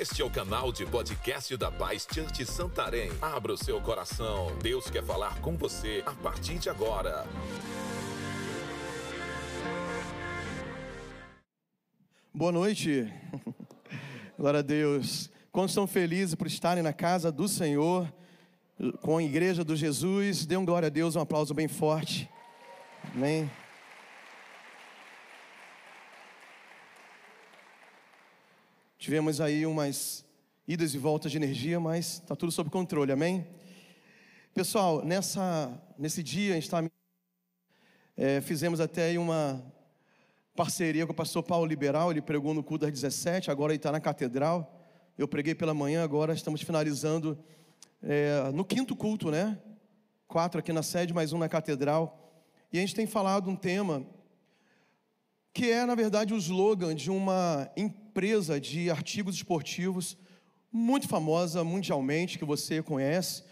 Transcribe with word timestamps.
Este 0.00 0.22
é 0.22 0.24
o 0.24 0.30
canal 0.30 0.72
de 0.72 0.86
podcast 0.86 1.54
da 1.58 1.70
Paz 1.70 2.08
Church 2.10 2.46
Santarém. 2.46 3.10
Abra 3.20 3.52
o 3.52 3.56
seu 3.58 3.78
coração. 3.82 4.56
Deus 4.62 4.88
quer 4.88 5.04
falar 5.04 5.38
com 5.42 5.58
você 5.58 6.02
a 6.06 6.12
partir 6.12 6.58
de 6.58 6.70
agora. 6.70 7.26
Boa 12.32 12.50
noite. 12.50 13.12
Glória 14.38 14.60
a 14.60 14.62
Deus. 14.62 15.30
Quantos 15.52 15.72
estão 15.72 15.86
felizes 15.86 16.34
por 16.34 16.46
estarem 16.46 16.82
na 16.82 16.94
casa 16.94 17.30
do 17.30 17.46
Senhor, 17.46 18.10
com 19.02 19.18
a 19.18 19.22
igreja 19.22 19.62
do 19.62 19.76
Jesus? 19.76 20.46
Dê 20.46 20.56
um 20.56 20.64
glória 20.64 20.86
a 20.86 20.90
Deus, 20.90 21.14
um 21.14 21.20
aplauso 21.20 21.52
bem 21.52 21.68
forte. 21.68 22.26
Amém. 23.14 23.50
Tivemos 29.00 29.40
aí 29.40 29.64
umas 29.64 30.26
idas 30.68 30.92
e 30.92 30.98
voltas 30.98 31.32
de 31.32 31.38
energia, 31.38 31.80
mas 31.80 32.16
está 32.16 32.36
tudo 32.36 32.52
sob 32.52 32.68
controle, 32.68 33.10
amém? 33.10 33.46
Pessoal, 34.52 35.02
nessa, 35.02 35.72
nesse 35.96 36.22
dia 36.22 36.50
a 36.50 36.54
gente 36.56 36.64
está. 36.64 36.84
É, 38.14 38.42
fizemos 38.42 38.78
até 38.78 39.18
uma 39.18 39.64
parceria 40.54 41.06
com 41.06 41.12
o 41.12 41.16
pastor 41.16 41.42
Paulo 41.42 41.64
Liberal, 41.64 42.10
ele 42.10 42.20
pregou 42.20 42.52
no 42.52 42.62
culto 42.62 42.84
das 42.84 42.92
17, 42.92 43.50
agora 43.50 43.72
ele 43.72 43.78
está 43.78 43.90
na 43.90 44.00
catedral. 44.00 44.78
Eu 45.16 45.26
preguei 45.26 45.54
pela 45.54 45.72
manhã, 45.72 46.04
agora 46.04 46.34
estamos 46.34 46.60
finalizando 46.60 47.42
é, 48.02 48.50
no 48.52 48.66
quinto 48.66 48.94
culto, 48.94 49.30
né? 49.30 49.58
Quatro 50.28 50.60
aqui 50.60 50.74
na 50.74 50.82
sede, 50.82 51.14
mais 51.14 51.32
um 51.32 51.38
na 51.38 51.48
catedral. 51.48 52.30
E 52.70 52.76
a 52.76 52.82
gente 52.82 52.94
tem 52.94 53.06
falado 53.06 53.48
um 53.48 53.56
tema 53.56 54.06
que 55.54 55.70
é, 55.70 55.86
na 55.86 55.94
verdade, 55.94 56.34
o 56.34 56.36
slogan 56.36 56.94
de 56.94 57.10
uma 57.10 57.66
empresa 57.74 58.09
de 58.60 58.90
artigos 58.90 59.34
esportivos 59.34 60.16
muito 60.72 61.08
famosa 61.08 61.64
mundialmente, 61.64 62.38
que 62.38 62.44
você 62.44 62.82
conhece. 62.82 63.42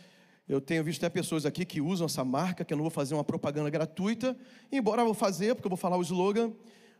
Eu 0.49 0.61
tenho 0.61 0.83
visto 0.85 1.05
até 1.05 1.13
pessoas 1.13 1.45
aqui 1.45 1.65
que 1.65 1.81
usam 1.81 2.07
essa 2.07 2.25
marca, 2.25 2.65
que 2.65 2.73
eu 2.73 2.77
não 2.77 2.85
vou 2.85 2.91
fazer 2.91 3.15
uma 3.15 3.25
propaganda 3.25 3.69
gratuita, 3.69 4.37
embora 4.71 5.03
eu 5.03 5.07
vou 5.07 5.15
fazer, 5.15 5.55
porque 5.55 5.67
eu 5.67 5.71
vou 5.71 5.77
falar 5.77 5.97
o 5.97 6.03
slogan, 6.03 6.53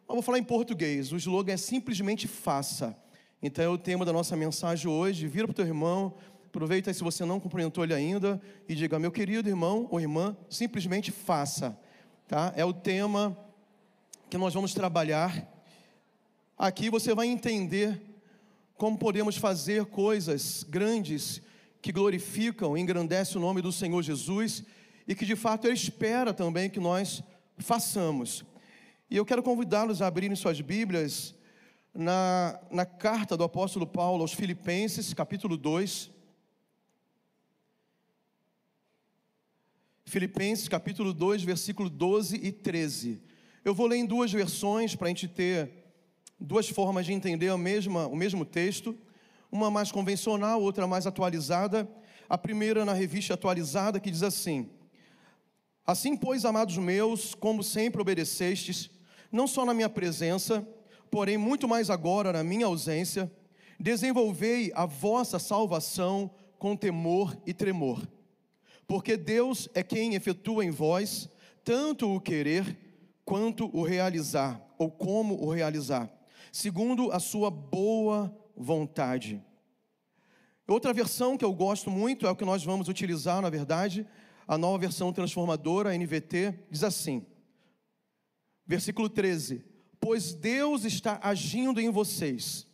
mas 0.07 0.15
vou 0.15 0.23
falar 0.23 0.39
em 0.39 0.45
português. 0.45 1.13
O 1.13 1.17
slogan 1.17 1.53
é 1.53 1.57
simplesmente 1.57 2.27
faça. 2.27 2.97
Então 3.43 3.65
é 3.65 3.69
o 3.69 3.79
tema 3.79 4.05
da 4.05 4.13
nossa 4.13 4.37
mensagem 4.37 4.91
hoje. 4.91 5.27
Vira 5.27 5.47
para 5.47 5.53
o 5.53 5.55
teu 5.55 5.67
irmão, 5.67 6.15
aproveita 6.47 6.93
se 6.93 7.05
você 7.05 7.25
não 7.25 7.39
cumprimentou 7.39 7.85
ele 7.85 7.95
ainda 7.95 8.41
e 8.69 8.75
diga: 8.75 8.99
meu 8.99 9.13
querido 9.13 9.49
irmão 9.49 9.87
ou 9.91 10.01
irmã, 10.01 10.37
simplesmente 10.51 11.11
faça. 11.11 11.79
Tá? 12.27 12.53
É 12.57 12.65
o 12.65 12.73
tema 12.73 13.37
que 14.29 14.37
nós 14.37 14.53
vamos 14.53 14.75
trabalhar. 14.75 15.58
Aqui 16.59 16.91
você 16.91 17.15
vai 17.15 17.29
entender 17.29 18.03
como 18.75 18.99
podemos 18.99 19.37
fazer 19.37 19.85
coisas 19.87 20.65
grandes 20.65 21.41
que 21.81 21.93
glorificam 21.93 22.77
engrandecem 22.77 23.37
o 23.37 23.41
nome 23.41 23.63
do 23.63 23.71
Senhor 23.71 24.03
Jesus 24.03 24.65
e 25.07 25.15
que 25.15 25.25
de 25.25 25.37
fato 25.37 25.69
Ele 25.69 25.75
espera 25.75 26.35
também 26.35 26.69
que 26.69 26.81
nós 26.81 27.23
façamos. 27.59 28.45
E 29.09 29.17
eu 29.17 29.25
quero 29.25 29.41
convidá-los 29.41 30.03
a 30.03 30.09
abrirem 30.09 30.35
suas 30.35 30.61
Bíblias 30.61 31.33
na, 31.95 32.59
na 32.73 32.85
carta 32.85 33.37
do 33.37 33.45
apóstolo 33.45 33.87
Paulo 33.87 34.23
aos 34.23 34.33
Filipenses, 34.33 35.15
capítulo 35.15 35.57
2. 35.57 36.11
Filipenses 40.05 40.67
capítulo 40.67 41.15
2, 41.15 41.45
versículo 41.45 41.89
12 41.89 42.35
e 42.43 42.51
13. 42.51 43.23
Eu 43.65 43.77
vou 43.77 43.87
ler 43.87 43.99
em 43.99 44.07
duas 44.07 44.33
versões 44.33 44.97
para 44.97 45.07
a 45.07 45.11
gente 45.11 45.29
ter 45.29 45.88
duas 46.39 46.69
formas 46.69 47.07
de 47.07 47.13
entender 47.13 47.49
a 47.49 47.59
mesma, 47.59 48.07
o 48.07 48.17
mesmo 48.17 48.45
texto, 48.45 48.97
uma 49.51 49.71
mais 49.71 49.91
convencional, 49.91 50.63
outra 50.63 50.87
mais 50.87 51.07
atualizada. 51.07 51.89
A 52.29 52.37
primeira 52.37 52.85
na 52.85 52.93
revista 52.93 53.35
atualizada 53.35 53.99
que 53.99 54.11
diz 54.11 54.23
assim: 54.23 54.69
Assim, 55.87 56.17
pois, 56.17 56.45
amados 56.45 56.77
meus, 56.77 57.35
como 57.35 57.63
sempre 57.63 58.01
obedecestes, 58.01 58.91
não 59.33 59.47
só 59.47 59.65
na 59.65 59.73
minha 59.73 59.89
presença, 59.89 60.67
porém 61.11 61.39
muito 61.39 61.67
mais 61.67 61.89
agora 61.89 62.33
na 62.33 62.45
minha 62.45 62.67
ausência, 62.67 63.31
desenvolvei 63.81 64.71
a 64.75 64.85
vossa 64.85 65.39
salvação 65.39 66.31
com 66.59 66.77
temor 66.77 67.37
e 67.47 67.55
tremor. 67.55 68.07
Porque 68.87 69.17
Deus 69.17 69.69
é 69.75 69.83
quem 69.83 70.15
efetua 70.15 70.65
em 70.65 70.71
vós 70.71 71.29
tanto 71.65 72.15
o 72.15 72.21
querer 72.21 72.77
quanto 73.25 73.69
o 73.77 73.83
realizar, 73.83 74.59
ou 74.79 74.91
como 74.91 75.35
o 75.35 75.51
realizar, 75.51 76.11
segundo 76.59 77.13
a 77.13 77.21
sua 77.21 77.53
boa 77.53 78.37
vontade. 78.57 79.41
Outra 80.67 80.93
versão 80.93 81.37
que 81.37 81.45
eu 81.45 81.53
gosto 81.53 81.89
muito 81.89 82.27
é 82.27 82.31
o 82.31 82.35
que 82.35 82.45
nós 82.45 82.65
vamos 82.65 82.89
utilizar, 82.89 83.41
na 83.41 83.49
verdade, 83.49 84.05
a 84.47 84.59
nova 84.59 84.77
versão 84.77 85.13
transformadora, 85.13 85.91
a 85.91 85.97
NVT, 85.97 86.67
diz 86.69 86.83
assim: 86.83 87.25
versículo 88.67 89.09
13: 89.09 89.65
Pois 90.01 90.35
Deus 90.35 90.85
está 90.85 91.21
agindo 91.23 91.81
em 91.81 91.91
vocês, 91.91 92.67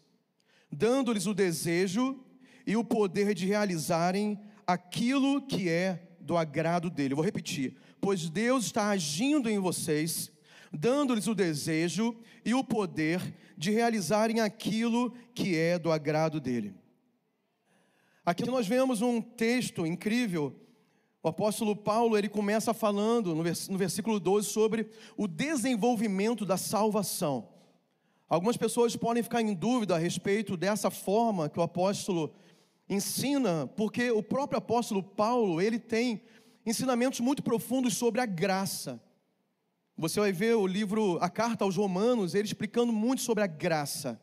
dando-lhes 0.73 1.27
o 1.27 1.35
desejo 1.35 2.25
e 2.67 2.79
o 2.79 2.85
poder 2.85 3.35
de 3.35 3.45
realizarem 3.45 4.41
aquilo 4.67 5.43
que 5.43 5.69
é 5.69 6.17
do 6.19 6.39
agrado 6.39 6.89
dele. 6.89 7.15
Vou 7.15 7.25
repetir: 7.25 7.77
Pois 8.01 8.31
Deus 8.31 8.65
está 8.65 8.89
agindo 8.89 9.51
em 9.51 9.59
vocês, 9.59 10.33
dando-lhes 10.75 11.27
o 11.27 11.35
desejo 11.35 12.17
e 12.45 12.53
o 12.53 12.65
poder 12.65 13.35
de 13.57 13.71
realizarem 13.71 14.41
aquilo 14.41 15.15
que 15.35 15.57
é 15.57 15.79
do 15.79 15.93
agrado 15.93 16.41
dele. 16.41 16.75
Aqui 18.27 18.45
nós 18.45 18.67
vemos 18.67 19.01
um 19.01 19.21
texto 19.21 19.87
incrível. 19.87 20.55
O 21.23 21.29
apóstolo 21.29 21.77
Paulo, 21.77 22.19
ele 22.19 22.29
começa 22.29 22.75
falando 22.75 23.35
no 23.35 23.79
versículo 23.79 24.19
12 24.19 24.49
sobre 24.49 24.91
o 25.17 25.27
desenvolvimento 25.27 26.45
da 26.45 26.57
salvação. 26.57 27.49
Algumas 28.29 28.57
pessoas 28.57 28.97
podem 28.97 29.23
ficar 29.23 29.43
em 29.43 29.55
dúvida 29.55 29.95
a 29.95 29.99
respeito 29.99 30.57
dessa 30.57 30.91
forma 30.91 31.49
que 31.49 31.59
o 31.59 31.63
apóstolo 31.63 32.35
ensina, 32.89 33.67
porque 33.77 34.11
o 34.11 34.23
próprio 34.23 34.59
apóstolo 34.59 35.03
Paulo, 35.03 35.61
ele 35.61 35.79
tem 35.79 36.23
ensinamentos 36.67 37.21
muito 37.21 37.43
profundos 37.43 37.95
sobre 37.95 38.21
a 38.21 38.27
graça. 38.27 39.01
Você 39.97 40.19
vai 40.19 40.33
ver 40.33 40.57
o 40.57 40.67
livro, 40.67 41.19
a 41.21 41.31
carta 41.31 41.65
aos 41.65 41.77
Romanos, 41.77 42.35
ele 42.35 42.47
explicando 42.47 42.93
muito 42.93 43.23
sobre 43.23 43.45
a 43.45 43.47
graça. 43.47 44.21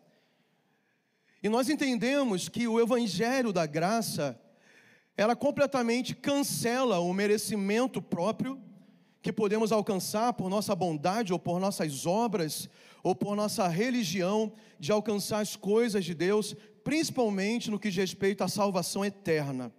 E 1.42 1.48
nós 1.48 1.70
entendemos 1.70 2.50
que 2.50 2.68
o 2.68 2.80
evangelho 2.80 3.54
da 3.54 3.66
graça, 3.66 4.40
ela 5.16 5.36
completamente 5.36 6.14
cancela 6.14 7.00
o 7.00 7.14
merecimento 7.14 8.02
próprio 8.02 8.62
que 9.22 9.32
podemos 9.32 9.72
alcançar 9.72 10.34
por 10.34 10.50
nossa 10.50 10.76
bondade 10.76 11.32
ou 11.32 11.40
por 11.40 11.60
nossas 11.60 12.06
obras 12.06 12.70
ou 13.02 13.16
por 13.16 13.36
nossa 13.36 13.68
religião 13.68 14.52
de 14.80 14.92
alcançar 14.92 15.40
as 15.40 15.56
coisas 15.56 16.04
de 16.04 16.14
Deus, 16.14 16.56
principalmente 16.84 17.72
no 17.72 17.80
que 17.80 17.90
diz 17.90 17.98
respeito 17.98 18.44
à 18.44 18.48
salvação 18.48 19.06
eterna. 19.06 19.72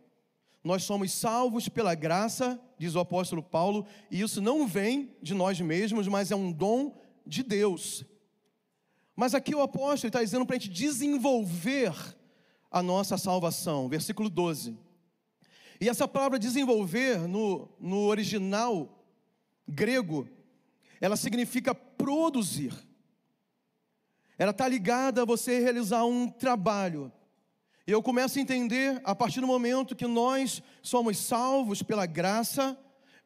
Nós 0.62 0.84
somos 0.84 1.12
salvos 1.12 1.68
pela 1.68 1.94
graça, 1.94 2.60
diz 2.78 2.94
o 2.94 3.00
apóstolo 3.00 3.42
Paulo, 3.42 3.84
e 4.10 4.20
isso 4.20 4.40
não 4.40 4.66
vem 4.66 5.16
de 5.20 5.34
nós 5.34 5.60
mesmos, 5.60 6.06
mas 6.06 6.30
é 6.30 6.36
um 6.36 6.52
dom 6.52 6.96
de 7.26 7.42
Deus. 7.42 8.04
Mas 9.16 9.34
aqui 9.34 9.54
o 9.54 9.62
apóstolo 9.62 10.08
está 10.08 10.22
dizendo 10.22 10.46
para 10.46 10.56
a 10.56 10.58
gente 10.58 10.70
desenvolver 10.70 11.92
a 12.70 12.82
nossa 12.82 13.18
salvação, 13.18 13.88
versículo 13.88 14.30
12. 14.30 14.78
E 15.80 15.88
essa 15.88 16.06
palavra 16.06 16.38
desenvolver 16.38 17.26
no, 17.26 17.68
no 17.80 18.06
original 18.06 19.04
grego, 19.66 20.28
ela 21.00 21.16
significa 21.16 21.74
produzir. 21.74 22.72
Ela 24.38 24.52
está 24.52 24.66
ligada 24.66 25.22
a 25.22 25.24
você 25.26 25.58
realizar 25.58 26.04
um 26.04 26.28
trabalho. 26.28 27.12
E 27.84 27.90
eu 27.90 28.00
começo 28.00 28.38
a 28.38 28.42
entender 28.42 29.00
a 29.02 29.12
partir 29.12 29.40
do 29.40 29.46
momento 29.46 29.96
que 29.96 30.06
nós 30.06 30.62
somos 30.80 31.18
salvos 31.18 31.82
pela 31.82 32.06
graça, 32.06 32.78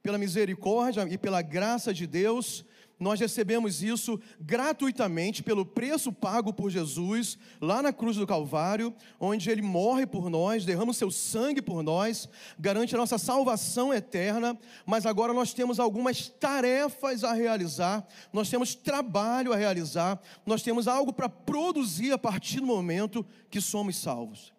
pela 0.03 0.17
misericórdia 0.17 1.07
e 1.11 1.19
pela 1.19 1.43
graça 1.43 1.93
de 1.93 2.07
Deus, 2.07 2.65
nós 2.99 3.21
recebemos 3.21 3.83
isso 3.83 4.19
gratuitamente 4.41 5.43
pelo 5.43 5.67
preço 5.67 6.11
pago 6.11 6.53
por 6.53 6.71
Jesus 6.71 7.39
lá 7.61 7.83
na 7.83 7.93
cruz 7.93 8.17
do 8.17 8.27
Calvário, 8.27 8.95
onde 9.21 9.51
ele 9.51 9.61
morre 9.61 10.07
por 10.07 10.31
nós, 10.31 10.65
derrama 10.65 10.93
o 10.93 10.95
seu 10.95 11.11
sangue 11.11 11.61
por 11.61 11.83
nós, 11.83 12.29
garante 12.59 12.95
a 12.95 12.99
nossa 12.99 13.19
salvação 13.19 13.93
eterna, 13.93 14.59
mas 14.87 15.05
agora 15.05 15.35
nós 15.35 15.53
temos 15.53 15.79
algumas 15.79 16.29
tarefas 16.29 17.23
a 17.23 17.35
realizar, 17.35 18.07
nós 18.33 18.49
temos 18.49 18.75
trabalho 18.75 19.53
a 19.53 19.57
realizar, 19.57 20.19
nós 20.47 20.63
temos 20.63 20.89
algo 20.89 21.13
para 21.13 21.29
produzir 21.29 22.13
a 22.13 22.19
partir 22.19 22.61
do 22.61 22.67
momento 22.67 23.27
que 23.51 23.61
somos 23.61 23.97
salvos. 23.97 24.55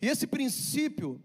E 0.00 0.08
esse 0.08 0.26
princípio 0.26 1.20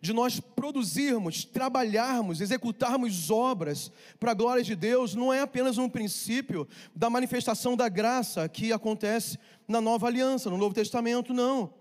de 0.00 0.12
nós 0.12 0.38
produzirmos, 0.38 1.44
trabalharmos, 1.44 2.40
executarmos 2.40 3.30
obras 3.30 3.90
para 4.18 4.32
a 4.32 4.34
glória 4.34 4.62
de 4.62 4.74
Deus, 4.76 5.14
não 5.14 5.32
é 5.32 5.40
apenas 5.40 5.78
um 5.78 5.88
princípio 5.88 6.68
da 6.94 7.08
manifestação 7.08 7.76
da 7.76 7.88
graça 7.88 8.48
que 8.48 8.72
acontece 8.72 9.38
na 9.66 9.80
nova 9.80 10.06
aliança, 10.06 10.50
no 10.50 10.58
Novo 10.58 10.74
Testamento, 10.74 11.32
não. 11.32 11.72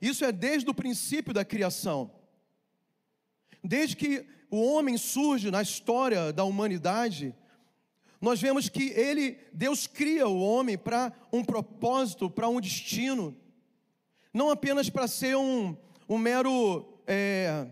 Isso 0.00 0.24
é 0.24 0.32
desde 0.32 0.70
o 0.70 0.74
princípio 0.74 1.32
da 1.32 1.44
criação. 1.44 2.10
Desde 3.64 3.96
que 3.96 4.26
o 4.50 4.60
homem 4.60 4.96
surge 4.96 5.50
na 5.50 5.62
história 5.62 6.32
da 6.32 6.44
humanidade, 6.44 7.34
nós 8.20 8.40
vemos 8.40 8.68
que 8.68 8.90
ele, 8.90 9.38
Deus 9.52 9.86
cria 9.86 10.28
o 10.28 10.40
homem 10.40 10.78
para 10.78 11.12
um 11.32 11.42
propósito, 11.42 12.30
para 12.30 12.48
um 12.48 12.60
destino, 12.60 13.36
não 14.32 14.50
apenas 14.50 14.88
para 14.88 15.08
ser 15.08 15.36
um, 15.36 15.76
um 16.08 16.18
mero 16.18 16.91
é, 17.06 17.66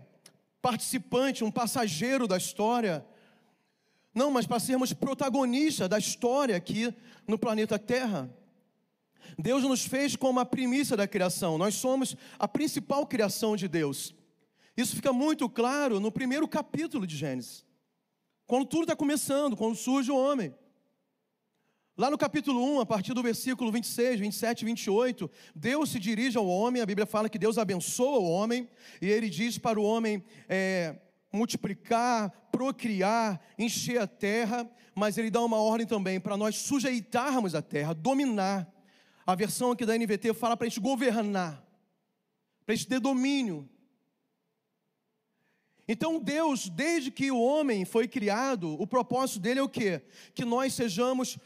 participante, 0.61 1.43
um 1.43 1.51
passageiro 1.51 2.27
da 2.27 2.37
história, 2.37 3.05
não, 4.13 4.29
mas 4.29 4.45
para 4.45 4.59
sermos 4.59 4.91
protagonistas 4.91 5.87
da 5.87 5.97
história 5.97 6.55
aqui 6.55 6.93
no 7.27 7.39
planeta 7.39 7.79
Terra. 7.79 8.29
Deus 9.37 9.63
nos 9.63 9.85
fez 9.85 10.15
como 10.15 10.39
a 10.39 10.45
primícia 10.45 10.97
da 10.97 11.07
criação, 11.07 11.57
nós 11.57 11.75
somos 11.75 12.15
a 12.37 12.47
principal 12.47 13.07
criação 13.07 13.55
de 13.55 13.67
Deus. 13.67 14.13
Isso 14.75 14.95
fica 14.95 15.13
muito 15.13 15.49
claro 15.49 15.99
no 15.99 16.11
primeiro 16.11 16.47
capítulo 16.47 17.07
de 17.07 17.15
Gênesis, 17.15 17.65
quando 18.45 18.65
tudo 18.65 18.83
está 18.83 18.95
começando, 18.95 19.55
quando 19.55 19.75
surge 19.75 20.11
o 20.11 20.17
homem. 20.17 20.53
Lá 21.97 22.09
no 22.09 22.17
capítulo 22.17 22.63
1, 22.77 22.79
a 22.79 22.85
partir 22.85 23.13
do 23.13 23.21
versículo 23.21 23.69
26, 23.69 24.19
27 24.21 24.61
e 24.61 24.65
28, 24.65 25.31
Deus 25.53 25.91
se 25.91 25.99
dirige 25.99 26.37
ao 26.37 26.47
homem, 26.47 26.81
a 26.81 26.85
Bíblia 26.85 27.05
fala 27.05 27.27
que 27.27 27.37
Deus 27.37 27.57
abençoa 27.57 28.17
o 28.17 28.29
homem, 28.29 28.69
e 29.01 29.09
ele 29.09 29.29
diz 29.29 29.57
para 29.57 29.79
o 29.79 29.83
homem 29.83 30.23
é, 30.47 30.95
multiplicar, 31.33 32.31
procriar, 32.49 33.41
encher 33.59 33.99
a 33.99 34.07
terra, 34.07 34.69
mas 34.95 35.17
ele 35.17 35.29
dá 35.29 35.41
uma 35.41 35.57
ordem 35.57 35.85
também 35.85 36.19
para 36.19 36.37
nós 36.37 36.55
sujeitarmos 36.55 37.55
a 37.55 37.61
terra, 37.61 37.93
dominar. 37.93 38.71
A 39.27 39.35
versão 39.35 39.71
aqui 39.71 39.85
da 39.85 39.97
NVT 39.97 40.33
fala 40.33 40.55
para 40.55 40.67
a 40.67 40.69
gente 40.69 40.79
governar, 40.79 41.61
para 42.65 42.73
a 42.73 42.75
gente 42.75 42.87
ter 42.87 43.01
domínio. 43.01 43.69
Então 45.87 46.19
Deus, 46.19 46.69
desde 46.69 47.11
que 47.11 47.31
o 47.31 47.41
homem 47.41 47.83
foi 47.83 48.07
criado, 48.07 48.81
o 48.81 48.87
propósito 48.87 49.41
dele 49.41 49.59
é 49.59 49.63
o 49.63 49.69
quê? 49.69 50.01
Que 50.33 50.45
nós 50.45 50.73
sejamos 50.73 51.37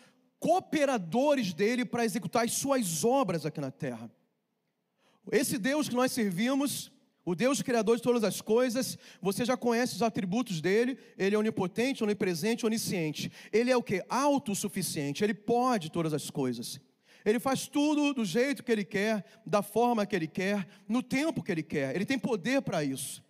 cooperadores 0.46 1.56
dele 1.56 1.84
para 1.84 2.06
executar 2.06 2.46
as 2.46 2.54
suas 2.54 3.04
obras 3.04 3.48
aqui 3.48 3.60
na 3.60 3.72
terra. 3.72 4.12
Esse 5.32 5.58
Deus 5.58 5.90
que 5.90 5.96
nós 5.96 6.12
servimos, 6.12 6.92
o 7.26 7.34
Deus 7.34 7.64
criador 7.64 7.98
de 7.98 8.04
todas 8.04 8.24
as 8.24 8.42
coisas, 8.42 8.96
você 9.20 9.44
já 9.44 9.58
conhece 9.58 9.96
os 9.96 10.04
atributos 10.04 10.62
dele, 10.62 11.00
ele 11.18 11.36
é 11.36 11.40
onipotente, 11.40 12.04
onipresente, 12.04 12.64
onisciente. 12.64 13.32
Ele 13.52 13.72
é 13.72 13.76
o 13.76 13.82
que? 13.82 14.06
Autossuficiente, 14.08 15.24
ele 15.24 15.34
pode 15.34 15.90
todas 15.90 16.14
as 16.14 16.30
coisas. 16.30 16.80
Ele 17.26 17.40
faz 17.40 17.68
tudo 17.68 18.14
do 18.14 18.24
jeito 18.24 18.64
que 18.64 18.72
ele 18.72 18.86
quer, 18.86 19.26
da 19.44 19.64
forma 19.64 20.06
que 20.06 20.16
ele 20.16 20.28
quer, 20.28 20.68
no 20.88 21.02
tempo 21.02 21.42
que 21.42 21.52
ele 21.52 21.64
quer. 21.64 21.96
Ele 21.96 22.06
tem 22.06 22.20
poder 22.20 22.62
para 22.62 22.84
isso. 22.84 23.24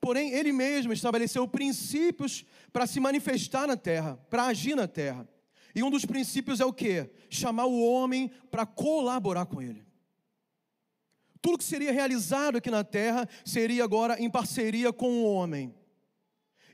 Porém, 0.00 0.32
ele 0.32 0.52
mesmo 0.52 0.90
estabeleceu 0.90 1.46
princípios 1.46 2.46
para 2.72 2.86
se 2.86 2.98
manifestar 2.98 3.66
na 3.66 3.76
terra, 3.76 4.16
para 4.30 4.46
agir 4.46 4.74
na 4.74 4.88
terra. 4.88 5.28
E 5.76 5.82
um 5.82 5.90
dos 5.90 6.06
princípios 6.06 6.58
é 6.58 6.64
o 6.64 6.72
que? 6.72 7.10
Chamar 7.28 7.66
o 7.66 7.84
homem 7.84 8.30
para 8.50 8.64
colaborar 8.64 9.44
com 9.44 9.60
ele. 9.60 9.84
Tudo 11.42 11.58
que 11.58 11.64
seria 11.64 11.92
realizado 11.92 12.56
aqui 12.56 12.70
na 12.70 12.82
terra 12.82 13.28
seria 13.44 13.84
agora 13.84 14.18
em 14.18 14.30
parceria 14.30 14.90
com 14.90 15.22
o 15.22 15.30
homem. 15.30 15.74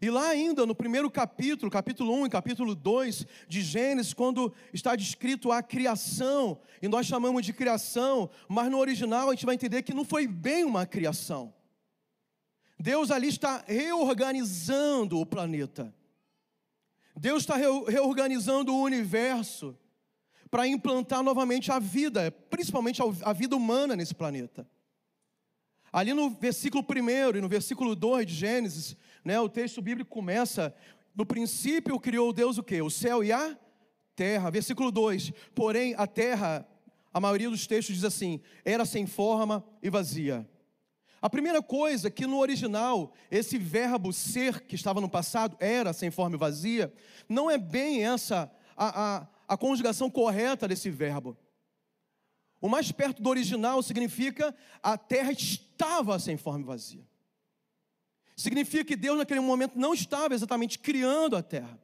E 0.00 0.08
lá 0.08 0.28
ainda 0.28 0.64
no 0.64 0.74
primeiro 0.74 1.10
capítulo, 1.10 1.68
capítulo 1.68 2.14
1 2.14 2.26
e 2.26 2.30
capítulo 2.30 2.74
2 2.76 3.26
de 3.48 3.60
Gênesis, 3.60 4.14
quando 4.14 4.54
está 4.72 4.94
descrito 4.94 5.50
a 5.50 5.64
criação, 5.64 6.60
e 6.80 6.86
nós 6.86 7.04
chamamos 7.04 7.44
de 7.44 7.52
criação, 7.52 8.30
mas 8.48 8.70
no 8.70 8.78
original 8.78 9.28
a 9.28 9.34
gente 9.34 9.46
vai 9.46 9.56
entender 9.56 9.82
que 9.82 9.92
não 9.92 10.04
foi 10.04 10.28
bem 10.28 10.64
uma 10.64 10.86
criação. 10.86 11.52
Deus 12.78 13.10
ali 13.10 13.28
está 13.28 13.64
reorganizando 13.66 15.18
o 15.18 15.26
planeta. 15.26 15.92
Deus 17.14 17.42
está 17.42 17.56
reorganizando 17.56 18.74
o 18.74 18.82
universo 18.82 19.76
para 20.50 20.66
implantar 20.66 21.22
novamente 21.22 21.70
a 21.72 21.78
vida, 21.78 22.30
principalmente 22.50 23.00
a 23.22 23.32
vida 23.32 23.56
humana 23.56 23.96
nesse 23.96 24.14
planeta. 24.14 24.68
Ali 25.92 26.14
no 26.14 26.30
versículo 26.30 26.84
1 26.84 27.36
e 27.36 27.40
no 27.40 27.48
versículo 27.48 27.94
2 27.94 28.26
de 28.26 28.34
Gênesis, 28.34 28.96
né, 29.24 29.38
o 29.38 29.48
texto 29.48 29.82
bíblico 29.82 30.10
começa: 30.10 30.74
No 31.14 31.26
princípio 31.26 32.00
criou 32.00 32.32
Deus 32.32 32.56
o 32.56 32.62
que? 32.62 32.80
O 32.80 32.90
céu 32.90 33.22
e 33.22 33.30
a 33.30 33.58
terra. 34.16 34.50
Versículo 34.50 34.90
2: 34.90 35.32
Porém, 35.54 35.94
a 35.98 36.06
terra, 36.06 36.66
a 37.12 37.20
maioria 37.20 37.50
dos 37.50 37.66
textos 37.66 37.96
diz 37.96 38.04
assim: 38.04 38.40
era 38.64 38.86
sem 38.86 39.06
forma 39.06 39.64
e 39.82 39.90
vazia. 39.90 40.48
A 41.22 41.30
primeira 41.30 41.62
coisa 41.62 42.10
que 42.10 42.26
no 42.26 42.38
original, 42.38 43.12
esse 43.30 43.56
verbo 43.56 44.12
ser 44.12 44.62
que 44.62 44.74
estava 44.74 45.00
no 45.00 45.08
passado, 45.08 45.56
era 45.60 45.92
sem 45.92 46.10
forma 46.10 46.34
e 46.34 46.38
vazia, 46.38 46.92
não 47.28 47.48
é 47.48 47.56
bem 47.56 48.04
essa 48.04 48.50
a, 48.76 49.18
a, 49.18 49.28
a 49.46 49.56
conjugação 49.56 50.10
correta 50.10 50.66
desse 50.66 50.90
verbo. 50.90 51.38
O 52.60 52.68
mais 52.68 52.90
perto 52.90 53.22
do 53.22 53.30
original 53.30 53.80
significa 53.84 54.52
a 54.82 54.98
terra 54.98 55.30
estava 55.30 56.18
sem 56.18 56.36
forma 56.36 56.60
e 56.60 56.66
vazia. 56.66 57.06
Significa 58.36 58.84
que 58.84 58.96
Deus 58.96 59.16
naquele 59.16 59.40
momento 59.40 59.78
não 59.78 59.94
estava 59.94 60.34
exatamente 60.34 60.76
criando 60.76 61.36
a 61.36 61.42
terra. 61.42 61.80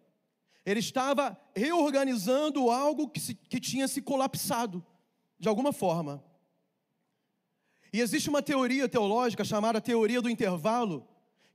Ele 0.66 0.80
estava 0.80 1.38
reorganizando 1.54 2.70
algo 2.70 3.08
que, 3.08 3.20
se, 3.20 3.34
que 3.34 3.60
tinha 3.60 3.86
se 3.86 4.02
colapsado, 4.02 4.84
de 5.38 5.48
alguma 5.48 5.72
forma. 5.72 6.24
E 7.92 8.00
existe 8.00 8.28
uma 8.28 8.42
teoria 8.42 8.88
teológica 8.88 9.44
chamada 9.44 9.80
teoria 9.80 10.20
do 10.20 10.30
intervalo, 10.30 11.06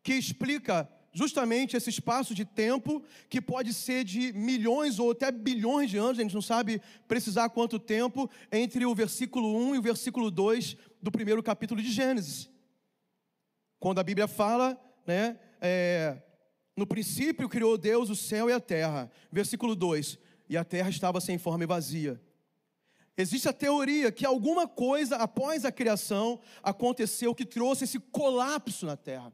que 0.02 0.14
explica 0.14 0.90
justamente 1.14 1.78
esse 1.78 1.90
espaço 1.90 2.34
de 2.34 2.44
tempo 2.44 3.04
que 3.30 3.40
pode 3.40 3.74
ser 3.74 4.04
de 4.04 4.34
milhões 4.34 4.98
ou 4.98 5.12
até 5.12 5.32
bilhões 5.32 5.90
de 5.90 5.98
anos, 5.98 6.18
a 6.18 6.24
gente 6.24 6.34
não 6.34 6.42
sabe 6.42 6.82
precisar 7.08 7.50
quanto 7.50 7.78
tempo, 7.80 8.30
entre 8.52 8.86
o 8.86 8.96
versículo 8.96 9.56
1 9.56 9.76
e 9.76 9.78
o 9.78 9.82
versículo 9.82 10.32
2 10.32 10.76
do 11.02 11.12
primeiro 11.12 11.44
capítulo 11.44 11.82
de 11.82 11.92
Gênesis. 11.92 12.50
Quando 13.80 14.00
a 14.00 14.04
Bíblia 14.04 14.28
fala, 14.28 14.80
né, 15.06 15.38
é, 15.62 16.18
no 16.76 16.88
princípio 16.88 17.48
criou 17.48 17.78
Deus 17.78 18.10
o 18.10 18.16
céu 18.16 18.50
e 18.50 18.54
a 18.54 18.60
terra. 18.60 19.12
Versículo 19.32 19.76
2: 19.76 20.18
E 20.50 20.58
a 20.58 20.64
terra 20.64 20.90
estava 20.90 21.22
sem 21.22 21.38
forma 21.38 21.64
e 21.64 21.68
vazia. 21.68 22.20
Existe 23.16 23.48
a 23.48 23.54
teoria 23.54 24.12
que 24.12 24.26
alguma 24.26 24.68
coisa 24.68 25.18
após 25.18 25.66
a 25.66 25.72
criação 25.72 26.40
aconteceu 26.64 27.36
que 27.36 27.46
trouxe 27.46 27.84
esse 27.84 28.00
colapso 28.00 28.86
na 28.86 28.98
terra. 28.98 29.32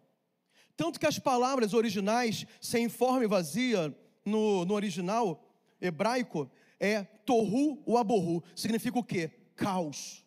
Tanto 0.75 1.00
que 1.00 1.05
as 1.05 1.19
palavras 1.19 1.74
originais, 1.74 2.45
sem 2.62 2.89
forma 2.89 3.24
e 3.24 3.27
vazia, 3.27 3.95
no, 4.25 4.65
no 4.65 4.74
original 4.74 5.43
hebraico, 5.81 6.50
é 6.79 7.03
torru 7.03 7.81
ou 7.86 7.98
aborru. 7.98 8.43
Significa 8.55 9.00
o 9.00 9.03
quê? 9.03 9.31
Caos. 9.55 10.25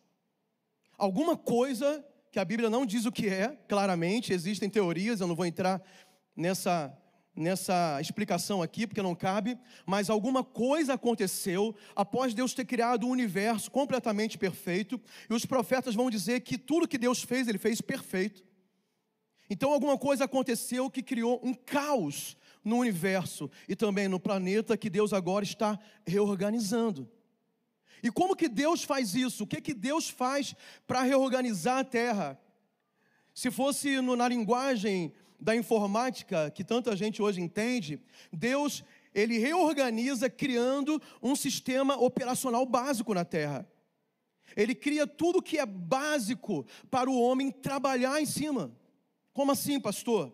Alguma 0.96 1.36
coisa 1.36 2.04
que 2.30 2.38
a 2.38 2.44
Bíblia 2.44 2.70
não 2.70 2.86
diz 2.86 3.04
o 3.04 3.12
que 3.12 3.28
é, 3.28 3.58
claramente, 3.68 4.32
existem 4.32 4.68
teorias, 4.68 5.20
eu 5.20 5.26
não 5.26 5.34
vou 5.34 5.44
entrar 5.44 5.82
nessa 6.34 6.96
nessa 7.34 7.98
explicação 8.00 8.62
aqui, 8.62 8.86
porque 8.86 9.02
não 9.02 9.14
cabe, 9.14 9.58
mas 9.86 10.10
alguma 10.10 10.44
coisa 10.44 10.94
aconteceu 10.94 11.74
após 11.96 12.34
Deus 12.34 12.52
ter 12.52 12.64
criado 12.64 13.04
o 13.04 13.08
um 13.08 13.10
universo 13.10 13.70
completamente 13.70 14.36
perfeito, 14.36 15.00
e 15.28 15.34
os 15.34 15.46
profetas 15.46 15.94
vão 15.94 16.10
dizer 16.10 16.40
que 16.40 16.58
tudo 16.58 16.88
que 16.88 16.98
Deus 16.98 17.22
fez, 17.22 17.48
ele 17.48 17.58
fez 17.58 17.80
perfeito. 17.80 18.44
Então 19.48 19.72
alguma 19.72 19.98
coisa 19.98 20.24
aconteceu 20.24 20.90
que 20.90 21.02
criou 21.02 21.40
um 21.42 21.54
caos 21.54 22.36
no 22.64 22.78
universo 22.78 23.50
e 23.68 23.74
também 23.74 24.08
no 24.08 24.20
planeta 24.20 24.76
que 24.76 24.88
Deus 24.88 25.12
agora 25.12 25.44
está 25.44 25.78
reorganizando. 26.06 27.10
E 28.02 28.10
como 28.10 28.36
que 28.36 28.48
Deus 28.48 28.82
faz 28.82 29.14
isso? 29.14 29.44
O 29.44 29.46
que 29.46 29.60
que 29.60 29.74
Deus 29.74 30.08
faz 30.08 30.54
para 30.86 31.02
reorganizar 31.02 31.78
a 31.78 31.84
terra? 31.84 32.40
Se 33.34 33.50
fosse 33.50 34.00
no, 34.00 34.16
na 34.16 34.28
linguagem 34.28 35.12
da 35.42 35.56
informática 35.56 36.50
que 36.52 36.62
tanta 36.62 36.94
gente 36.94 37.20
hoje 37.20 37.40
entende, 37.40 38.00
Deus 38.32 38.84
ele 39.12 39.38
reorganiza 39.38 40.30
criando 40.30 41.02
um 41.20 41.34
sistema 41.34 41.96
operacional 41.96 42.64
básico 42.64 43.12
na 43.12 43.24
Terra. 43.24 43.68
Ele 44.56 44.74
cria 44.74 45.06
tudo 45.06 45.42
que 45.42 45.58
é 45.58 45.66
básico 45.66 46.64
para 46.90 47.10
o 47.10 47.20
homem 47.20 47.50
trabalhar 47.50 48.20
em 48.22 48.26
cima. 48.26 48.70
Como 49.32 49.50
assim, 49.50 49.80
pastor? 49.80 50.32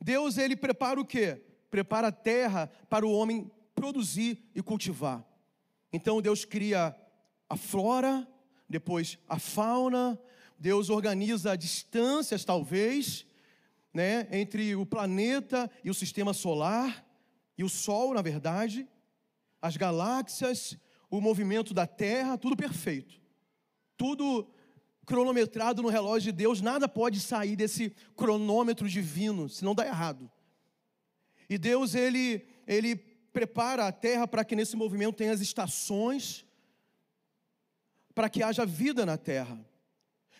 Deus 0.00 0.38
ele 0.38 0.56
prepara 0.56 0.98
o 0.98 1.04
quê? 1.04 1.42
Prepara 1.70 2.08
a 2.08 2.12
terra 2.12 2.70
para 2.88 3.06
o 3.06 3.12
homem 3.12 3.50
produzir 3.74 4.48
e 4.54 4.62
cultivar. 4.62 5.24
Então 5.92 6.22
Deus 6.22 6.44
cria 6.44 6.96
a 7.48 7.56
flora, 7.56 8.26
depois 8.68 9.18
a 9.28 9.38
fauna, 9.38 10.18
Deus 10.58 10.88
organiza 10.88 11.56
distâncias 11.56 12.44
talvez, 12.44 13.26
né, 13.92 14.28
entre 14.30 14.74
o 14.76 14.86
planeta 14.86 15.70
e 15.82 15.90
o 15.90 15.94
sistema 15.94 16.32
solar, 16.32 17.04
e 17.56 17.64
o 17.64 17.68
Sol, 17.68 18.14
na 18.14 18.22
verdade, 18.22 18.88
as 19.60 19.76
galáxias, 19.76 20.78
o 21.10 21.20
movimento 21.20 21.74
da 21.74 21.86
Terra, 21.86 22.38
tudo 22.38 22.56
perfeito. 22.56 23.20
Tudo 23.96 24.48
cronometrado 25.04 25.82
no 25.82 25.88
relógio 25.88 26.30
de 26.30 26.38
Deus, 26.38 26.60
nada 26.60 26.86
pode 26.86 27.18
sair 27.18 27.56
desse 27.56 27.90
cronômetro 28.14 28.88
divino, 28.88 29.48
senão 29.48 29.74
dá 29.74 29.86
errado. 29.86 30.30
E 31.48 31.56
Deus, 31.56 31.94
ele, 31.94 32.46
ele 32.66 32.96
prepara 33.32 33.86
a 33.86 33.92
terra 33.92 34.28
para 34.28 34.44
que 34.44 34.54
nesse 34.54 34.76
movimento 34.76 35.16
tenha 35.16 35.32
as 35.32 35.40
estações, 35.40 36.44
para 38.14 38.28
que 38.28 38.42
haja 38.42 38.66
vida 38.66 39.06
na 39.06 39.16
terra. 39.16 39.58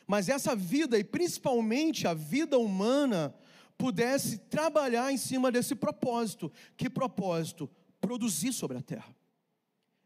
Mas 0.08 0.30
essa 0.30 0.56
vida, 0.56 0.98
e 0.98 1.04
principalmente 1.04 2.08
a 2.08 2.14
vida 2.14 2.58
humana, 2.58 3.34
pudesse 3.76 4.38
trabalhar 4.38 5.12
em 5.12 5.18
cima 5.18 5.52
desse 5.52 5.74
propósito. 5.74 6.50
Que 6.78 6.88
propósito? 6.88 7.70
Produzir 8.00 8.54
sobre 8.54 8.78
a 8.78 8.82
terra, 8.82 9.14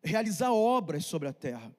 realizar 0.02 0.52
obras 0.52 1.06
sobre 1.06 1.28
a 1.28 1.32
terra. 1.32 1.72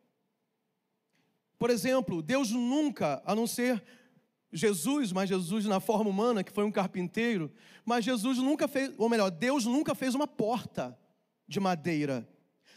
Por 1.60 1.70
exemplo, 1.70 2.22
Deus 2.22 2.50
nunca, 2.50 3.22
a 3.26 3.36
não 3.36 3.46
ser 3.46 3.84
Jesus, 4.54 5.12
mas 5.12 5.28
Jesus 5.28 5.66
na 5.66 5.82
forma 5.82 6.10
humana, 6.10 6.44
que 6.46 6.52
foi 6.52 6.64
um 6.64 6.72
carpinteiro, 6.72 7.52
mas 7.84 8.06
Jesus 8.06 8.38
nunca 8.38 8.70
fez, 8.70 8.94
ou 8.98 9.10
melhor, 9.10 9.30
Deus 9.30 9.66
nunca 9.66 9.94
fez 9.94 10.16
uma 10.16 10.28
porta 10.28 10.98
de 11.46 11.60
madeira. 11.60 12.26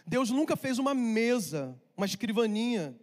Deus 0.05 0.31
nunca 0.31 0.57
fez 0.57 0.79
uma 0.79 0.95
mesa, 0.95 1.81
uma 1.97 2.07
escrivaninha. 2.07 2.99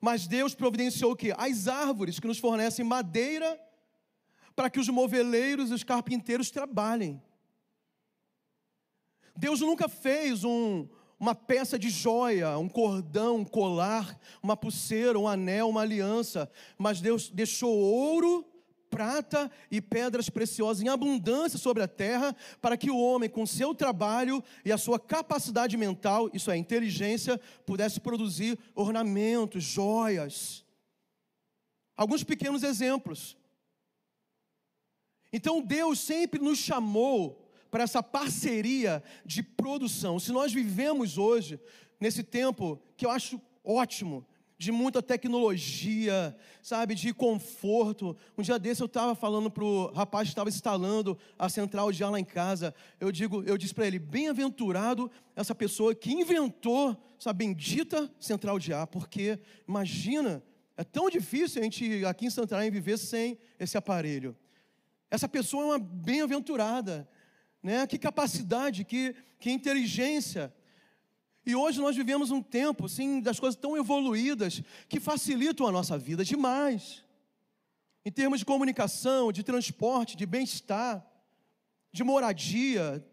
Mas 0.00 0.26
Deus 0.26 0.54
providenciou 0.54 1.12
o 1.12 1.16
quê? 1.16 1.32
As 1.36 1.68
árvores 1.68 2.18
que 2.18 2.26
nos 2.26 2.38
fornecem 2.38 2.84
madeira 2.84 3.58
para 4.54 4.70
que 4.70 4.78
os 4.78 4.88
moveleiros 4.88 5.70
e 5.70 5.74
os 5.74 5.84
carpinteiros 5.84 6.50
trabalhem. 6.50 7.20
Deus 9.36 9.60
nunca 9.60 9.88
fez 9.88 10.44
um, 10.44 10.86
uma 11.18 11.34
peça 11.34 11.78
de 11.78 11.90
joia, 11.90 12.56
um 12.56 12.68
cordão, 12.68 13.38
um 13.38 13.44
colar, 13.44 14.18
uma 14.42 14.56
pulseira, 14.56 15.18
um 15.18 15.26
anel, 15.26 15.68
uma 15.68 15.80
aliança, 15.80 16.50
mas 16.78 17.00
Deus 17.00 17.28
deixou 17.28 17.76
ouro, 17.76 18.46
prata 18.94 19.50
e 19.68 19.80
pedras 19.80 20.30
preciosas 20.30 20.80
em 20.80 20.88
abundância 20.88 21.58
sobre 21.58 21.82
a 21.82 21.88
terra, 21.88 22.34
para 22.60 22.76
que 22.76 22.92
o 22.92 22.96
homem, 22.96 23.28
com 23.28 23.44
seu 23.44 23.74
trabalho 23.74 24.42
e 24.64 24.70
a 24.70 24.78
sua 24.78 25.00
capacidade 25.00 25.76
mental, 25.76 26.30
isso 26.32 26.48
é, 26.48 26.56
inteligência, 26.56 27.40
pudesse 27.66 27.98
produzir 28.00 28.56
ornamentos, 28.72 29.64
joias. 29.64 30.64
Alguns 31.96 32.22
pequenos 32.22 32.62
exemplos. 32.62 33.36
Então 35.32 35.60
Deus 35.60 35.98
sempre 35.98 36.40
nos 36.40 36.58
chamou 36.58 37.50
para 37.68 37.82
essa 37.82 38.00
parceria 38.00 39.02
de 39.26 39.42
produção. 39.42 40.20
Se 40.20 40.30
nós 40.30 40.52
vivemos 40.52 41.18
hoje, 41.18 41.58
nesse 41.98 42.22
tempo 42.22 42.80
que 42.96 43.04
eu 43.04 43.10
acho 43.10 43.42
ótimo, 43.64 44.24
de 44.64 44.72
muita 44.72 45.02
tecnologia, 45.02 46.36
sabe, 46.62 46.94
de 46.94 47.12
conforto. 47.12 48.16
Um 48.36 48.42
dia 48.42 48.58
desse 48.58 48.82
eu 48.82 48.86
estava 48.86 49.14
falando 49.14 49.50
para 49.50 49.64
o 49.64 49.92
rapaz 49.92 50.26
que 50.26 50.32
estava 50.32 50.48
instalando 50.48 51.18
a 51.38 51.48
central 51.48 51.92
de 51.92 52.02
ar 52.02 52.10
lá 52.10 52.18
em 52.18 52.24
casa. 52.24 52.74
Eu 52.98 53.12
digo, 53.12 53.42
eu 53.44 53.56
disse 53.56 53.74
para 53.74 53.86
ele, 53.86 53.98
bem-aventurado 53.98 55.10
essa 55.36 55.54
pessoa 55.54 55.94
que 55.94 56.12
inventou 56.12 56.96
essa 57.18 57.32
bendita 57.32 58.10
central 58.18 58.58
de 58.58 58.72
ar, 58.72 58.86
porque 58.86 59.38
imagina, 59.68 60.42
é 60.76 60.82
tão 60.82 61.08
difícil 61.08 61.60
a 61.60 61.64
gente 61.64 62.04
aqui 62.04 62.26
em 62.26 62.30
Santarém 62.30 62.70
viver 62.70 62.98
sem 62.98 63.38
esse 63.58 63.76
aparelho. 63.76 64.36
Essa 65.10 65.28
pessoa 65.28 65.62
é 65.62 65.66
uma 65.66 65.78
bem-aventurada 65.78 67.08
né? 67.64 67.86
Que 67.86 67.98
capacidade, 67.98 68.84
que, 68.84 69.16
que 69.40 69.50
inteligência. 69.50 70.52
E 71.46 71.54
hoje 71.54 71.80
nós 71.80 71.94
vivemos 71.94 72.30
um 72.30 72.42
tempo, 72.42 72.86
assim, 72.86 73.20
das 73.20 73.38
coisas 73.38 73.58
tão 73.58 73.76
evoluídas 73.76 74.62
que 74.88 74.98
facilitam 74.98 75.66
a 75.66 75.72
nossa 75.72 75.98
vida 75.98 76.24
demais. 76.24 77.04
Em 78.04 78.10
termos 78.10 78.38
de 78.38 78.46
comunicação, 78.46 79.30
de 79.30 79.42
transporte, 79.42 80.16
de 80.16 80.24
bem-estar, 80.24 81.06
de 81.92 82.02
moradia, 82.02 83.04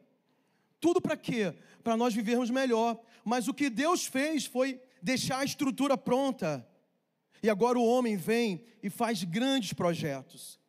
tudo 0.79 1.01
para 1.01 1.17
quê? 1.17 1.53
Para 1.83 1.97
nós 1.97 2.13
vivermos 2.13 2.49
melhor. 2.49 2.99
Mas 3.23 3.47
o 3.47 3.53
que 3.53 3.69
Deus 3.69 4.05
fez 4.05 4.45
foi 4.45 4.81
deixar 5.01 5.39
a 5.39 5.45
estrutura 5.45 5.97
pronta. 5.97 6.65
E 7.43 7.49
agora 7.49 7.77
o 7.77 7.85
homem 7.85 8.15
vem 8.15 8.63
e 8.81 8.89
faz 8.89 9.23
grandes 9.23 9.73
projetos. 9.73 10.60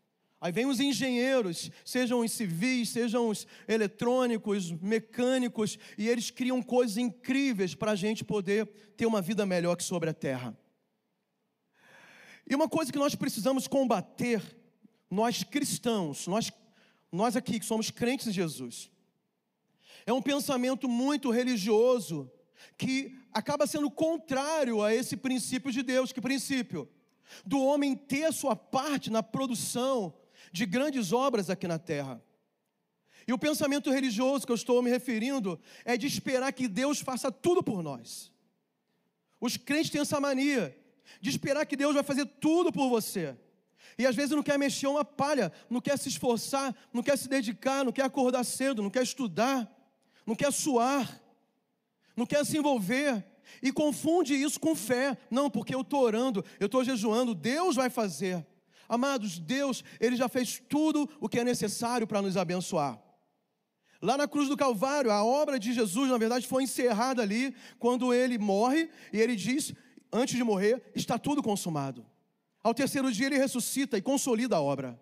Aí 0.43 0.51
vem 0.51 0.67
os 0.67 0.81
engenheiros, 0.81 1.71
sejam 1.85 2.19
os 2.19 2.33
civis, 2.33 2.89
sejam 2.89 3.29
os 3.29 3.47
eletrônicos, 3.69 4.73
mecânicos, 4.73 5.79
e 5.97 6.09
eles 6.09 6.33
criam 6.33 6.61
coisas 6.61 6.97
incríveis 6.97 7.77
para 7.77 7.93
a 7.93 7.95
gente 7.95 8.25
poder 8.25 8.67
ter 8.97 9.07
uma 9.07 9.23
vida 9.23 9.47
melhor 9.47 9.77
que 9.77 9.85
sobre 9.85 10.11
a 10.11 10.13
terra. 10.13 10.59
E 12.45 12.57
uma 12.57 12.69
coisa 12.69 12.91
que 12.91 12.99
nós 12.99 13.15
precisamos 13.15 13.69
combater, 13.69 14.43
nós 15.09 15.45
cristãos, 15.45 16.27
nós, 16.27 16.51
nós 17.13 17.37
aqui 17.37 17.61
que 17.61 17.65
somos 17.65 17.93
crentes 17.93 18.27
em 18.27 18.33
Jesus, 18.33 18.91
é 20.05 20.13
um 20.13 20.21
pensamento 20.21 20.89
muito 20.89 21.31
religioso 21.31 22.29
que 22.77 23.17
acaba 23.33 23.65
sendo 23.65 23.89
contrário 23.89 24.83
a 24.83 24.93
esse 24.93 25.17
princípio 25.17 25.71
de 25.71 25.85
Deus. 25.85 26.11
Que 26.11 26.21
princípio? 26.21 26.89
Do 27.47 27.63
homem 27.63 27.95
ter 27.95 28.33
sua 28.33 28.57
parte 28.57 29.09
na 29.09 29.23
produção 29.23 30.13
de 30.53 30.67
grandes 30.67 31.13
obras 31.13 31.49
aqui 31.51 31.67
na 31.67 31.79
terra. 31.79 32.23
E 33.27 33.33
o 33.33 33.39
pensamento 33.39 33.91
religioso 33.91 34.45
que 34.45 34.53
eu 34.53 34.57
estou 34.57 34.83
me 34.83 34.91
referindo 34.91 35.59
é 35.85 35.97
de 35.97 36.07
esperar 36.07 36.53
que 36.53 36.69
Deus 36.69 37.01
faça 37.01 37.33
tudo 37.33 37.63
por 37.63 37.83
nós. 37.83 38.31
Os 39.41 39.57
crentes 39.57 39.91
têm 39.91 40.01
essa 40.01 40.21
mania 40.21 40.77
de 41.21 41.31
esperar 41.31 41.67
que 41.67 41.77
Deus 41.77 41.95
vai 41.95 42.03
fazer 42.03 42.27
tudo 42.27 42.73
por 42.73 42.89
você. 42.89 43.37
E 43.99 44.07
às 44.07 44.15
vezes 44.15 44.31
não 44.31 44.43
quer 44.43 44.59
mexer 44.59 44.87
uma 44.87 45.05
palha, 45.05 45.53
não 45.69 45.81
quer 45.81 45.99
se 45.99 46.09
esforçar, 46.09 46.75
não 46.93 47.03
quer 47.03 47.17
se 47.17 47.29
dedicar, 47.29 47.85
não 47.85 47.93
quer 47.93 48.05
acordar 48.05 48.45
cedo, 48.45 48.83
não 48.83 48.91
quer 48.91 49.03
estudar, 49.03 49.71
não 50.27 50.35
quer 50.35 50.53
suar, 50.53 51.21
não 52.17 52.27
quer 52.27 52.45
se 52.45 52.59
envolver. 52.59 53.25
E 53.63 53.73
confunde 53.73 54.35
isso 54.35 54.59
com 54.59 54.75
fé. 54.75 55.17
Não, 55.31 55.51
porque 55.51 55.75
eu 55.75 55.83
estou 55.83 56.03
orando, 56.03 56.45
eu 56.59 56.67
estou 56.67 56.83
jejuando, 56.85 57.35
Deus 57.35 57.77
vai 57.77 57.91
fazer. 57.91 58.47
Amados, 58.89 59.39
Deus, 59.39 59.85
Ele 60.01 60.17
já 60.17 60.29
fez 60.29 60.63
tudo 60.69 61.09
o 61.21 61.29
que 61.29 61.39
é 61.39 61.45
necessário 61.45 62.07
para 62.07 62.23
nos 62.23 62.37
abençoar. 62.37 63.01
Lá 64.03 64.17
na 64.17 64.27
cruz 64.27 64.49
do 64.49 64.57
Calvário, 64.57 65.13
a 65.13 65.25
obra 65.25 65.61
de 65.61 65.73
Jesus, 65.73 66.11
na 66.11 66.19
verdade, 66.19 66.47
foi 66.47 66.65
encerrada 66.65 67.23
ali, 67.23 67.55
quando 67.79 68.13
ele 68.13 68.37
morre, 68.37 68.91
e 69.13 69.21
ele 69.21 69.37
diz, 69.37 69.73
antes 70.13 70.37
de 70.37 70.43
morrer, 70.43 70.83
está 70.93 71.17
tudo 71.17 71.41
consumado. 71.41 72.05
Ao 72.65 72.75
terceiro 72.75 73.13
dia, 73.13 73.27
ele 73.27 73.39
ressuscita 73.39 73.97
e 73.97 74.03
consolida 74.03 74.57
a 74.57 74.61
obra. 74.61 75.01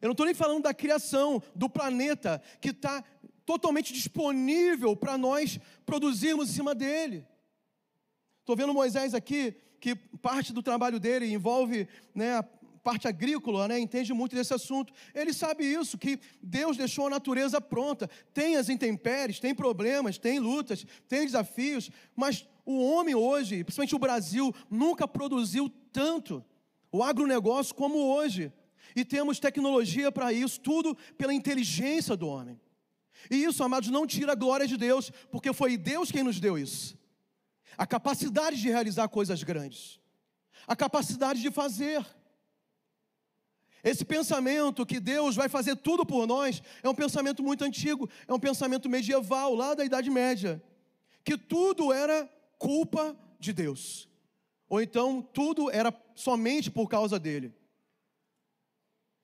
Eu 0.00 0.08
não 0.08 0.12
estou 0.12 0.26
nem 0.26 0.34
falando 0.34 0.64
da 0.64 0.74
criação, 0.74 1.40
do 1.54 1.70
planeta, 1.70 2.42
que 2.60 2.70
está 2.70 3.04
totalmente 3.46 3.92
disponível 3.92 4.96
para 4.96 5.16
nós 5.16 5.58
produzirmos 5.86 6.50
em 6.50 6.52
cima 6.52 6.74
dele. 6.74 7.26
Estou 8.40 8.56
vendo 8.56 8.74
Moisés 8.74 9.14
aqui, 9.14 9.56
que 9.80 9.94
parte 9.94 10.52
do 10.52 10.62
trabalho 10.62 10.98
dele 10.98 11.32
envolve 11.32 11.88
né, 12.14 12.36
a 12.36 12.42
parte 12.82 13.06
agrícola, 13.06 13.68
né, 13.68 13.78
entende 13.78 14.12
muito 14.12 14.34
desse 14.34 14.54
assunto. 14.54 14.92
Ele 15.14 15.32
sabe 15.32 15.64
isso, 15.64 15.98
que 15.98 16.18
Deus 16.42 16.76
deixou 16.76 17.06
a 17.06 17.10
natureza 17.10 17.60
pronta. 17.60 18.08
Tem 18.32 18.56
as 18.56 18.68
intempéries, 18.68 19.40
tem 19.40 19.54
problemas, 19.54 20.18
tem 20.18 20.38
lutas, 20.38 20.86
tem 21.08 21.24
desafios, 21.24 21.90
mas 22.16 22.46
o 22.64 22.82
homem 22.82 23.14
hoje, 23.14 23.62
principalmente 23.64 23.94
o 23.94 23.98
Brasil, 23.98 24.54
nunca 24.70 25.06
produziu 25.06 25.68
tanto 25.92 26.44
o 26.90 27.02
agronegócio 27.02 27.74
como 27.74 27.98
hoje. 27.98 28.52
E 28.96 29.04
temos 29.04 29.38
tecnologia 29.38 30.10
para 30.10 30.32
isso, 30.32 30.60
tudo 30.60 30.96
pela 31.16 31.34
inteligência 31.34 32.16
do 32.16 32.26
homem. 32.26 32.58
E 33.30 33.44
isso, 33.44 33.62
amados, 33.62 33.90
não 33.90 34.06
tira 34.06 34.32
a 34.32 34.36
glória 34.36 34.66
de 34.66 34.76
Deus, 34.76 35.12
porque 35.30 35.52
foi 35.52 35.76
Deus 35.76 36.10
quem 36.10 36.22
nos 36.22 36.40
deu 36.40 36.56
isso 36.56 36.97
a 37.78 37.86
capacidade 37.86 38.60
de 38.60 38.68
realizar 38.68 39.08
coisas 39.08 39.44
grandes, 39.44 40.00
a 40.66 40.74
capacidade 40.74 41.40
de 41.40 41.48
fazer. 41.52 42.04
Esse 43.84 44.04
pensamento 44.04 44.84
que 44.84 44.98
Deus 44.98 45.36
vai 45.36 45.48
fazer 45.48 45.76
tudo 45.76 46.04
por 46.04 46.26
nós 46.26 46.60
é 46.82 46.88
um 46.88 46.94
pensamento 46.94 47.40
muito 47.40 47.62
antigo, 47.62 48.10
é 48.26 48.34
um 48.34 48.40
pensamento 48.40 48.88
medieval, 48.88 49.54
lá 49.54 49.74
da 49.74 49.84
Idade 49.84 50.10
Média, 50.10 50.60
que 51.24 51.38
tudo 51.38 51.92
era 51.92 52.28
culpa 52.58 53.16
de 53.38 53.52
Deus, 53.52 54.08
ou 54.68 54.82
então 54.82 55.22
tudo 55.22 55.70
era 55.70 55.94
somente 56.16 56.72
por 56.72 56.88
causa 56.88 57.20
dele. 57.20 57.54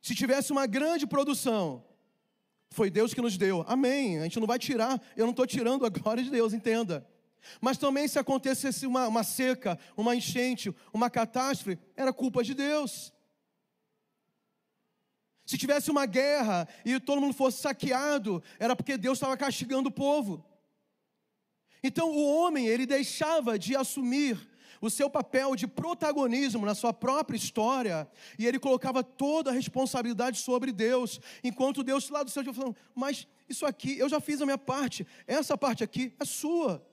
Se 0.01 0.15
tivesse 0.15 0.53
uma 0.53 0.67
grande 0.67 1.09
produção, 1.09 1.85
foi 2.71 2.89
Deus 2.89 3.13
que 3.13 3.21
nos 3.21 3.37
deu, 3.37 3.65
amém. 3.67 4.21
A 4.21 4.23
gente 4.25 4.39
não 4.39 4.47
vai 4.47 4.59
tirar, 4.59 5.03
eu 5.17 5.25
não 5.25 5.31
estou 5.31 5.47
tirando 5.47 5.85
a 5.85 5.89
glória 5.89 6.23
de 6.23 6.31
Deus, 6.31 6.53
entenda. 6.53 7.05
Mas 7.61 7.79
também 7.79 8.09
se 8.09 8.19
acontecesse 8.19 8.87
uma, 8.87 9.07
uma 9.07 9.23
seca, 9.23 9.79
uma 9.97 10.15
enchente, 10.15 10.75
uma 10.93 11.11
catástrofe, 11.11 11.79
era 11.97 12.13
culpa 12.13 12.43
de 12.43 12.55
Deus. 12.55 13.13
Se 15.47 15.59
tivesse 15.59 15.91
uma 15.91 16.07
guerra 16.07 16.67
e 16.85 16.99
todo 16.99 17.21
mundo 17.21 17.35
fosse 17.35 17.61
saqueado, 17.61 18.43
era 18.59 18.75
porque 18.75 18.97
Deus 18.97 19.19
estava 19.19 19.37
castigando 19.37 19.89
o 19.89 19.93
povo. 19.93 20.45
Então 21.83 22.11
o 22.11 22.35
homem, 22.35 22.67
ele 22.67 22.87
deixava 22.87 23.59
de 23.59 23.77
assumir 23.77 24.49
o 24.81 24.91
seu 24.91 25.09
papel 25.09 25.55
de 25.55 25.67
protagonismo 25.67 26.65
na 26.65 26.75
sua 26.75 26.93
própria 26.93 27.37
história, 27.37 28.09
e 28.39 28.47
ele 28.47 28.59
colocava 28.59 29.03
toda 29.03 29.51
a 29.51 29.53
responsabilidade 29.53 30.39
sobre 30.39 30.73
Deus, 30.73 31.21
enquanto 31.43 31.83
Deus 31.83 32.09
lá 32.09 32.23
do 32.23 32.31
céu 32.31 32.45
falando: 32.53 32.77
Mas 32.95 33.27
isso 33.49 33.67
aqui, 33.67 33.99
eu 33.99 34.09
já 34.09 34.21
fiz 34.21 34.41
a 34.41 34.47
minha 34.47 34.59
parte, 34.59 35.07
essa 35.27 35.57
parte 35.57 35.85
aqui 35.85 36.15
é 36.19 36.25
sua. 36.25 36.85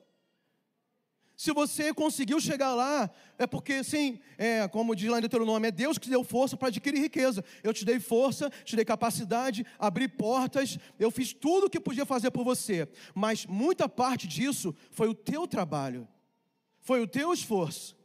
Se 1.42 1.52
você 1.52 1.92
conseguiu 1.92 2.40
chegar 2.40 2.72
lá, 2.72 3.10
é 3.36 3.48
porque, 3.48 3.82
sim, 3.82 4.20
é, 4.38 4.68
como 4.68 4.94
diz 4.94 5.10
lá 5.10 5.18
em 5.18 5.22
Deuteronômio, 5.22 5.66
é 5.66 5.72
Deus 5.72 5.98
que 5.98 6.04
te 6.04 6.10
deu 6.10 6.22
força 6.22 6.56
para 6.56 6.68
adquirir 6.68 7.00
riqueza. 7.00 7.44
Eu 7.64 7.74
te 7.74 7.84
dei 7.84 7.98
força, 7.98 8.48
te 8.64 8.76
dei 8.76 8.84
capacidade, 8.84 9.66
abri 9.76 10.06
portas, 10.06 10.78
eu 11.00 11.10
fiz 11.10 11.32
tudo 11.32 11.66
o 11.66 11.68
que 11.68 11.80
podia 11.80 12.06
fazer 12.06 12.30
por 12.30 12.44
você. 12.44 12.88
Mas 13.12 13.44
muita 13.44 13.88
parte 13.88 14.28
disso 14.28 14.72
foi 14.92 15.08
o 15.08 15.14
teu 15.14 15.48
trabalho, 15.48 16.06
foi 16.78 17.02
o 17.02 17.08
teu 17.08 17.32
esforço. 17.32 17.96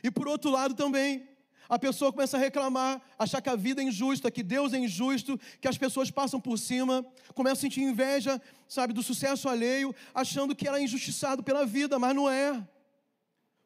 E 0.00 0.08
por 0.08 0.28
outro 0.28 0.48
lado 0.48 0.72
também, 0.72 1.27
a 1.68 1.78
pessoa 1.78 2.12
começa 2.12 2.36
a 2.36 2.40
reclamar, 2.40 3.02
achar 3.18 3.42
que 3.42 3.48
a 3.50 3.56
vida 3.56 3.82
é 3.82 3.84
injusta, 3.84 4.30
que 4.30 4.42
Deus 4.42 4.72
é 4.72 4.78
injusto, 4.78 5.38
que 5.60 5.68
as 5.68 5.76
pessoas 5.76 6.10
passam 6.10 6.40
por 6.40 6.58
cima, 6.58 7.04
começa 7.34 7.54
a 7.54 7.60
sentir 7.60 7.82
inveja, 7.82 8.40
sabe, 8.66 8.94
do 8.94 9.02
sucesso 9.02 9.48
alheio, 9.48 9.94
achando 10.14 10.56
que 10.56 10.66
ela 10.66 10.78
é 10.78 10.82
injustiçado 10.82 11.42
pela 11.42 11.66
vida, 11.66 11.98
mas 11.98 12.14
não 12.14 12.28
é. 12.28 12.66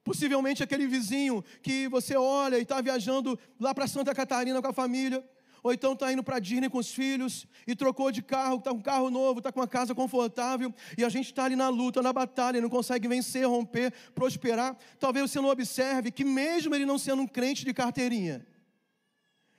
Possivelmente 0.03 0.65
aquele 0.65 0.89
vizinho 0.89 1.45
que 1.63 1.87
você 1.87 2.17
olha 2.17 2.59
e 2.59 2.63
está 2.63 2.81
viajando 2.81 3.39
lá 3.61 3.73
para 3.73 3.87
Santa 3.87 4.13
Catarina 4.13 4.61
com 4.61 4.69
a 4.69 4.73
família, 4.73 5.25
ou 5.63 5.73
então 5.73 5.93
está 5.93 6.13
indo 6.13 6.23
para 6.23 6.39
Disney 6.39 6.69
com 6.69 6.79
os 6.79 6.93
filhos 6.93 7.47
e 7.67 7.77
trocou 7.77 8.11
de 8.11 8.21
carro, 8.21 8.57
está 8.57 8.71
com 8.71 8.79
um 8.79 8.83
carro 8.83 9.11
novo, 9.11 9.39
está 9.39 9.53
com 9.53 9.61
uma 9.61 9.69
casa 9.69 9.95
confortável, 9.95 10.75
e 10.99 11.05
a 11.05 11.09
gente 11.09 11.27
está 11.27 11.45
ali 11.45 11.55
na 11.55 11.69
luta, 11.69 12.03
na 12.03 12.13
batalha, 12.13 12.61
não 12.61 12.69
consegue 12.69 13.07
vencer, 13.07 13.47
romper, 13.47 13.93
prosperar. 14.15 14.77
Talvez 14.99 15.31
você 15.31 15.41
não 15.41 15.49
observe 15.49 16.11
que, 16.11 16.25
mesmo 16.25 16.75
ele 16.75 16.85
não 16.85 16.99
sendo 16.99 17.23
um 17.23 17.27
crente 17.27 17.65
de 17.65 17.73
carteirinha, 17.73 18.45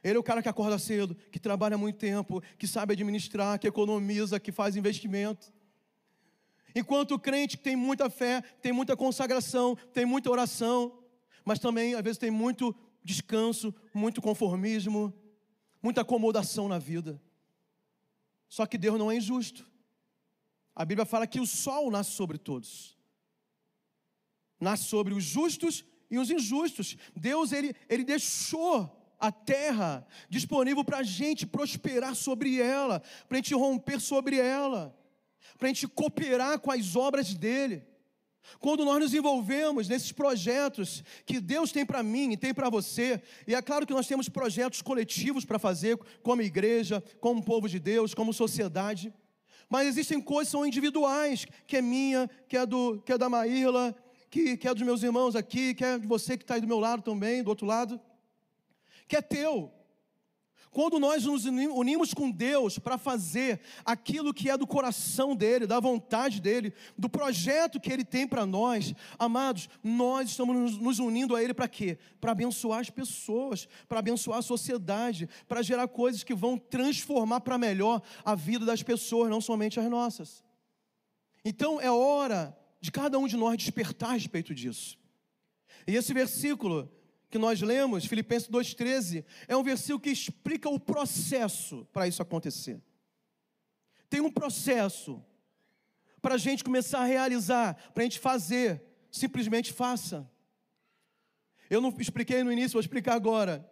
ele 0.03 0.17
é 0.17 0.19
o 0.19 0.23
cara 0.23 0.41
que 0.41 0.49
acorda 0.49 0.77
cedo, 0.77 1.15
que 1.31 1.39
trabalha 1.39 1.77
muito 1.77 1.97
tempo, 1.97 2.43
que 2.57 2.67
sabe 2.67 2.91
administrar, 2.91 3.57
que 3.57 3.67
economiza, 3.67 4.37
que 4.37 4.51
faz 4.51 4.75
investimento. 4.75 5.53
Enquanto 6.75 7.11
o 7.13 7.19
crente 7.19 7.55
tem 7.55 7.75
muita 7.77 8.09
fé, 8.09 8.41
tem 8.61 8.73
muita 8.73 8.97
consagração, 8.97 9.77
tem 9.93 10.05
muita 10.05 10.29
oração, 10.29 10.99
mas 11.45 11.59
também 11.59 11.95
às 11.95 12.01
vezes 12.01 12.17
tem 12.17 12.31
muito 12.31 12.75
descanso, 13.01 13.73
muito 13.93 14.21
conformismo, 14.21 15.13
muita 15.83 16.01
acomodação 16.01 16.69
na 16.69 16.79
vida. 16.79 17.21
Só 18.47 18.65
que 18.65 18.77
Deus 18.77 18.97
não 18.97 19.11
é 19.11 19.17
injusto. 19.17 19.69
A 20.73 20.85
Bíblia 20.85 21.05
fala 21.05 21.27
que 21.27 21.41
o 21.41 21.45
sol 21.45 21.91
nasce 21.91 22.11
sobre 22.11 22.37
todos. 22.37 22.97
Nasce 24.59 24.85
sobre 24.85 25.13
os 25.13 25.23
justos 25.23 25.83
e 26.09 26.17
os 26.17 26.31
injustos. 26.31 26.95
Deus 27.15 27.51
ele, 27.51 27.75
ele 27.89 28.05
deixou 28.05 28.89
a 29.19 29.31
terra 29.31 30.07
disponível 30.29 30.83
para 30.83 30.99
a 30.99 31.03
gente 31.03 31.45
prosperar 31.45 32.15
sobre 32.15 32.61
ela, 32.61 33.01
para 33.27 33.37
a 33.37 33.41
gente 33.41 33.53
romper 33.53 33.99
sobre 33.99 34.37
ela, 34.37 34.97
para 35.57 35.67
a 35.67 35.73
gente 35.73 35.87
cooperar 35.87 36.59
com 36.59 36.71
as 36.71 36.95
obras 36.95 37.33
dele. 37.33 37.85
Quando 38.59 38.85
nós 38.85 38.99
nos 38.99 39.13
envolvemos 39.13 39.87
nesses 39.87 40.11
projetos 40.11 41.03
que 41.25 41.39
Deus 41.39 41.71
tem 41.71 41.85
para 41.85 42.03
mim 42.03 42.31
e 42.31 42.37
tem 42.37 42.53
para 42.53 42.69
você, 42.69 43.21
e 43.47 43.55
é 43.55 43.61
claro 43.61 43.85
que 43.85 43.93
nós 43.93 44.07
temos 44.07 44.29
projetos 44.29 44.81
coletivos 44.81 45.45
para 45.45 45.59
fazer, 45.59 45.97
como 46.21 46.41
igreja, 46.41 47.03
como 47.19 47.43
povo 47.43 47.67
de 47.67 47.79
Deus, 47.79 48.13
como 48.13 48.33
sociedade, 48.33 49.13
mas 49.69 49.87
existem 49.87 50.21
coisas 50.21 50.49
que 50.49 50.51
são 50.51 50.65
individuais, 50.65 51.45
que 51.65 51.77
é 51.77 51.81
minha, 51.81 52.29
que 52.47 52.57
é, 52.57 52.65
do, 52.65 53.01
que 53.01 53.11
é 53.11 53.17
da 53.17 53.29
Maíla, 53.29 53.95
que, 54.29 54.57
que 54.57 54.67
é 54.67 54.73
dos 54.73 54.83
meus 54.83 55.03
irmãos 55.03 55.35
aqui, 55.35 55.73
que 55.73 55.83
é 55.83 55.97
de 55.97 56.07
você 56.07 56.37
que 56.37 56.43
está 56.43 56.55
aí 56.55 56.61
do 56.61 56.67
meu 56.67 56.79
lado 56.79 57.01
também, 57.01 57.43
do 57.43 57.49
outro 57.49 57.65
lado, 57.65 57.99
que 59.07 59.15
é 59.15 59.21
teu. 59.21 59.71
Quando 60.73 60.97
nós 60.97 61.23
nos 61.25 61.45
unimos 61.45 62.15
com 62.15 62.31
Deus 62.31 62.79
para 62.79 62.97
fazer 62.97 63.61
aquilo 63.85 64.33
que 64.33 64.49
é 64.49 64.57
do 64.57 64.65
coração 64.65 65.35
dele, 65.35 65.67
da 65.67 65.79
vontade 65.79 66.41
dele, 66.41 66.73
do 66.97 67.07
projeto 67.07 67.79
que 67.79 67.93
ele 67.93 68.03
tem 68.03 68.27
para 68.27 68.43
nós, 68.43 68.91
amados, 69.19 69.69
nós 69.83 70.31
estamos 70.31 70.79
nos 70.79 70.97
unindo 70.97 71.35
a 71.35 71.43
ele 71.43 71.53
para 71.53 71.67
quê? 71.67 71.99
Para 72.19 72.31
abençoar 72.31 72.79
as 72.79 72.89
pessoas, 72.89 73.67
para 73.87 73.99
abençoar 73.99 74.39
a 74.39 74.41
sociedade, 74.41 75.29
para 75.47 75.61
gerar 75.61 75.87
coisas 75.87 76.23
que 76.23 76.33
vão 76.33 76.57
transformar 76.57 77.41
para 77.41 77.55
melhor 77.59 78.01
a 78.25 78.33
vida 78.33 78.65
das 78.65 78.81
pessoas, 78.81 79.29
não 79.29 79.39
somente 79.39 79.79
as 79.79 79.87
nossas. 79.87 80.43
Então 81.45 81.79
é 81.79 81.91
hora 81.91 82.57
de 82.81 82.91
cada 82.91 83.19
um 83.19 83.27
de 83.27 83.37
nós 83.37 83.57
despertar 83.57 84.09
a 84.09 84.13
respeito 84.13 84.55
disso. 84.55 84.97
E 85.85 85.95
esse 85.95 86.11
versículo 86.15 86.91
que 87.33 87.39
nós 87.39 87.59
lemos, 87.61 88.05
Filipenses 88.05 88.47
2,13, 88.47 89.25
é 89.47 89.57
um 89.57 89.63
versículo 89.63 89.99
que 89.99 90.11
explica 90.11 90.69
o 90.69 90.79
processo 90.79 91.83
para 91.91 92.07
isso 92.07 92.21
acontecer. 92.21 92.79
Tem 94.07 94.21
um 94.21 94.29
processo 94.29 95.19
para 96.21 96.35
a 96.35 96.37
gente 96.37 96.63
começar 96.63 96.99
a 96.99 97.05
realizar, 97.05 97.73
para 97.91 98.03
a 98.03 98.05
gente 98.05 98.19
fazer, 98.19 98.83
simplesmente 99.11 99.73
faça. 99.73 100.29
Eu 101.71 101.81
não 101.81 101.91
expliquei 101.97 102.43
no 102.43 102.51
início, 102.51 102.73
vou 102.73 102.81
explicar 102.81 103.15
agora. 103.15 103.67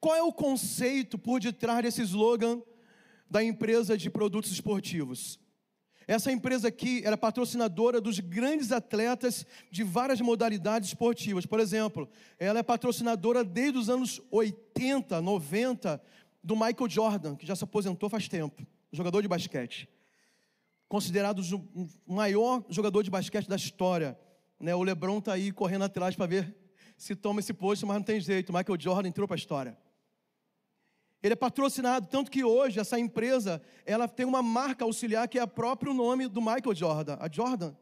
Qual 0.00 0.16
é 0.16 0.22
o 0.22 0.32
conceito 0.32 1.18
por 1.18 1.38
detrás 1.38 1.82
desse 1.82 2.00
slogan 2.00 2.62
da 3.30 3.44
empresa 3.44 3.94
de 3.94 4.08
produtos 4.08 4.50
esportivos? 4.50 5.38
Essa 6.06 6.32
empresa 6.32 6.68
aqui 6.68 7.02
era 7.04 7.16
patrocinadora 7.16 8.00
dos 8.00 8.18
grandes 8.18 8.72
atletas 8.72 9.46
de 9.70 9.82
várias 9.82 10.20
modalidades 10.20 10.88
esportivas. 10.88 11.46
Por 11.46 11.60
exemplo, 11.60 12.08
ela 12.38 12.58
é 12.58 12.62
patrocinadora 12.62 13.44
desde 13.44 13.78
os 13.78 13.88
anos 13.88 14.20
80, 14.30 15.20
90 15.20 16.02
do 16.42 16.54
Michael 16.54 16.88
Jordan, 16.88 17.36
que 17.36 17.46
já 17.46 17.54
se 17.54 17.64
aposentou 17.64 18.08
faz 18.08 18.28
tempo, 18.28 18.66
jogador 18.92 19.22
de 19.22 19.28
basquete. 19.28 19.88
Considerado 20.88 21.40
o 22.06 22.12
maior 22.12 22.64
jogador 22.68 23.02
de 23.02 23.10
basquete 23.10 23.48
da 23.48 23.56
história. 23.56 24.18
Né? 24.60 24.74
O 24.74 24.82
LeBron 24.82 25.18
está 25.18 25.32
aí 25.32 25.50
correndo 25.50 25.84
atrás 25.84 26.14
para 26.14 26.26
ver 26.26 26.54
se 26.96 27.16
toma 27.16 27.40
esse 27.40 27.52
posto, 27.52 27.86
mas 27.86 27.96
não 27.96 28.02
tem 28.02 28.20
jeito. 28.20 28.50
O 28.50 28.52
Michael 28.52 28.78
Jordan 28.78 29.08
entrou 29.08 29.26
para 29.26 29.36
a 29.36 29.38
história. 29.38 29.78
Ele 31.22 31.34
é 31.34 31.36
patrocinado, 31.36 32.08
tanto 32.08 32.30
que 32.30 32.42
hoje 32.42 32.80
essa 32.80 32.98
empresa, 32.98 33.62
ela 33.86 34.08
tem 34.08 34.26
uma 34.26 34.42
marca 34.42 34.84
auxiliar 34.84 35.28
que 35.28 35.38
é 35.38 35.44
o 35.44 35.48
próprio 35.48 35.94
nome 35.94 36.26
do 36.26 36.40
Michael 36.40 36.74
Jordan, 36.74 37.16
a 37.20 37.30
Jordan. 37.30 37.74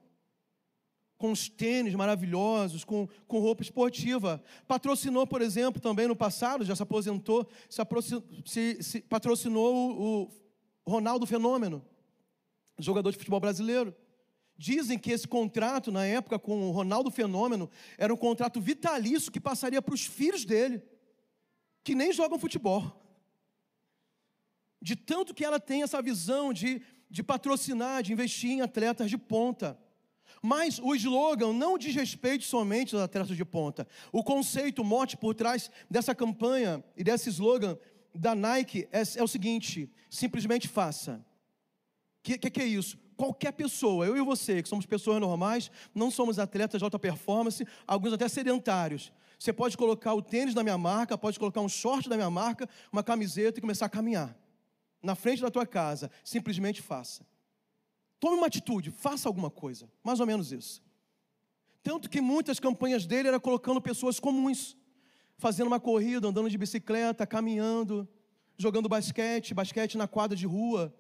Com 1.17 1.33
os 1.33 1.49
tênis 1.49 1.95
maravilhosos, 1.95 2.85
com, 2.85 3.09
com 3.27 3.41
roupa 3.41 3.63
esportiva. 3.63 4.43
Patrocinou, 4.69 5.27
por 5.27 5.41
exemplo, 5.41 5.81
também 5.81 6.07
no 6.07 6.15
passado, 6.15 6.65
já 6.65 6.77
se 6.77 6.83
aposentou, 6.83 7.49
se, 7.69 7.83
se, 8.45 8.83
se 8.83 9.01
patrocinou 9.03 9.75
o, 9.75 10.23
o 10.85 10.91
Ronaldo 10.91 11.27
Fenômeno, 11.27 11.83
jogador 12.79 13.11
de 13.11 13.19
futebol 13.19 13.41
brasileiro. 13.41 13.95
Dizem 14.57 14.99
que 14.99 15.13
esse 15.13 15.27
contrato, 15.27 15.91
na 15.91 16.05
época, 16.05 16.39
com 16.39 16.69
o 16.69 16.73
Ronaldo 16.73 17.11
Fenômeno, 17.11 17.71
era 17.97 18.13
um 18.13 18.19
contrato 18.19 18.61
vitalício 18.61 19.33
que 19.33 19.41
passaria 19.41 19.81
para 19.81 19.95
os 19.95 20.05
filhos 20.05 20.45
dele, 20.45 20.83
que 21.83 21.95
nem 21.95 22.13
jogam 22.13 22.39
futebol 22.39 23.00
de 24.81 24.97
tanto 24.97 25.35
que 25.35 25.45
ela 25.45 25.61
tem 25.61 25.83
essa 25.83 26.01
visão 26.01 26.53
de, 26.53 26.81
de 27.09 27.23
patrocinar, 27.23 28.03
de 28.03 28.13
investir 28.13 28.51
em 28.51 28.61
atletas 28.63 29.11
de 29.11 29.19
ponta. 29.19 29.79
Mas 30.43 30.79
o 30.79 30.95
slogan 30.95 31.53
não 31.53 31.77
diz 31.77 31.95
respeito 31.95 32.45
somente 32.45 32.95
aos 32.95 33.05
atletas 33.05 33.37
de 33.37 33.45
ponta. 33.45 33.87
O 34.11 34.25
conceito, 34.25 34.81
o 34.81 34.85
mote 34.85 35.17
por 35.17 35.35
trás 35.35 35.71
dessa 35.91 36.15
campanha 36.15 36.83
e 36.97 37.05
desse 37.05 37.29
slogan 37.29 37.77
da 38.15 38.35
Nike 38.35 38.89
é, 38.91 39.03
é 39.17 39.23
o 39.23 39.29
seguinte: 39.29 39.91
simplesmente 40.09 40.67
faça. 40.67 41.25
O 42.21 42.23
que, 42.23 42.39
que, 42.39 42.51
que 42.51 42.61
é 42.61 42.67
isso? 42.67 42.99
Qualquer 43.17 43.53
pessoa, 43.53 44.07
eu 44.07 44.17
e 44.17 44.23
você, 44.23 44.63
que 44.63 44.69
somos 44.69 44.87
pessoas 44.87 45.21
normais, 45.21 45.71
não 45.95 46.11
somos 46.11 46.39
atletas 46.39 46.79
de 46.79 46.85
alta 46.85 46.99
performance, 46.99 47.67
alguns 47.87 48.15
até 48.15 48.27
sedentários. 48.29 49.13
Você 49.39 49.53
pode 49.53 49.77
colocar 49.77 50.15
o 50.15 50.23
tênis 50.23 50.55
da 50.55 50.63
minha 50.63 50.79
marca, 50.79 51.19
pode 51.19 51.39
colocar 51.39 51.61
um 51.61 51.69
short 51.69 52.09
da 52.09 52.17
minha 52.17 52.31
marca, 52.31 52.69
uma 52.91 53.03
camiseta 53.03 53.59
e 53.59 53.61
começar 53.61 53.87
a 53.87 53.91
caminhar 53.91 54.40
na 55.03 55.15
frente 55.15 55.43
da 55.43 55.51
tua 55.51 55.67
casa, 55.67 56.11
simplesmente 56.25 56.83
faça. 56.83 57.27
Tome 58.19 58.37
uma 58.37 58.47
atitude, 58.47 58.91
faça 58.91 59.29
alguma 59.29 59.51
coisa, 59.51 59.91
mais 60.05 60.21
ou 60.21 60.27
menos 60.27 60.53
isso. 60.53 60.83
Tanto 61.83 62.11
que 62.11 62.21
muitas 62.21 62.61
campanhas 62.61 63.07
dele 63.07 63.29
era 63.29 63.41
colocando 63.41 63.81
pessoas 63.81 64.21
comuns, 64.21 64.77
fazendo 65.39 65.69
uma 65.69 65.81
corrida, 65.81 66.29
andando 66.29 66.51
de 66.51 66.59
bicicleta, 66.59 67.27
caminhando, 67.27 68.07
jogando 68.59 68.89
basquete, 68.89 69.55
basquete 69.55 69.97
na 69.97 70.07
quadra 70.07 70.37
de 70.37 70.47
rua. 70.47 70.95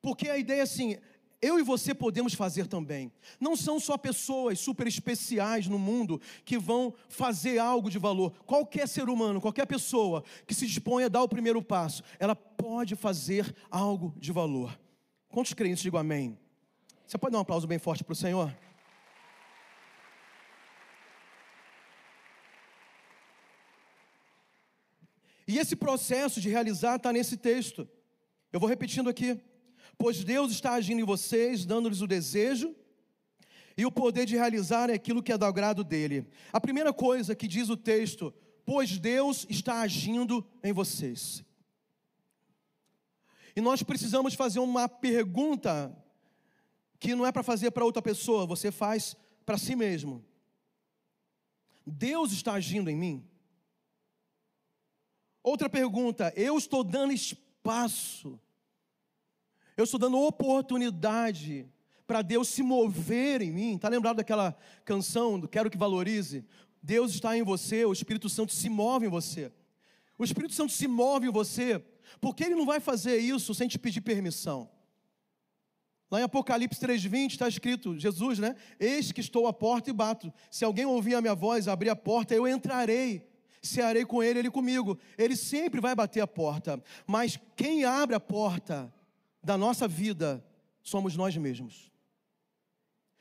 Porque 0.00 0.30
a 0.30 0.38
ideia 0.38 0.62
assim, 0.62 0.96
eu 1.44 1.58
e 1.58 1.62
você 1.62 1.94
podemos 1.94 2.32
fazer 2.32 2.66
também. 2.66 3.12
Não 3.38 3.54
são 3.54 3.78
só 3.78 3.98
pessoas 3.98 4.58
super 4.58 4.86
especiais 4.86 5.66
no 5.66 5.78
mundo 5.78 6.20
que 6.44 6.56
vão 6.56 6.94
fazer 7.08 7.58
algo 7.58 7.90
de 7.90 7.98
valor. 7.98 8.32
Qualquer 8.46 8.88
ser 8.88 9.10
humano, 9.10 9.40
qualquer 9.40 9.66
pessoa 9.66 10.24
que 10.46 10.54
se 10.54 10.66
dispõe 10.66 11.04
a 11.04 11.08
dar 11.08 11.22
o 11.22 11.28
primeiro 11.28 11.62
passo, 11.62 12.02
ela 12.18 12.34
pode 12.34 12.96
fazer 12.96 13.54
algo 13.70 14.14
de 14.16 14.32
valor. 14.32 14.78
Quantos 15.28 15.52
crentes 15.52 15.82
digam 15.82 16.00
amém? 16.00 16.38
Você 17.06 17.18
pode 17.18 17.32
dar 17.32 17.38
um 17.38 17.42
aplauso 17.42 17.66
bem 17.66 17.78
forte 17.78 18.02
para 18.02 18.12
o 18.12 18.16
Senhor? 18.16 18.56
E 25.46 25.58
esse 25.58 25.76
processo 25.76 26.40
de 26.40 26.48
realizar 26.48 26.96
está 26.96 27.12
nesse 27.12 27.36
texto. 27.36 27.86
Eu 28.50 28.58
vou 28.58 28.68
repetindo 28.68 29.10
aqui. 29.10 29.38
Pois 29.98 30.24
Deus 30.24 30.50
está 30.50 30.72
agindo 30.72 31.00
em 31.00 31.04
vocês, 31.04 31.64
dando-lhes 31.64 32.00
o 32.00 32.06
desejo 32.06 32.74
e 33.76 33.84
o 33.84 33.92
poder 33.92 34.26
de 34.26 34.36
realizar 34.36 34.90
aquilo 34.90 35.22
que 35.22 35.32
é 35.32 35.38
do 35.38 35.44
agrado 35.44 35.82
dele. 35.82 36.26
A 36.52 36.60
primeira 36.60 36.92
coisa 36.92 37.34
que 37.34 37.48
diz 37.48 37.68
o 37.68 37.76
texto, 37.76 38.32
pois 38.64 38.98
Deus 38.98 39.46
está 39.48 39.80
agindo 39.80 40.46
em 40.62 40.72
vocês. 40.72 41.44
E 43.56 43.60
nós 43.60 43.82
precisamos 43.82 44.34
fazer 44.34 44.58
uma 44.58 44.88
pergunta 44.88 45.96
que 46.98 47.14
não 47.14 47.26
é 47.26 47.30
para 47.30 47.42
fazer 47.42 47.70
para 47.70 47.84
outra 47.84 48.02
pessoa, 48.02 48.46
você 48.46 48.72
faz 48.72 49.16
para 49.44 49.58
si 49.58 49.76
mesmo. 49.76 50.24
Deus 51.86 52.32
está 52.32 52.54
agindo 52.54 52.88
em 52.88 52.96
mim? 52.96 53.28
Outra 55.42 55.68
pergunta, 55.68 56.32
eu 56.34 56.56
estou 56.56 56.82
dando 56.82 57.12
espaço, 57.12 58.40
eu 59.76 59.84
estou 59.84 59.98
dando 59.98 60.18
oportunidade 60.18 61.66
para 62.06 62.22
Deus 62.22 62.48
se 62.48 62.62
mover 62.62 63.42
em 63.42 63.50
mim. 63.50 63.76
Está 63.76 63.88
lembrado 63.88 64.16
daquela 64.16 64.56
canção 64.84 65.38
do 65.38 65.48
Quero 65.48 65.70
que 65.70 65.78
Valorize? 65.78 66.44
Deus 66.82 67.12
está 67.12 67.36
em 67.36 67.42
você, 67.42 67.84
o 67.84 67.92
Espírito 67.92 68.28
Santo 68.28 68.52
se 68.52 68.68
move 68.68 69.06
em 69.06 69.08
você. 69.08 69.50
O 70.18 70.24
Espírito 70.24 70.54
Santo 70.54 70.72
se 70.72 70.86
move 70.86 71.26
em 71.26 71.32
você, 71.32 71.82
porque 72.20 72.44
Ele 72.44 72.54
não 72.54 72.66
vai 72.66 72.78
fazer 72.78 73.18
isso 73.18 73.54
sem 73.54 73.66
te 73.66 73.78
pedir 73.78 74.02
permissão. 74.02 74.68
Lá 76.10 76.20
em 76.20 76.24
Apocalipse 76.24 76.78
3,20 76.78 77.30
está 77.30 77.48
escrito, 77.48 77.98
Jesus, 77.98 78.38
né? 78.38 78.54
Eis 78.78 79.10
que 79.10 79.20
estou 79.20 79.46
à 79.46 79.52
porta 79.52 79.90
e 79.90 79.92
bato. 79.92 80.32
Se 80.50 80.64
alguém 80.64 80.84
ouvir 80.84 81.14
a 81.14 81.20
minha 81.20 81.34
voz, 81.34 81.66
abrir 81.66 81.88
a 81.88 81.96
porta, 81.96 82.34
eu 82.34 82.46
entrarei 82.46 83.26
cearei 83.66 84.04
com 84.04 84.22
ele, 84.22 84.38
ele 84.38 84.50
comigo. 84.50 84.98
Ele 85.16 85.34
sempre 85.34 85.80
vai 85.80 85.94
bater 85.94 86.20
a 86.20 86.26
porta, 86.26 86.82
mas 87.06 87.38
quem 87.56 87.84
abre 87.84 88.14
a 88.14 88.20
porta 88.20 88.92
da 89.44 89.58
nossa 89.58 89.86
vida 89.86 90.44
somos 90.82 91.16
nós 91.16 91.36
mesmos. 91.36 91.92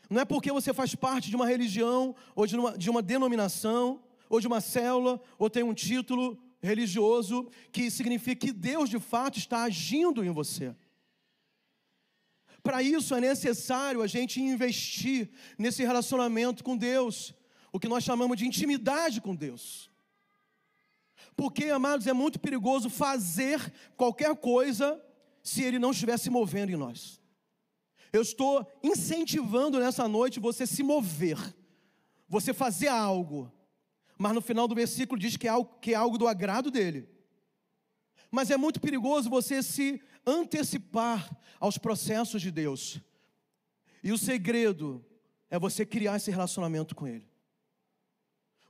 Não 0.10 0.22
é 0.22 0.26
porque 0.26 0.52
você 0.52 0.74
faz 0.74 0.96
parte 0.96 1.30
de 1.30 1.36
uma 1.36 1.48
religião, 1.48 2.16
ou 2.36 2.46
de 2.46 2.56
uma, 2.56 2.78
de 2.78 2.90
uma 2.90 3.02
denominação, 3.02 4.04
ou 4.30 4.40
de 4.40 4.48
uma 4.48 4.62
célula, 4.62 5.22
ou 5.38 5.50
tem 5.50 5.64
um 5.64 5.74
título 5.74 6.42
religioso, 6.62 7.50
que 7.72 7.92
significa 7.92 8.48
que 8.48 8.54
Deus 8.54 8.90
de 8.90 9.00
fato 9.00 9.38
está 9.38 9.64
agindo 9.64 10.24
em 10.24 10.32
você. 10.32 10.76
Para 12.62 12.82
isso 12.82 13.14
é 13.14 13.20
necessário 13.20 14.02
a 14.02 14.08
gente 14.08 14.42
investir 14.42 15.30
nesse 15.58 15.84
relacionamento 15.84 16.64
com 16.64 16.78
Deus, 16.78 17.34
o 17.72 17.80
que 17.80 17.90
nós 17.90 18.04
chamamos 18.04 18.38
de 18.38 18.46
intimidade 18.46 19.20
com 19.20 19.36
Deus. 19.36 19.92
Porque, 21.36 21.66
amados, 21.66 22.08
é 22.08 22.14
muito 22.14 22.40
perigoso 22.40 22.90
fazer 22.90 23.60
qualquer 23.98 24.36
coisa 24.36 25.02
se 25.44 25.62
ele 25.62 25.78
não 25.78 25.92
estiver 25.92 26.18
se 26.18 26.30
movendo 26.30 26.72
em 26.72 26.78
nós. 26.78 27.22
Eu 28.12 28.22
estou 28.22 28.66
incentivando 28.82 29.80
nessa 29.80 30.08
noite 30.08 30.40
você 30.40 30.66
se 30.66 30.82
mover, 30.82 31.38
você 32.28 32.54
fazer 32.54 32.88
algo, 32.88 33.52
mas 34.18 34.34
no 34.34 34.42
final 34.42 34.68
do 34.68 34.76
versículo 34.76 35.20
diz 35.20 35.36
que 35.36 35.48
é 35.48 35.52
algo, 35.52 35.78
que 35.82 35.92
é 35.92 35.96
algo 35.96 36.18
do 36.18 36.28
agrado 36.28 36.72
dele. 36.72 37.10
Mas 38.32 38.50
é 38.50 38.58
muito 38.58 38.80
perigoso 38.80 39.30
você 39.30 39.62
se 39.62 40.02
antecipar 40.26 41.30
aos 41.60 41.78
processos 41.78 42.42
de 42.42 42.50
Deus. 42.50 43.02
E 44.04 44.12
o 44.12 44.18
segredo 44.18 45.04
é 45.50 45.60
você 45.60 45.86
criar 45.86 46.16
esse 46.16 46.32
relacionamento 46.32 46.96
com 46.96 47.08
Ele. 47.08 47.28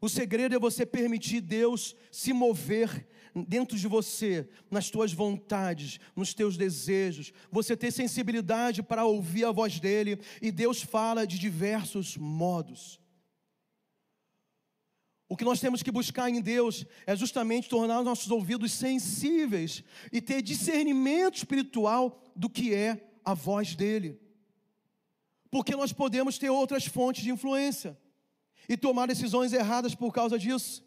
O 0.04 0.10
segredo 0.10 0.54
é 0.54 0.60
você 0.60 0.86
permitir 0.86 1.40
Deus 1.40 1.96
se 2.12 2.34
mover 2.34 3.08
dentro 3.48 3.78
de 3.78 3.88
você, 3.88 4.50
nas 4.70 4.90
tuas 4.90 5.14
vontades, 5.14 5.98
nos 6.14 6.34
teus 6.34 6.58
desejos, 6.58 7.32
você 7.50 7.78
ter 7.78 7.90
sensibilidade 7.90 8.84
para 8.84 9.06
ouvir 9.06 9.46
a 9.46 9.52
voz 9.54 9.80
dele, 9.80 10.20
e 10.42 10.52
Deus 10.52 10.82
fala 10.82 11.26
de 11.26 11.40
diversos 11.40 12.18
modos. 12.18 13.00
O 15.30 15.38
que 15.38 15.46
nós 15.46 15.62
temos 15.62 15.82
que 15.82 15.90
buscar 15.90 16.30
em 16.30 16.42
Deus 16.42 16.86
é 17.08 17.16
justamente 17.16 17.70
tornar 17.70 18.04
nossos 18.04 18.30
ouvidos 18.30 18.74
sensíveis 18.74 19.86
e 20.12 20.20
ter 20.20 20.42
discernimento 20.42 21.38
espiritual 21.38 22.22
do 22.36 22.50
que 22.50 22.74
é 22.74 23.10
a 23.24 23.34
voz 23.34 23.74
dele. 23.74 24.20
Porque 25.50 25.74
nós 25.78 25.94
podemos 25.94 26.38
ter 26.38 26.50
outras 26.50 26.86
fontes 26.86 27.24
de 27.24 27.32
influência 27.32 27.98
e 28.68 28.78
tomar 28.78 29.08
decisões 29.08 29.54
erradas 29.54 29.96
por 29.96 30.14
causa 30.14 30.38
disso. 30.38 30.84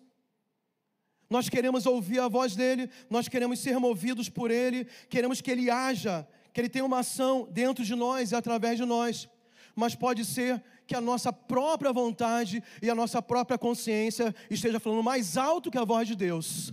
Nós 1.29 1.49
queremos 1.49 1.87
ouvir 1.87 2.21
a 2.21 2.29
voz 2.29 2.55
dele, 2.55 2.89
nós 3.11 3.29
queremos 3.29 3.59
ser 3.59 3.79
movidos 3.79 4.29
por 4.29 4.51
ele, 4.51 4.85
queremos 5.09 5.41
que 5.41 5.51
ele 5.51 5.69
haja, 5.69 6.27
que 6.53 6.61
ele 6.61 6.69
tenha 6.69 6.85
uma 6.85 7.01
ação 7.01 7.49
dentro 7.51 7.85
de 7.85 7.95
nós 7.95 8.31
e 8.31 8.37
através 8.37 8.79
de 8.79 8.85
nós. 8.85 9.29
Mas 9.75 9.95
pode 9.95 10.25
ser 10.25 10.63
que 10.87 10.95
a 10.95 11.01
nossa 11.01 11.33
própria 11.33 11.93
vontade 11.93 12.63
e 12.81 12.89
a 12.89 12.95
nossa 12.95 13.21
própria 13.21 13.59
consciência 13.59 14.35
esteja 14.49 14.79
falando 14.79 15.03
mais 15.03 15.37
alto 15.37 15.71
que 15.71 15.79
a 15.79 15.85
voz 15.85 16.07
de 16.07 16.15
Deus. 16.15 16.73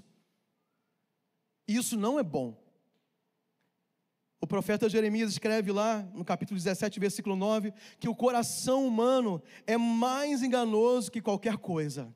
Isso 1.68 1.98
não 1.98 2.20
é 2.20 2.24
bom. 2.24 2.63
O 4.44 4.46
profeta 4.46 4.90
Jeremias 4.90 5.32
escreve 5.32 5.72
lá 5.72 6.06
no 6.14 6.26
capítulo 6.26 6.60
17, 6.60 7.00
versículo 7.00 7.34
9, 7.34 7.74
que 7.98 8.10
o 8.10 8.14
coração 8.14 8.86
humano 8.86 9.42
é 9.66 9.78
mais 9.78 10.44
enganoso 10.44 11.10
que 11.10 11.22
qualquer 11.22 11.56
coisa. 11.56 12.14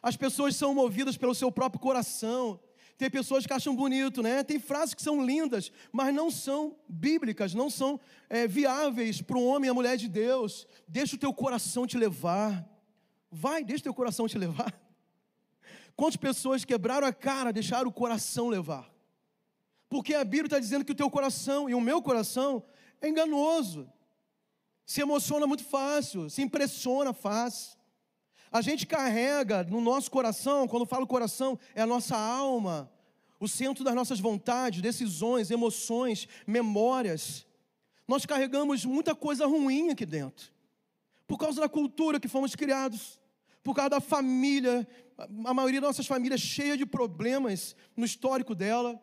As 0.00 0.16
pessoas 0.16 0.54
são 0.54 0.72
movidas 0.72 1.16
pelo 1.16 1.34
seu 1.34 1.50
próprio 1.50 1.80
coração. 1.80 2.60
Tem 2.96 3.10
pessoas 3.10 3.44
que 3.44 3.52
acham 3.52 3.74
bonito, 3.74 4.22
né? 4.22 4.44
Tem 4.44 4.60
frases 4.60 4.94
que 4.94 5.02
são 5.02 5.26
lindas, 5.26 5.72
mas 5.90 6.14
não 6.14 6.30
são 6.30 6.76
bíblicas, 6.88 7.52
não 7.52 7.68
são 7.68 7.98
é, 8.30 8.46
viáveis 8.46 9.20
para 9.20 9.36
o 9.36 9.44
homem 9.44 9.66
e 9.66 9.70
a 9.72 9.74
mulher 9.74 9.96
de 9.96 10.06
Deus. 10.06 10.68
Deixa 10.86 11.16
o 11.16 11.18
teu 11.18 11.34
coração 11.34 11.84
te 11.84 11.98
levar. 11.98 12.64
Vai, 13.28 13.64
deixa 13.64 13.80
o 13.80 13.84
teu 13.90 13.94
coração 13.94 14.28
te 14.28 14.38
levar. 14.38 14.72
Quantas 15.96 16.16
pessoas 16.16 16.64
quebraram 16.64 17.08
a 17.08 17.12
cara, 17.12 17.52
deixaram 17.52 17.88
o 17.88 17.92
coração 17.92 18.48
levar? 18.48 18.91
Porque 19.92 20.14
a 20.14 20.24
Bíblia 20.24 20.46
está 20.46 20.58
dizendo 20.58 20.86
que 20.86 20.92
o 20.92 20.94
teu 20.94 21.10
coração 21.10 21.68
e 21.68 21.74
o 21.74 21.80
meu 21.80 22.00
coração 22.00 22.64
é 22.98 23.10
enganoso. 23.10 23.86
Se 24.86 25.02
emociona 25.02 25.46
muito 25.46 25.64
fácil, 25.64 26.30
se 26.30 26.40
impressiona 26.40 27.12
fácil. 27.12 27.78
A 28.50 28.62
gente 28.62 28.86
carrega 28.86 29.62
no 29.64 29.82
nosso 29.82 30.10
coração, 30.10 30.66
quando 30.66 30.86
falo 30.86 31.06
coração, 31.06 31.58
é 31.74 31.82
a 31.82 31.86
nossa 31.86 32.16
alma, 32.16 32.90
o 33.38 33.46
centro 33.46 33.84
das 33.84 33.94
nossas 33.94 34.18
vontades, 34.18 34.80
decisões, 34.80 35.50
emoções, 35.50 36.26
memórias. 36.46 37.46
Nós 38.08 38.24
carregamos 38.24 38.86
muita 38.86 39.14
coisa 39.14 39.44
ruim 39.44 39.90
aqui 39.90 40.06
dentro, 40.06 40.50
por 41.26 41.36
causa 41.36 41.60
da 41.60 41.68
cultura 41.68 42.18
que 42.18 42.28
fomos 42.28 42.56
criados, 42.56 43.20
por 43.62 43.74
causa 43.74 43.90
da 43.90 44.00
família, 44.00 44.88
a 45.44 45.52
maioria 45.52 45.82
das 45.82 45.88
nossas 45.88 46.06
famílias 46.06 46.40
cheia 46.40 46.78
de 46.78 46.86
problemas 46.86 47.76
no 47.94 48.06
histórico 48.06 48.54
dela 48.54 48.98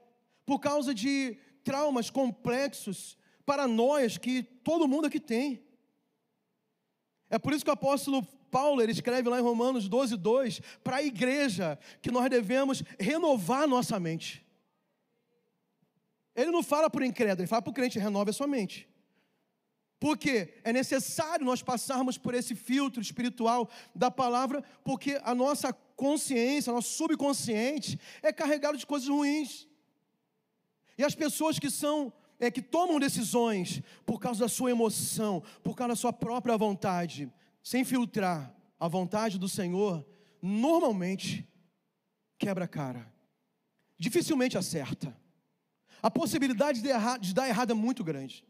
por 0.50 0.60
causa 0.60 0.96
de 0.96 1.38
traumas 1.64 2.10
complexos, 2.10 3.16
paranoias 3.46 4.18
que 4.18 4.42
todo 4.42 4.88
mundo 4.88 5.06
aqui 5.06 5.20
tem. 5.20 5.64
É 7.30 7.38
por 7.38 7.54
isso 7.54 7.64
que 7.64 7.70
o 7.70 7.74
apóstolo 7.74 8.24
Paulo 8.50 8.82
ele 8.82 8.92
escreve 8.92 9.30
lá 9.30 9.38
em 9.38 9.44
Romanos 9.44 9.88
12, 9.88 10.18
2, 10.18 10.60
para 10.84 10.96
a 10.96 11.04
igreja, 11.04 11.78
que 12.02 12.10
nós 12.10 12.28
devemos 12.32 12.82
renovar 13.00 13.68
nossa 13.68 14.00
mente. 14.00 14.44
Ele 16.36 16.50
não 16.50 16.64
fala 16.64 16.90
para 16.90 17.04
o 17.04 17.06
incrédulo, 17.06 17.42
ele 17.42 17.48
fala 17.48 17.62
para 17.62 17.70
o 17.70 17.74
crente, 17.76 18.00
renove 18.00 18.32
a 18.32 18.34
sua 18.34 18.48
mente. 18.48 18.90
Porque 20.00 20.56
é 20.64 20.74
necessário 20.74 21.46
nós 21.46 21.62
passarmos 21.62 22.18
por 22.18 22.34
esse 22.34 22.56
filtro 22.56 23.04
espiritual 23.04 23.70
da 23.94 24.10
palavra, 24.10 24.64
porque 24.84 25.22
a 25.24 25.36
nossa 25.36 25.72
consciência, 25.72 26.74
nosso 26.74 26.98
subconsciente 26.98 28.00
é 28.24 28.34
carregado 28.34 28.80
de 28.80 28.88
coisas 28.88 29.08
ruins. 29.08 29.69
E 31.00 31.04
as 31.06 31.16
pessoas 31.16 31.58
que 31.58 31.70
são 31.72 32.12
é, 32.38 32.52
que 32.52 32.62
tomam 32.62 33.00
decisões 33.00 33.82
por 34.06 34.20
causa 34.20 34.42
da 34.42 34.50
sua 34.50 34.70
emoção, 34.70 35.42
por 35.64 35.74
causa 35.74 35.94
da 35.94 35.96
sua 35.96 36.12
própria 36.12 36.58
vontade, 36.58 37.32
sem 37.64 37.86
filtrar 37.86 38.54
a 38.78 38.86
vontade 38.86 39.40
do 39.40 39.48
Senhor, 39.48 40.06
normalmente 40.42 41.48
quebra 42.38 42.66
a 42.66 42.68
cara. 42.68 43.10
Dificilmente 43.98 44.58
acerta. 44.58 45.18
A 46.04 46.12
possibilidade 46.12 46.82
de, 46.82 46.90
errar, 46.90 47.18
de 47.18 47.34
dar 47.34 47.48
errado 47.48 47.72
é 47.72 47.74
muito 47.74 48.04
grande. 48.04 48.46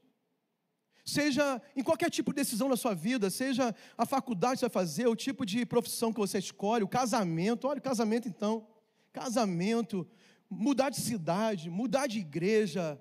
seja 1.05 1.61
em 1.75 1.83
qualquer 1.83 2.09
tipo 2.09 2.31
de 2.31 2.37
decisão 2.37 2.67
da 2.67 2.75
sua 2.75 2.95
vida, 2.95 3.29
seja 3.29 3.75
a 3.95 4.07
faculdade 4.07 4.53
que 4.53 4.59
você 4.61 4.65
vai 4.65 4.73
fazer, 4.73 5.07
o 5.07 5.15
tipo 5.15 5.45
de 5.45 5.67
profissão 5.67 6.11
que 6.11 6.19
você 6.19 6.39
escolhe, 6.39 6.83
o 6.83 6.87
casamento, 6.87 7.67
olha 7.67 7.77
o 7.77 7.83
casamento 7.83 8.27
então, 8.27 8.67
casamento, 9.13 10.07
mudar 10.49 10.89
de 10.89 10.99
cidade, 10.99 11.69
mudar 11.69 12.07
de 12.07 12.19
igreja, 12.19 12.99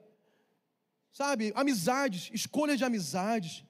sabe, 1.12 1.52
amizades, 1.54 2.30
escolhas 2.32 2.78
de 2.78 2.84
amizades. 2.84 3.64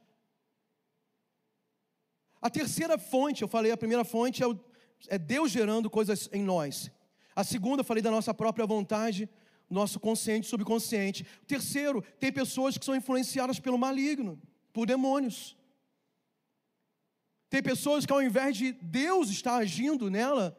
A 2.41 2.51
terceira 2.51 2.99
fonte, 2.99 3.43
eu 3.43 3.49
falei, 3.49 3.71
a 3.71 3.77
primeira 3.77 4.05
fonte 4.05 4.43
é, 4.43 4.47
o, 4.47 4.59
é 5.09 5.19
Deus 5.19 5.51
gerando 5.51 5.89
coisas 5.89 6.29
em 6.33 6.43
nós. 6.43 6.91
A 7.35 7.45
segunda, 7.45 7.81
eu 7.81 7.85
falei 7.85 8.03
da 8.03 8.11
nossa 8.11 8.35
própria 8.35 8.67
vontade, 8.67 9.29
nosso 9.71 10.01
consciente 10.01 10.47
e 10.47 10.51
subconsciente. 10.51 11.25
O 11.43 11.47
terceiro, 11.47 12.03
tem 12.19 12.33
pessoas 12.33 12.77
que 12.77 12.85
são 12.85 12.97
influenciadas 12.97 13.61
pelo 13.61 13.79
maligno, 13.79 14.41
por 14.73 14.87
demônios. 14.87 15.57
Tem 17.49 17.63
pessoas 17.63 18.05
que 18.05 18.13
ao 18.13 18.23
invés 18.23 18.57
de 18.57 18.73
Deus 18.73 19.31
estar 19.31 19.57
agindo 19.57 20.11
nela, 20.11 20.58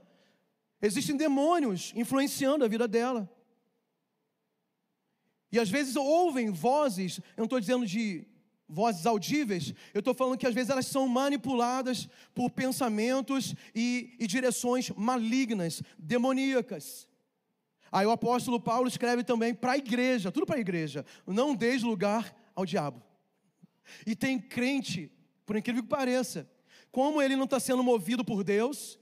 existem 0.82 1.16
demônios 1.16 1.94
influenciando 1.96 2.64
a 2.64 2.68
vida 2.68 2.88
dela. 2.88 3.30
E 5.52 5.60
às 5.60 5.70
vezes 5.70 5.96
ouvem 5.96 6.52
vozes, 6.52 7.18
eu 7.18 7.38
não 7.38 7.46
estou 7.46 7.60
dizendo 7.60 7.86
de 7.86 8.28
vozes 8.68 9.06
audíveis, 9.08 9.74
eu 9.94 10.00
estou 10.00 10.14
falando 10.14 10.38
que 10.38 10.46
às 10.46 10.54
vezes 10.54 10.70
elas 10.70 10.86
são 10.86 11.08
manipuladas 11.08 12.08
por 12.36 12.52
pensamentos 12.52 13.56
e, 13.74 14.16
e 14.20 14.28
direções 14.28 14.92
malignas, 14.92 15.82
demoníacas. 15.98 17.08
Aí 17.92 18.06
o 18.06 18.12
apóstolo 18.12 18.60
Paulo 18.60 18.88
escreve 18.88 19.24
também 19.24 19.56
para 19.56 19.72
a 19.72 19.78
igreja, 19.78 20.32
tudo 20.32 20.46
para 20.46 20.58
a 20.58 20.62
igreja, 20.62 21.04
não 21.26 21.56
deis 21.56 21.82
lugar 21.82 22.36
ao 22.56 22.66
diabo. 22.66 23.02
E 24.06 24.16
tem 24.16 24.40
crente, 24.40 25.12
por 25.48 25.56
incrível 25.56 25.82
que 25.82 25.90
pareça, 25.90 26.48
como 26.92 27.22
ele 27.22 27.36
não 27.36 27.46
está 27.46 27.60
sendo 27.60 27.84
movido 27.84 28.24
por 28.24 28.44
Deus, 28.44 29.00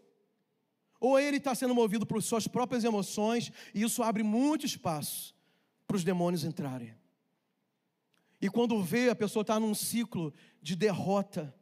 ou 0.99 1.19
ele 1.19 1.37
está 1.37 1.53
sendo 1.53 1.75
movido 1.75 2.05
por 2.05 2.21
suas 2.21 2.47
próprias 2.47 2.83
emoções, 2.83 3.51
e 3.73 3.83
isso 3.83 4.03
abre 4.03 4.23
muito 4.23 4.65
espaço 4.65 5.35
para 5.85 5.97
os 5.97 6.03
demônios 6.03 6.43
entrarem. 6.43 6.95
E 8.41 8.49
quando 8.49 8.81
vê, 8.83 9.09
a 9.09 9.15
pessoa 9.15 9.41
está 9.41 9.59
num 9.59 9.73
ciclo 9.73 10.33
de 10.61 10.75
derrota, 10.75 11.53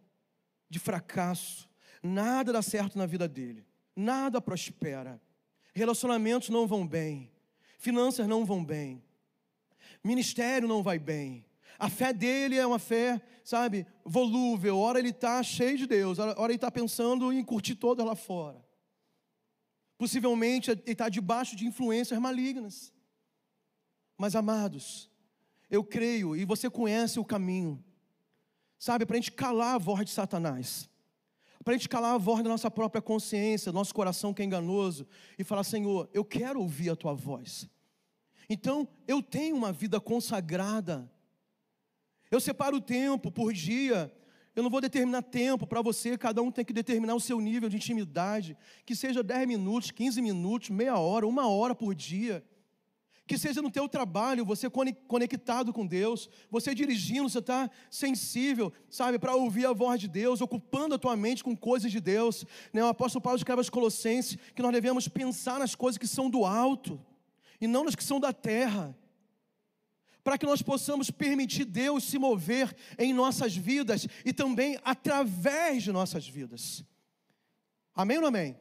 de 0.70 0.80
fracasso, 0.80 1.70
nada 2.02 2.52
dá 2.52 2.62
certo 2.62 2.98
na 2.98 3.06
vida 3.06 3.28
dele, 3.28 3.66
nada 3.96 4.42
prospera, 4.42 5.22
relacionamentos 5.74 6.50
não 6.50 6.68
vão 6.68 6.86
bem, 6.86 7.32
finanças 7.78 8.28
não 8.28 8.44
vão 8.44 8.64
bem, 8.64 9.04
ministério 10.04 10.68
não 10.68 10.84
vai 10.84 11.00
bem. 11.00 11.46
A 11.78 11.90
fé 11.90 12.14
dele 12.14 12.58
é 12.58 12.66
uma 12.66 12.80
fé, 12.80 13.22
sabe, 13.44 13.86
volúvel. 14.04 14.78
Ora 14.78 14.98
ele 14.98 15.10
está 15.10 15.44
cheio 15.44 15.78
de 15.78 15.86
Deus, 15.86 16.20
ora 16.20 16.46
ele 16.46 16.56
está 16.56 16.72
pensando 16.72 17.34
em 17.34 17.44
curtir 17.44 17.76
toda 17.76 18.04
lá 18.04 18.16
fora. 18.16 18.65
Possivelmente 19.98 20.72
ele 20.72 20.84
está 20.86 21.10
debaixo 21.10 21.56
de 21.56 21.66
influências 21.66 22.20
malignas. 22.20 22.94
Mas 24.18 24.36
amados, 24.36 25.10
eu 25.70 25.84
creio 25.84 26.36
e 26.36 26.46
você 26.46 26.70
conhece 26.70 27.20
o 27.20 27.26
caminho, 27.26 27.84
sabe, 28.78 29.06
para 29.06 29.18
a 29.18 29.20
gente 29.20 29.32
calar 29.32 29.76
a 29.76 29.78
voz 29.78 30.06
de 30.06 30.12
Satanás, 30.12 30.90
para 31.64 31.74
a 31.74 31.78
gente 31.78 31.90
calar 31.90 32.14
a 32.14 32.18
voz 32.18 32.44
da 32.44 32.50
nossa 32.50 32.70
própria 32.70 33.02
consciência, 33.02 33.72
nosso 33.72 33.94
coração 33.94 34.34
que 34.34 34.42
é 34.42 34.46
enganoso, 34.46 35.08
e 35.38 35.44
falar: 35.44 35.64
Senhor, 35.64 36.10
eu 36.14 36.24
quero 36.24 36.62
ouvir 36.62 36.92
a 36.92 36.96
tua 36.96 37.14
voz. 37.14 37.68
Então, 38.48 38.88
eu 39.08 39.24
tenho 39.24 39.56
uma 39.56 39.72
vida 39.72 40.00
consagrada, 40.00 41.12
eu 42.30 42.40
separo 42.40 42.78
o 42.78 42.82
tempo 42.82 43.32
por 43.32 43.52
dia, 43.52 44.14
eu 44.56 44.64
não 44.64 44.70
vou 44.70 44.80
determinar 44.80 45.22
tempo 45.22 45.68
para 45.68 45.82
você, 45.82 46.18
cada 46.18 46.42
um 46.42 46.52
tem 46.52 46.64
que 46.64 46.74
determinar 46.74 47.16
o 47.16 47.20
seu 47.20 47.40
nível 47.40 47.70
de 47.70 47.76
intimidade, 47.76 48.58
que 48.86 48.96
seja 48.96 49.22
10 49.22 49.48
minutos, 49.48 49.92
15 49.92 50.22
minutos, 50.22 50.70
meia 50.70 50.98
hora, 50.98 51.28
uma 51.28 51.48
hora 51.48 51.76
por 51.76 51.94
dia 51.94 52.44
que 53.28 53.38
seja 53.38 53.62
no 53.62 53.72
teu 53.72 53.90
trabalho, 53.90 54.46
você 54.46 54.70
conectado 54.70 55.74
com 55.74 55.86
Deus, 55.86 56.30
você 56.50 56.76
dirigindo, 56.76 57.28
você 57.28 57.40
está 57.40 57.70
sensível, 57.90 58.72
sabe, 58.90 59.18
para 59.18 59.36
ouvir 59.36 59.66
a 59.66 59.74
voz 59.74 60.00
de 60.00 60.08
Deus, 60.08 60.42
ocupando 60.42 60.94
a 60.94 61.00
tua 61.00 61.16
mente 61.16 61.44
com 61.44 61.56
coisas 61.56 61.92
de 61.92 62.00
Deus. 62.00 62.46
Né? 62.72 62.84
O 62.84 62.88
apóstolo 62.88 63.24
Paulo 63.24 63.38
escreve 63.38 63.60
aos 63.60 63.70
Colossenses 63.70 64.38
que 64.54 64.62
nós 64.62 64.72
devemos 64.72 65.08
pensar 65.08 65.60
nas 65.60 65.74
coisas 65.74 65.98
que 65.98 66.08
são 66.08 66.30
do 66.30 66.46
alto 66.46 67.04
e 67.60 67.68
não 67.68 67.84
nas 67.84 67.96
que 67.96 68.04
são 68.04 68.20
da 68.20 68.32
terra. 68.32 68.96
Para 70.26 70.40
que 70.40 70.46
nós 70.48 70.64
possamos 70.64 71.12
permitir 71.12 71.66
Deus 71.66 72.04
se 72.04 72.18
mover 72.18 72.76
em 72.98 73.14
nossas 73.14 73.56
vidas 73.56 74.08
e 74.26 74.34
também 74.34 74.80
através 74.84 75.84
de 75.84 75.92
nossas 75.92 76.28
vidas. 76.28 76.84
Amém 77.94 78.18
ou 78.18 78.22
não 78.22 78.30
amém? 78.30 78.58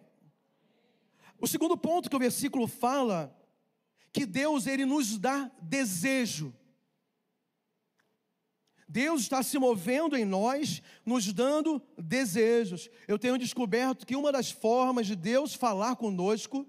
O 1.41 1.47
segundo 1.47 1.75
ponto 1.75 2.11
que 2.11 2.17
o 2.17 2.19
versículo 2.19 2.67
fala 2.67 3.35
que 4.13 4.27
Deus 4.27 4.67
ele 4.67 4.85
nos 4.85 5.19
dá 5.19 5.51
desejo. 5.63 6.55
Deus 8.87 9.23
está 9.23 9.43
se 9.43 9.59
movendo 9.59 10.19
em 10.19 10.27
nós, 10.27 10.83
nos 11.03 11.33
dando 11.33 11.81
desejos. 11.97 12.91
Eu 13.09 13.19
tenho 13.19 13.39
descoberto 13.39 14.07
que 14.07 14.15
uma 14.15 14.31
das 14.31 14.51
formas 14.51 15.07
de 15.07 15.17
Deus 15.17 15.55
falar 15.55 15.97
conosco 15.97 16.69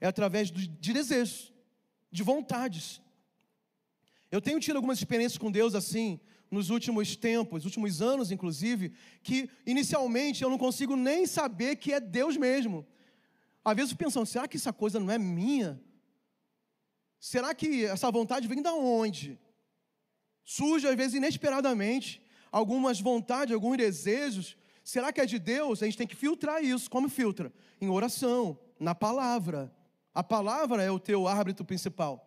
é 0.00 0.06
através 0.06 0.52
de 0.52 0.68
desejos, 0.92 1.52
de 2.12 2.22
vontades. 2.22 3.04
Eu 4.36 4.40
tenho 4.42 4.60
tido 4.60 4.76
algumas 4.76 4.98
experiências 4.98 5.38
com 5.38 5.50
Deus 5.50 5.74
assim, 5.74 6.20
nos 6.50 6.68
últimos 6.68 7.16
tempos, 7.16 7.64
últimos 7.64 8.02
anos 8.02 8.30
inclusive, 8.30 8.92
que 9.22 9.48
inicialmente 9.64 10.42
eu 10.42 10.50
não 10.50 10.58
consigo 10.58 10.94
nem 10.94 11.26
saber 11.26 11.76
que 11.76 11.90
é 11.90 11.98
Deus 11.98 12.36
mesmo. 12.36 12.86
Às 13.64 13.74
vezes 13.74 13.94
pensando, 13.94 14.26
será 14.26 14.46
que 14.46 14.58
essa 14.58 14.74
coisa 14.74 15.00
não 15.00 15.10
é 15.10 15.16
minha? 15.16 15.80
Será 17.18 17.54
que 17.54 17.86
essa 17.86 18.10
vontade 18.10 18.46
vem 18.46 18.60
da 18.60 18.74
onde? 18.74 19.40
Surge 20.44 20.86
às 20.86 20.94
vezes 20.94 21.14
inesperadamente 21.14 22.22
algumas 22.52 23.00
vontades, 23.00 23.54
alguns 23.54 23.78
desejos. 23.78 24.54
Será 24.84 25.14
que 25.14 25.20
é 25.22 25.24
de 25.24 25.38
Deus? 25.38 25.82
A 25.82 25.86
gente 25.86 25.96
tem 25.96 26.06
que 26.06 26.14
filtrar 26.14 26.62
isso. 26.62 26.90
Como 26.90 27.08
filtra? 27.08 27.50
Em 27.80 27.88
oração, 27.88 28.58
na 28.78 28.94
palavra. 28.94 29.74
A 30.12 30.22
palavra 30.22 30.82
é 30.82 30.90
o 30.90 31.00
teu 31.00 31.26
árbitro 31.26 31.64
principal. 31.64 32.25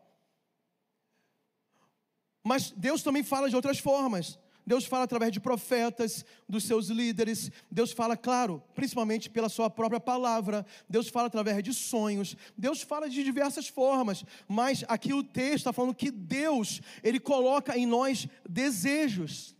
Mas 2.50 2.72
Deus 2.72 3.04
também 3.04 3.22
fala 3.22 3.48
de 3.48 3.56
outras 3.56 3.78
formas. 3.78 4.40
Deus 4.66 4.84
fala 4.84 5.04
através 5.04 5.32
de 5.32 5.40
profetas, 5.40 6.26
dos 6.48 6.64
seus 6.64 6.88
líderes. 6.88 7.52
Deus 7.70 7.92
fala, 7.92 8.18
claro, 8.18 8.60
principalmente 8.74 9.30
pela 9.30 9.50
sua 9.50 9.70
própria 9.70 10.00
palavra. 10.00 10.66
Deus 10.90 11.10
fala 11.10 11.28
através 11.28 11.64
de 11.64 11.72
sonhos. 11.76 12.36
Deus 12.58 12.82
fala 12.82 13.08
de 13.08 13.24
diversas 13.24 13.68
formas. 13.68 14.26
Mas 14.48 14.84
aqui 14.88 15.14
o 15.14 15.24
texto 15.24 15.58
está 15.58 15.72
falando 15.72 15.94
que 15.94 16.10
Deus, 16.10 16.82
Ele 17.04 17.20
coloca 17.20 17.78
em 17.78 17.86
nós 17.86 18.28
desejos. 18.50 19.56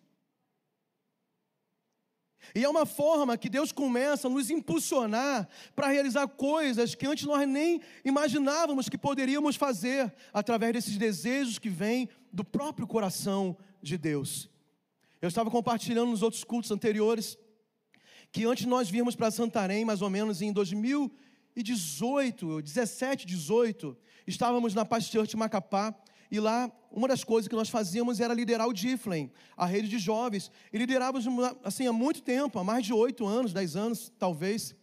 E 2.56 2.64
é 2.64 2.70
uma 2.70 2.86
forma 2.86 3.38
que 3.38 3.50
Deus 3.50 3.72
começa 3.72 4.28
a 4.28 4.32
nos 4.32 4.50
impulsionar 4.50 5.48
para 5.76 5.88
realizar 5.88 6.28
coisas 6.28 6.96
que 6.96 7.06
antes 7.06 7.26
nós 7.26 7.48
nem 7.48 7.82
imaginávamos 8.04 8.90
que 8.90 8.98
poderíamos 8.98 9.56
fazer, 9.56 10.12
através 10.34 10.74
desses 10.74 10.98
desejos 10.98 11.60
que 11.60 11.70
vêm 11.70 12.10
do 12.32 12.44
próprio 12.44 12.88
coração 12.88 13.58
de 13.82 13.98
Deus. 13.98 14.50
Eu 15.22 15.28
estava 15.28 15.52
compartilhando 15.52 16.12
nos 16.12 16.22
outros 16.22 16.44
cultos 16.44 16.72
anteriores 16.72 17.38
que 18.32 18.46
antes 18.46 18.66
nós 18.66 18.90
virmos 18.90 19.16
para 19.16 19.32
Santarém, 19.32 19.84
mais 19.84 20.02
ou 20.02 20.10
menos 20.10 20.42
em 20.42 20.54
2018, 20.54 22.62
17, 22.62 23.26
18, 23.26 23.98
estávamos 24.28 24.74
na 24.74 24.86
Paz 24.86 25.06
Church 25.06 25.36
Macapá 25.36 25.94
e 26.32 26.40
lá 26.40 26.72
uma 26.92 27.08
das 27.08 27.24
coisas 27.24 27.48
que 27.48 27.56
nós 27.56 27.70
fazíamos 27.70 28.20
era 28.20 28.34
liderar 28.34 28.68
o 28.68 28.74
Diflem, 28.74 29.32
a 29.58 29.66
rede 29.66 29.88
de 29.88 30.00
jovens. 30.00 30.52
E 30.72 30.78
liderávamos 30.78 31.26
assim 31.64 31.88
há 31.88 31.94
muito 31.94 32.22
tempo, 32.22 32.60
há 32.60 32.64
mais 32.64 32.86
de 32.86 32.94
oito 32.94 33.26
anos, 33.26 33.54
dez 33.54 33.76
anos 33.76 34.12
talvez. 34.18 34.76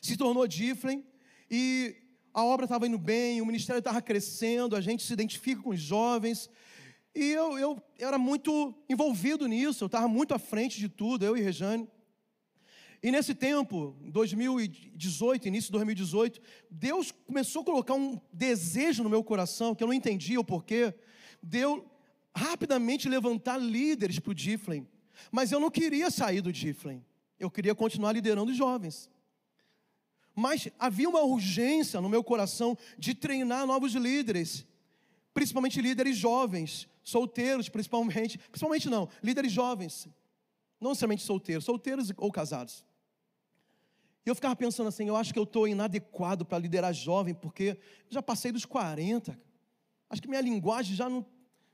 Se 0.00 0.16
tornou 0.16 0.46
Diflem 0.46 1.04
e 1.50 1.96
a 2.32 2.44
obra 2.44 2.64
estava 2.64 2.86
indo 2.86 2.98
bem, 2.98 3.40
o 3.40 3.46
ministério 3.46 3.78
estava 3.78 4.00
crescendo, 4.00 4.76
a 4.76 4.80
gente 4.80 5.02
se 5.02 5.12
identifica 5.12 5.62
com 5.62 5.70
os 5.70 5.80
jovens. 5.80 6.48
E 7.14 7.24
eu, 7.32 7.58
eu 7.58 7.82
era 7.98 8.18
muito 8.18 8.74
envolvido 8.88 9.46
nisso, 9.46 9.84
eu 9.84 9.86
estava 9.86 10.06
muito 10.06 10.32
à 10.32 10.38
frente 10.38 10.78
de 10.78 10.88
tudo, 10.88 11.24
eu 11.24 11.36
e 11.36 11.40
Rejane. 11.40 11.88
E 13.02 13.10
nesse 13.10 13.34
tempo, 13.34 13.96
2018, 14.02 15.48
início 15.48 15.68
de 15.68 15.72
2018, 15.72 16.40
Deus 16.70 17.10
começou 17.10 17.62
a 17.62 17.64
colocar 17.64 17.94
um 17.94 18.20
desejo 18.32 19.02
no 19.02 19.08
meu 19.08 19.24
coração, 19.24 19.74
que 19.74 19.82
eu 19.82 19.88
não 19.88 19.94
entendia 19.94 20.38
o 20.38 20.44
porquê, 20.44 20.94
deu 21.42 21.90
rapidamente 22.36 23.08
levantar 23.08 23.56
líderes 23.56 24.18
para 24.18 24.32
o. 24.32 24.86
Mas 25.32 25.50
eu 25.50 25.58
não 25.58 25.70
queria 25.70 26.10
sair 26.10 26.40
do 26.40 26.52
Diflem, 26.52 27.04
eu 27.38 27.50
queria 27.50 27.74
continuar 27.74 28.12
liderando 28.12 28.52
os 28.52 28.56
jovens. 28.56 29.10
Mas 30.34 30.68
havia 30.78 31.08
uma 31.08 31.22
urgência 31.22 32.00
no 32.00 32.08
meu 32.08 32.22
coração 32.24 32.76
de 32.98 33.14
treinar 33.14 33.66
novos 33.66 33.92
líderes 33.92 34.66
principalmente 35.32 35.80
líderes 35.80 36.16
jovens, 36.16 36.88
solteiros, 37.02 37.68
principalmente, 37.68 38.38
principalmente 38.50 38.88
não, 38.88 39.08
líderes 39.22 39.52
jovens, 39.52 40.08
não 40.80 40.90
necessariamente 40.90 41.22
solteiros, 41.22 41.64
solteiros 41.64 42.12
ou 42.16 42.30
casados. 42.30 42.84
E 44.24 44.28
eu 44.28 44.34
ficava 44.34 44.54
pensando 44.54 44.88
assim, 44.88 45.08
eu 45.08 45.16
acho 45.16 45.32
que 45.32 45.38
eu 45.38 45.44
estou 45.44 45.66
inadequado 45.66 46.44
para 46.44 46.58
liderar 46.58 46.92
jovem, 46.92 47.34
porque 47.34 47.78
já 48.08 48.22
passei 48.22 48.52
dos 48.52 48.66
40. 48.66 49.38
Acho 50.10 50.20
que 50.20 50.28
minha 50.28 50.42
linguagem 50.42 50.94
já 50.94 51.08
não, 51.08 51.24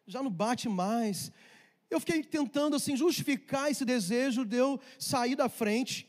já 0.07 0.23
não 0.23 0.31
bate 0.31 0.69
mais. 0.69 1.33
Eu 1.90 1.99
fiquei 1.99 2.23
tentando 2.23 2.77
assim 2.77 2.97
justificar 2.97 3.71
esse 3.71 3.85
desejo 3.85 4.45
de 4.45 4.57
eu 4.57 4.81
sair 4.97 5.35
da 5.35 5.49
frente, 5.49 6.09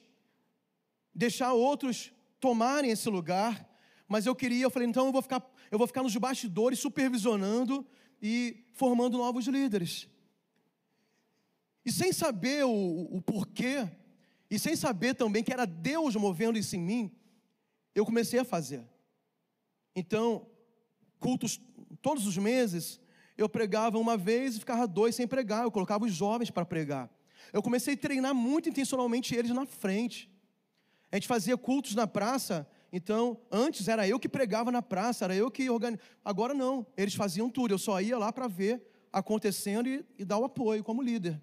deixar 1.13 1.53
outros 1.53 2.11
tomarem 2.39 2.91
esse 2.91 3.09
lugar, 3.09 3.67
mas 4.07 4.25
eu 4.25 4.35
queria, 4.35 4.63
eu 4.63 4.69
falei, 4.69 4.87
então 4.87 5.07
eu 5.07 5.11
vou 5.11 5.21
ficar, 5.21 5.45
eu 5.69 5.77
vou 5.77 5.87
ficar 5.87 6.03
nos 6.03 6.15
bastidores 6.15 6.79
supervisionando 6.79 7.85
e 8.21 8.65
formando 8.73 9.17
novos 9.17 9.45
líderes. 9.47 10.07
E 11.85 11.91
sem 11.91 12.11
saber 12.11 12.65
o, 12.65 13.17
o 13.17 13.21
porquê, 13.21 13.89
e 14.49 14.57
sem 14.57 14.75
saber 14.75 15.13
também 15.15 15.43
que 15.43 15.53
era 15.53 15.65
Deus 15.65 16.15
movendo 16.15 16.57
isso 16.57 16.75
em 16.75 16.81
mim, 16.81 17.11
eu 17.93 18.05
comecei 18.05 18.39
a 18.39 18.45
fazer. 18.45 18.83
Então, 19.95 20.47
cultos 21.19 21.59
todos 22.01 22.27
os 22.27 22.37
meses, 22.37 22.99
eu 23.37 23.49
pregava 23.49 23.97
uma 23.97 24.17
vez 24.17 24.55
e 24.55 24.59
ficava 24.59 24.87
dois 24.87 25.15
sem 25.15 25.27
pregar. 25.27 25.63
Eu 25.63 25.71
colocava 25.71 26.05
os 26.05 26.13
jovens 26.13 26.49
para 26.49 26.65
pregar. 26.65 27.09
Eu 27.53 27.61
comecei 27.61 27.93
a 27.93 27.97
treinar 27.97 28.33
muito 28.33 28.69
intencionalmente 28.69 29.35
eles 29.35 29.51
na 29.51 29.65
frente. 29.65 30.29
A 31.11 31.15
gente 31.15 31.27
fazia 31.27 31.57
cultos 31.57 31.95
na 31.95 32.05
praça, 32.05 32.67
então 32.91 33.39
antes 33.51 33.87
era 33.87 34.07
eu 34.07 34.19
que 34.19 34.29
pregava 34.29 34.71
na 34.71 34.81
praça, 34.81 35.25
era 35.25 35.35
eu 35.35 35.49
que 35.49 35.69
organizava. 35.69 36.09
Agora 36.23 36.53
não, 36.53 36.85
eles 36.95 37.15
faziam 37.15 37.49
tudo. 37.49 37.73
Eu 37.73 37.79
só 37.79 37.99
ia 38.01 38.17
lá 38.17 38.31
para 38.31 38.47
ver 38.47 38.81
acontecendo 39.11 39.87
e, 39.87 40.05
e 40.17 40.25
dar 40.25 40.37
o 40.37 40.45
apoio 40.45 40.83
como 40.83 41.01
líder 41.01 41.41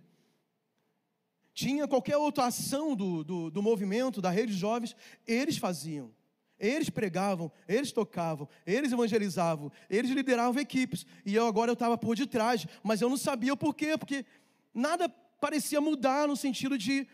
tinha 1.55 1.87
qualquer 1.87 2.17
outra 2.17 2.47
ação 2.47 2.97
do, 2.97 3.23
do, 3.23 3.51
do 3.51 3.63
movimento, 3.63 4.21
da 4.21 4.29
rede 4.29 4.53
de 4.53 4.59
jovens, 4.59 4.95
eles 5.25 5.57
faziam. 5.57 6.11
Eles 6.59 6.91
pregavam, 6.91 7.51
eles 7.69 7.93
tocavam, 7.93 8.49
eles 8.67 8.93
evangelizavam, 8.93 9.71
eles 9.89 10.11
lideravam 10.11 10.61
equipes. 10.61 11.07
E 11.25 11.35
eu 11.35 11.47
agora 11.47 11.71
eu 11.71 11.75
estava 11.75 11.97
por 11.97 12.17
detrás, 12.17 12.67
mas 12.83 13.01
eu 13.01 13.09
não 13.09 13.17
sabia 13.17 13.53
o 13.53 13.57
porquê, 13.57 13.97
porque 13.97 14.25
nada 14.73 15.09
parecia 15.41 15.81
mudar 15.81 16.27
no 16.27 16.37
sentido 16.37 16.77
de 16.77 17.07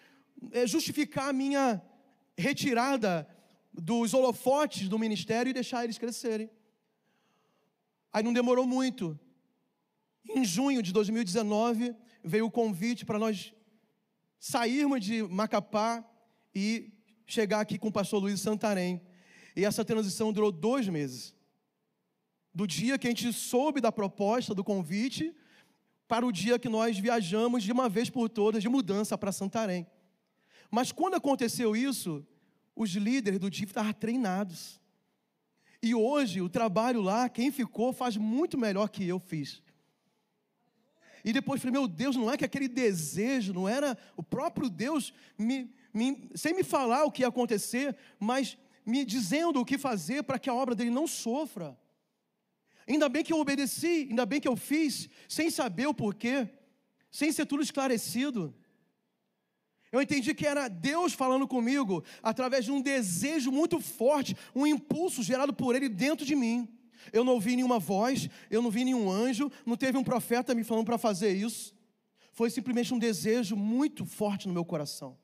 é, 0.52 0.66
justificar 0.66 1.28
a 1.28 1.32
minha 1.32 1.82
retirada 2.40 3.28
dos 3.72 4.12
holofotes 4.14 4.88
do 4.88 4.98
ministério 4.98 5.50
e 5.50 5.54
deixar 5.54 5.84
eles 5.84 5.98
crescerem. 5.98 6.50
Aí 8.12 8.22
não 8.22 8.32
demorou 8.32 8.66
muito. 8.66 9.18
Em 10.28 10.44
junho 10.44 10.82
de 10.82 10.92
2019, 10.92 11.94
veio 12.24 12.46
o 12.46 12.50
convite 12.50 13.04
para 13.04 13.18
nós 13.18 13.54
sairmos 14.38 15.04
de 15.04 15.22
Macapá 15.22 16.04
e 16.54 16.92
chegar 17.26 17.60
aqui 17.60 17.78
com 17.78 17.88
o 17.88 17.92
pastor 17.92 18.20
Luiz 18.20 18.40
Santarém. 18.40 19.00
E 19.54 19.64
essa 19.64 19.84
transição 19.84 20.32
durou 20.32 20.50
dois 20.50 20.88
meses. 20.88 21.34
Do 22.52 22.66
dia 22.66 22.98
que 22.98 23.06
a 23.06 23.10
gente 23.10 23.32
soube 23.32 23.80
da 23.80 23.92
proposta, 23.92 24.54
do 24.54 24.64
convite, 24.64 25.34
para 26.08 26.26
o 26.26 26.32
dia 26.32 26.58
que 26.58 26.68
nós 26.68 26.98
viajamos 26.98 27.62
de 27.62 27.70
uma 27.70 27.88
vez 27.88 28.10
por 28.10 28.28
todas 28.28 28.62
de 28.62 28.68
mudança 28.68 29.16
para 29.16 29.30
Santarém. 29.30 29.86
Mas 30.70 30.90
quando 30.90 31.14
aconteceu 31.14 31.76
isso, 31.76 32.26
os 32.80 32.92
líderes 32.92 33.38
do 33.38 33.50
DIF 33.50 33.72
estavam 33.72 33.92
treinados. 33.92 34.80
E 35.82 35.94
hoje, 35.94 36.40
o 36.40 36.48
trabalho 36.48 37.02
lá, 37.02 37.28
quem 37.28 37.52
ficou, 37.52 37.92
faz 37.92 38.16
muito 38.16 38.56
melhor 38.56 38.88
que 38.88 39.06
eu 39.06 39.20
fiz. 39.20 39.62
E 41.22 41.30
depois 41.30 41.60
falei, 41.60 41.72
meu 41.72 41.86
Deus, 41.86 42.16
não 42.16 42.30
é 42.30 42.38
que 42.38 42.44
aquele 42.44 42.68
desejo, 42.68 43.52
não 43.52 43.68
era 43.68 43.98
o 44.16 44.22
próprio 44.22 44.70
Deus 44.70 45.12
me, 45.36 45.70
me, 45.92 46.30
sem 46.34 46.54
me 46.54 46.64
falar 46.64 47.04
o 47.04 47.12
que 47.12 47.20
ia 47.20 47.28
acontecer, 47.28 47.94
mas 48.18 48.56
me 48.86 49.04
dizendo 49.04 49.60
o 49.60 49.64
que 49.64 49.76
fazer 49.76 50.22
para 50.22 50.38
que 50.38 50.48
a 50.48 50.54
obra 50.54 50.74
dele 50.74 50.88
não 50.88 51.06
sofra. 51.06 51.78
Ainda 52.88 53.10
bem 53.10 53.22
que 53.22 53.30
eu 53.34 53.40
obedeci, 53.40 54.06
ainda 54.08 54.24
bem 54.24 54.40
que 54.40 54.48
eu 54.48 54.56
fiz, 54.56 55.06
sem 55.28 55.50
saber 55.50 55.86
o 55.86 55.92
porquê, 55.92 56.48
sem 57.10 57.30
ser 57.30 57.44
tudo 57.44 57.62
esclarecido. 57.62 58.54
Eu 59.92 60.00
entendi 60.00 60.34
que 60.34 60.46
era 60.46 60.68
Deus 60.68 61.12
falando 61.12 61.48
comigo 61.48 62.04
através 62.22 62.64
de 62.64 62.70
um 62.70 62.80
desejo 62.80 63.50
muito 63.50 63.80
forte, 63.80 64.36
um 64.54 64.66
impulso 64.66 65.22
gerado 65.22 65.52
por 65.52 65.74
Ele 65.74 65.88
dentro 65.88 66.24
de 66.24 66.36
mim. 66.36 66.68
Eu 67.12 67.24
não 67.24 67.32
ouvi 67.32 67.56
nenhuma 67.56 67.78
voz, 67.78 68.28
eu 68.50 68.62
não 68.62 68.70
vi 68.70 68.84
nenhum 68.84 69.10
anjo, 69.10 69.50
não 69.66 69.76
teve 69.76 69.98
um 69.98 70.04
profeta 70.04 70.54
me 70.54 70.62
falando 70.62 70.86
para 70.86 70.98
fazer 70.98 71.34
isso. 71.34 71.74
Foi 72.32 72.50
simplesmente 72.50 72.94
um 72.94 72.98
desejo 72.98 73.56
muito 73.56 74.04
forte 74.06 74.46
no 74.46 74.54
meu 74.54 74.64
coração. 74.64 75.18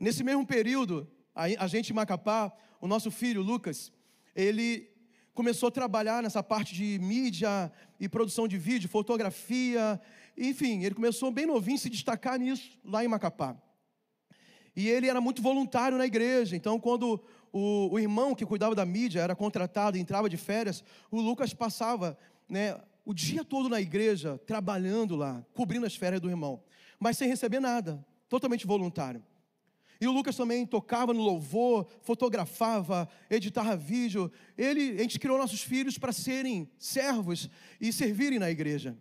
Nesse 0.00 0.24
mesmo 0.24 0.44
período, 0.46 1.08
a 1.34 1.66
gente 1.66 1.90
em 1.90 1.94
Macapá, 1.94 2.52
o 2.80 2.88
nosso 2.88 3.10
filho 3.10 3.42
Lucas, 3.42 3.92
ele 4.34 4.90
começou 5.36 5.68
a 5.68 5.70
trabalhar 5.70 6.22
nessa 6.22 6.42
parte 6.42 6.74
de 6.74 6.98
mídia 6.98 7.70
e 8.00 8.08
produção 8.08 8.48
de 8.48 8.56
vídeo, 8.56 8.88
fotografia, 8.88 10.00
enfim, 10.34 10.82
ele 10.82 10.94
começou 10.94 11.30
bem 11.30 11.44
novinho 11.44 11.76
a 11.76 11.80
se 11.80 11.90
destacar 11.90 12.38
nisso 12.38 12.78
lá 12.82 13.04
em 13.04 13.08
Macapá. 13.08 13.54
E 14.74 14.88
ele 14.88 15.08
era 15.08 15.20
muito 15.20 15.42
voluntário 15.42 15.98
na 15.98 16.06
igreja, 16.06 16.56
então 16.56 16.80
quando 16.80 17.22
o, 17.52 17.92
o 17.92 17.98
irmão 17.98 18.34
que 18.34 18.46
cuidava 18.46 18.74
da 18.74 18.86
mídia 18.86 19.20
era 19.20 19.36
contratado, 19.36 19.98
entrava 19.98 20.26
de 20.26 20.38
férias, 20.38 20.82
o 21.10 21.20
Lucas 21.20 21.52
passava 21.52 22.16
né, 22.48 22.80
o 23.04 23.12
dia 23.12 23.44
todo 23.44 23.68
na 23.68 23.78
igreja, 23.78 24.40
trabalhando 24.46 25.16
lá, 25.16 25.44
cobrindo 25.52 25.84
as 25.84 25.94
férias 25.94 26.22
do 26.22 26.30
irmão, 26.30 26.62
mas 26.98 27.18
sem 27.18 27.28
receber 27.28 27.60
nada, 27.60 28.02
totalmente 28.26 28.66
voluntário. 28.66 29.22
E 30.00 30.06
o 30.06 30.12
Lucas 30.12 30.36
também 30.36 30.66
tocava 30.66 31.12
no 31.12 31.22
louvor, 31.22 31.86
fotografava, 32.02 33.08
editava 33.30 33.76
vídeo. 33.76 34.30
Ele, 34.56 34.98
a 34.98 35.02
gente 35.02 35.18
criou 35.18 35.38
nossos 35.38 35.62
filhos 35.62 35.98
para 35.98 36.12
serem 36.12 36.70
servos 36.78 37.48
e 37.80 37.92
servirem 37.92 38.38
na 38.38 38.50
igreja. 38.50 38.96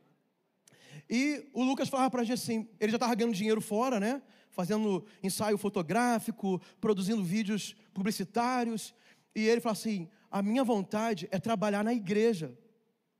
E 1.10 1.50
o 1.54 1.64
Lucas 1.64 1.90
falava 1.90 2.10
para 2.10 2.22
a 2.22 2.24
gente 2.24 2.36
assim, 2.36 2.68
ele 2.80 2.92
já 2.92 2.96
estava 2.96 3.14
ganhando 3.14 3.36
dinheiro 3.36 3.62
fora, 3.62 4.00
né? 4.00 4.22
fazendo 4.56 5.06
ensaio 5.22 5.58
fotográfico, 5.58 6.62
produzindo 6.80 7.22
vídeos 7.22 7.76
publicitários. 7.94 8.96
E 9.36 9.46
ele 9.46 9.60
falou 9.60 9.74
assim: 9.74 10.10
a 10.32 10.42
minha 10.42 10.64
vontade 10.64 11.28
é 11.30 11.38
trabalhar 11.38 11.84
na 11.84 11.94
igreja. 11.94 12.58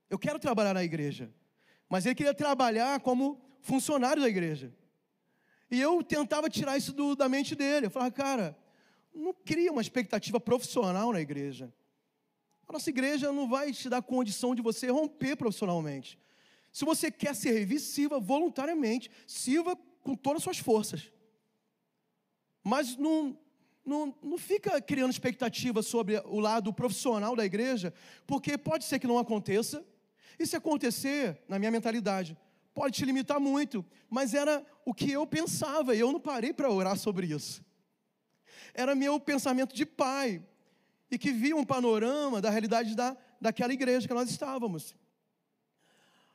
Eu 0.10 0.18
quero 0.18 0.40
trabalhar 0.40 0.74
na 0.74 0.84
igreja. 0.84 1.30
Mas 1.90 2.06
ele 2.06 2.16
queria 2.16 2.34
trabalhar 2.34 3.02
como 3.02 3.40
funcionário 3.62 4.22
da 4.22 4.30
igreja. 4.30 4.74
E 5.70 5.82
eu 5.82 6.04
tentava 6.04 6.50
tirar 6.50 6.78
isso 6.78 6.94
do, 6.94 7.16
da 7.16 7.28
mente 7.28 7.56
dele. 7.56 7.88
Eu 7.88 7.92
falava, 7.92 8.12
cara, 8.12 8.58
não 9.14 9.34
cria 9.34 9.72
uma 9.72 9.82
expectativa 9.82 10.40
profissional 10.40 11.12
na 11.12 11.22
igreja. 11.22 11.74
A 12.68 12.74
nossa 12.74 12.90
igreja 12.90 13.32
não 13.32 13.48
vai 13.48 13.72
te 13.72 13.90
dar 13.90 14.02
condição 14.02 14.56
de 14.56 14.62
você 14.62 14.90
romper 14.90 15.36
profissionalmente. 15.36 16.20
Se 16.72 16.84
você 16.84 17.10
quer 17.10 17.36
servir, 17.36 17.80
sirva 17.80 18.20
voluntariamente, 18.20 19.10
sirva 19.26 19.78
com 20.02 20.16
todas 20.16 20.40
as 20.40 20.44
suas 20.44 20.60
forças. 20.60 21.12
Mas 22.64 22.98
não, 22.98 23.38
não, 23.86 24.14
não 24.22 24.38
fica 24.38 24.82
criando 24.82 25.12
expectativa 25.12 25.82
sobre 25.82 26.18
o 26.26 26.40
lado 26.40 26.74
profissional 26.74 27.36
da 27.36 27.46
igreja, 27.46 27.94
porque 28.26 28.58
pode 28.58 28.84
ser 28.84 29.00
que 29.00 29.08
não 29.08 29.20
aconteça. 29.20 29.86
E 30.38 30.46
se 30.46 30.56
acontecer, 30.56 31.42
na 31.48 31.58
minha 31.58 31.72
mentalidade, 31.72 32.38
pode 32.74 32.98
te 32.98 33.06
limitar 33.06 33.40
muito. 33.40 33.86
Mas 34.10 34.34
era 34.34 34.66
o 34.86 34.94
que 34.94 35.12
eu 35.12 35.26
pensava, 35.26 35.96
e 35.96 36.00
eu 36.00 36.12
não 36.12 36.20
parei 36.20 36.54
para 36.54 36.70
orar 36.70 36.96
sobre 36.96 37.26
isso. 37.26 37.66
Era 38.74 38.94
meu 38.94 39.20
pensamento 39.20 39.76
de 39.76 39.86
pai, 39.86 40.42
e 41.10 41.18
que 41.18 41.32
via 41.32 41.56
um 41.56 41.66
panorama 41.66 42.40
da 42.40 42.52
realidade 42.52 42.96
da, 42.96 43.18
daquela 43.42 43.74
igreja 43.74 44.08
que 44.08 44.14
nós 44.14 44.30
estávamos. 44.30 44.96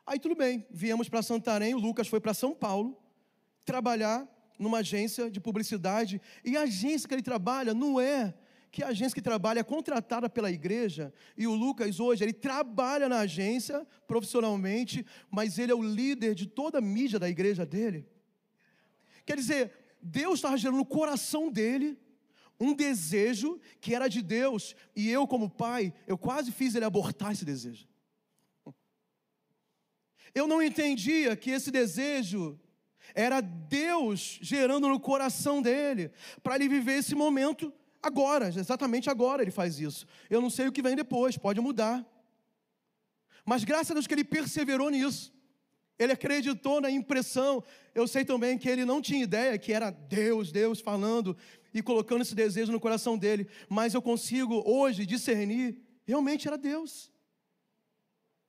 Aí 0.05 0.19
tudo 0.19 0.35
bem, 0.35 0.67
viemos 0.71 1.09
para 1.09 1.23
Santarém, 1.23 1.75
o 1.75 1.79
Lucas 1.79 2.09
foi 2.09 2.21
para 2.21 2.35
São 2.35 2.53
Paulo 2.53 3.01
trabalhar 3.65 4.29
numa 4.59 4.79
agência 4.79 5.31
de 5.31 5.41
publicidade, 5.41 6.21
e 6.45 6.57
a 6.57 6.63
agência 6.63 7.09
que 7.09 7.15
ele 7.15 7.23
trabalha 7.23 7.73
não 7.73 8.01
é 8.01 8.35
que 8.71 8.83
a 8.85 8.89
agência 8.89 9.15
que 9.15 9.23
trabalha 9.23 9.61
é 9.61 9.65
contratada 9.65 10.29
pela 10.29 10.51
igreja, 10.51 11.13
e 11.37 11.47
o 11.47 11.55
Lucas 11.55 11.99
hoje, 11.99 12.23
ele 12.25 12.33
trabalha 12.33 13.09
na 13.09 13.21
agência 13.21 13.87
profissionalmente, 14.07 15.05
mas 15.31 15.59
ele 15.59 15.73
é 15.73 15.75
o 15.75 15.83
líder 15.83 16.35
de 16.35 16.47
toda 16.47 16.79
a 16.79 16.81
mídia 16.81 17.19
da 17.19 17.29
igreja 17.29 17.65
dele. 17.65 18.07
Quer 19.31 19.37
dizer, 19.37 19.73
Deus 20.03 20.35
estava 20.41 20.59
gerando 20.59 20.79
no 20.79 20.85
coração 20.85 21.53
dele 21.53 21.97
um 22.59 22.75
desejo 22.75 23.61
que 23.81 23.95
era 23.95 24.09
de 24.09 24.21
Deus, 24.23 24.75
e 24.97 25.09
eu, 25.09 25.25
como 25.25 25.49
pai, 25.49 25.95
eu 26.05 26.19
quase 26.19 26.51
fiz 26.51 26.75
ele 26.75 26.85
abortar 26.85 27.31
esse 27.31 27.45
desejo. 27.45 27.87
Eu 30.35 30.49
não 30.49 30.61
entendia 30.61 31.37
que 31.37 31.53
esse 31.53 31.71
desejo 31.71 32.59
era 33.15 33.41
Deus 33.41 34.41
gerando 34.43 34.89
no 34.89 34.99
coração 34.99 35.63
dele, 35.63 36.11
para 36.43 36.57
ele 36.57 36.69
viver 36.69 36.95
esse 36.95 37.15
momento 37.15 37.73
agora, 38.03 38.49
exatamente 38.49 39.09
agora 39.09 39.43
ele 39.43 39.53
faz 39.53 39.79
isso. 39.79 40.09
Eu 40.29 40.41
não 40.41 40.51
sei 40.51 40.67
o 40.67 40.73
que 40.73 40.83
vem 40.83 40.97
depois, 40.97 41.39
pode 41.39 41.61
mudar. 41.61 42.05
Mas 43.45 43.63
graças 43.63 43.93
a 43.93 43.95
Deus 43.95 44.09
que 44.09 44.15
ele 44.15 44.25
perseverou 44.25 44.91
nisso. 44.91 45.33
Ele 46.01 46.13
acreditou 46.13 46.81
na 46.81 46.91
impressão. 46.91 47.63
Eu 47.95 48.09
sei 48.09 48.25
também 48.25 48.57
que 48.57 48.67
ele 48.67 48.87
não 48.87 49.03
tinha 49.03 49.23
ideia 49.23 49.59
que 49.59 49.71
era 49.71 49.91
Deus, 49.91 50.51
Deus 50.51 50.81
falando 50.81 51.37
e 51.75 51.83
colocando 51.83 52.23
esse 52.23 52.35
desejo 52.35 52.73
no 52.73 52.81
coração 52.81 53.19
dele. 53.19 53.47
Mas 53.69 53.93
eu 53.93 54.01
consigo 54.01 54.63
hoje 54.65 55.05
discernir, 55.05 55.79
realmente 56.07 56.49
era 56.49 56.57
Deus. 56.57 57.13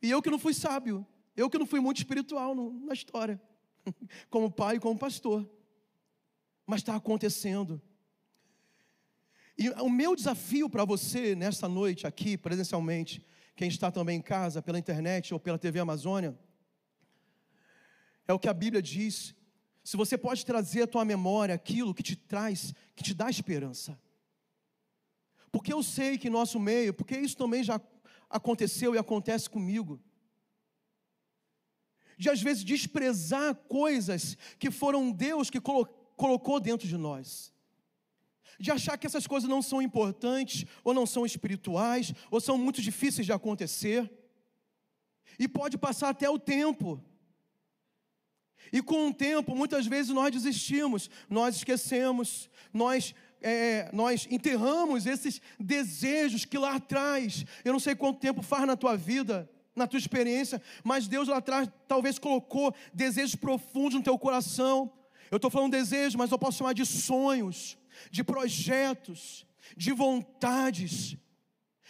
E 0.02 0.10
eu 0.10 0.22
que 0.22 0.30
não 0.30 0.39
fui 0.39 0.54
sábio, 0.54 1.06
eu 1.36 1.49
que 1.49 1.58
não 1.58 1.66
fui 1.66 1.82
muito 1.82 1.97
espiritual 1.97 2.56
na 2.56 2.93
história, 2.93 3.39
como 4.30 4.49
pai 4.49 4.78
e 4.78 4.80
como 4.80 4.97
pastor. 4.97 5.45
Mas 6.66 6.80
está 6.80 6.95
acontecendo. 6.95 7.82
E 9.58 9.70
o 9.72 9.89
meu 9.89 10.16
desafio 10.16 10.70
para 10.70 10.86
você 10.86 11.36
nesta 11.36 11.68
noite 11.68 12.08
aqui, 12.08 12.38
presencialmente, 12.38 13.22
quem 13.58 13.68
está 13.68 13.91
também 13.91 14.20
em 14.20 14.22
casa, 14.22 14.62
pela 14.62 14.80
internet 14.80 15.34
ou 15.34 15.39
pela 15.39 15.60
TV 15.60 15.80
Amazônia, 15.82 16.34
é 18.32 18.34
o 18.34 18.40
que 18.40 18.50
a 18.50 18.54
Bíblia 18.54 18.82
diz. 18.82 19.36
Se 19.84 19.98
você 19.98 20.18
pode 20.18 20.46
trazer 20.46 20.84
à 20.84 20.88
tua 20.88 21.04
memória 21.04 21.56
aquilo 21.56 21.94
que 21.94 22.04
te 22.04 22.16
traz, 22.16 22.74
que 22.96 23.04
te 23.04 23.14
dá 23.14 23.30
esperança. 23.30 24.00
Porque 25.52 25.74
eu 25.74 25.84
sei 25.84 26.18
que 26.18 26.28
em 26.28 26.32
nosso 26.32 26.60
meio, 26.60 26.94
porque 26.94 27.18
isso 27.18 27.36
também 27.36 27.64
já 27.64 27.80
aconteceu 28.30 28.96
e 28.96 28.98
acontece 28.98 29.50
comigo. 29.50 30.00
De 32.18 32.30
às 32.30 32.42
vezes 32.42 32.64
desprezar 32.64 33.56
coisas 33.56 34.38
que 34.58 34.72
foram 34.72 35.12
Deus 35.12 35.50
que 35.50 35.60
colocou 35.60 36.60
dentro 36.60 36.88
de 36.88 36.96
nós. 36.96 37.52
De 38.60 38.72
achar 38.72 38.98
que 38.98 39.08
essas 39.08 39.26
coisas 39.26 39.50
não 39.50 39.62
são 39.62 39.82
importantes, 39.82 40.66
ou 40.84 40.94
não 40.94 41.06
são 41.06 41.26
espirituais, 41.26 42.14
ou 42.30 42.40
são 42.40 42.58
muito 42.58 42.82
difíceis 42.82 43.26
de 43.26 43.34
acontecer. 43.34 44.10
E 45.40 45.48
pode 45.48 45.78
passar 45.78 46.10
até 46.10 46.30
o 46.30 46.38
tempo. 46.38 47.04
E 48.72 48.82
com 48.82 49.07
o 49.07 49.14
tempo, 49.14 49.55
muitas 49.55 49.86
vezes 49.86 50.14
nós 50.14 50.32
desistimos, 50.32 51.09
nós 51.30 51.57
esquecemos, 51.57 52.49
nós, 52.74 53.14
é, 53.41 53.89
nós 53.93 54.28
enterramos 54.30 55.05
esses 55.05 55.41
desejos 55.59 56.45
que 56.45 56.57
lá 56.57 56.76
atrás, 56.76 57.45
eu 57.66 57.74
não 57.74 57.80
sei 57.80 57.95
quanto 57.95 58.20
tempo 58.20 58.41
faz 58.41 58.66
na 58.66 58.78
tua 58.78 58.95
vida, 58.95 59.49
na 59.76 59.88
tua 59.88 59.99
experiência, 59.99 60.62
mas 60.84 61.07
Deus 61.07 61.28
lá 61.28 61.38
atrás 61.38 61.70
talvez 61.88 62.20
colocou 62.20 62.74
desejos 62.93 63.36
profundos 63.36 63.95
no 63.95 64.03
teu 64.03 64.18
coração. 64.18 64.91
Eu 65.30 65.38
estou 65.38 65.49
falando 65.51 65.72
desejo, 65.72 66.18
mas 66.18 66.32
eu 66.32 66.39
posso 66.39 66.57
chamar 66.57 66.74
de 66.74 66.86
sonhos, 66.86 67.78
de 68.09 68.24
projetos, 68.24 69.45
de 69.78 69.91
vontades. 69.91 71.18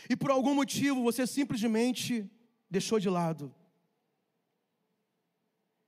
E 0.09 0.15
por 0.15 0.31
algum 0.31 0.53
motivo 0.53 1.03
você 1.03 1.25
simplesmente 1.25 2.29
deixou 2.69 2.99
de 2.99 3.09
lado. 3.09 3.53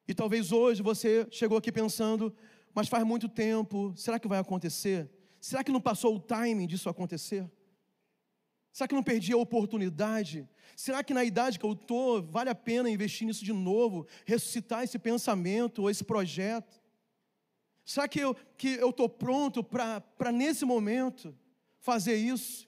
E 0.07 0.13
talvez 0.13 0.51
hoje 0.51 0.81
você 0.81 1.27
chegou 1.31 1.57
aqui 1.57 1.71
pensando, 1.71 2.35
mas 2.73 2.87
faz 2.87 3.05
muito 3.05 3.29
tempo, 3.29 3.93
será 3.95 4.19
que 4.19 4.27
vai 4.27 4.39
acontecer? 4.39 5.09
Será 5.39 5.63
que 5.63 5.71
não 5.71 5.81
passou 5.81 6.15
o 6.15 6.19
timing 6.19 6.67
disso 6.67 6.89
acontecer? 6.89 7.49
Será 8.71 8.87
que 8.87 8.95
não 8.95 9.03
perdi 9.03 9.31
a 9.33 9.37
oportunidade? 9.37 10.49
Será 10.75 11.03
que 11.03 11.13
na 11.13 11.23
idade 11.23 11.59
que 11.59 11.65
eu 11.65 11.73
estou, 11.73 12.23
vale 12.23 12.49
a 12.49 12.55
pena 12.55 12.89
investir 12.89 13.27
nisso 13.27 13.45
de 13.45 13.53
novo, 13.53 14.07
ressuscitar 14.25 14.83
esse 14.83 14.97
pensamento 14.97 15.83
ou 15.83 15.89
esse 15.89 16.03
projeto? 16.03 16.81
Será 17.85 18.07
que 18.07 18.19
eu 18.19 18.35
que 18.57 18.69
eu 18.69 18.89
estou 18.89 19.07
pronto 19.07 19.63
para 19.63 20.31
nesse 20.31 20.65
momento 20.65 21.37
fazer 21.77 22.15
isso? 22.15 22.67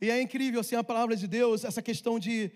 E 0.00 0.10
é 0.10 0.20
incrível 0.20 0.60
assim 0.60 0.76
a 0.76 0.84
palavra 0.84 1.16
de 1.16 1.26
Deus, 1.26 1.64
essa 1.64 1.80
questão 1.80 2.18
de 2.18 2.52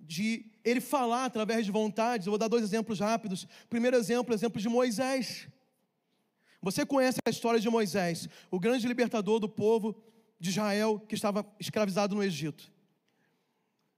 de 0.00 0.46
ele 0.64 0.80
falar 0.80 1.24
através 1.24 1.64
de 1.64 1.72
vontades. 1.72 2.26
Eu 2.26 2.30
vou 2.30 2.38
dar 2.38 2.48
dois 2.48 2.62
exemplos 2.62 3.00
rápidos. 3.00 3.46
Primeiro 3.68 3.96
exemplo, 3.96 4.34
exemplo 4.34 4.60
de 4.60 4.68
Moisés. 4.68 5.48
Você 6.60 6.84
conhece 6.84 7.18
a 7.24 7.30
história 7.30 7.60
de 7.60 7.70
Moisés, 7.70 8.28
o 8.50 8.58
grande 8.58 8.86
libertador 8.86 9.38
do 9.38 9.48
povo 9.48 9.96
de 10.40 10.50
Israel 10.50 10.98
que 11.08 11.14
estava 11.14 11.46
escravizado 11.58 12.14
no 12.14 12.22
Egito. 12.22 12.70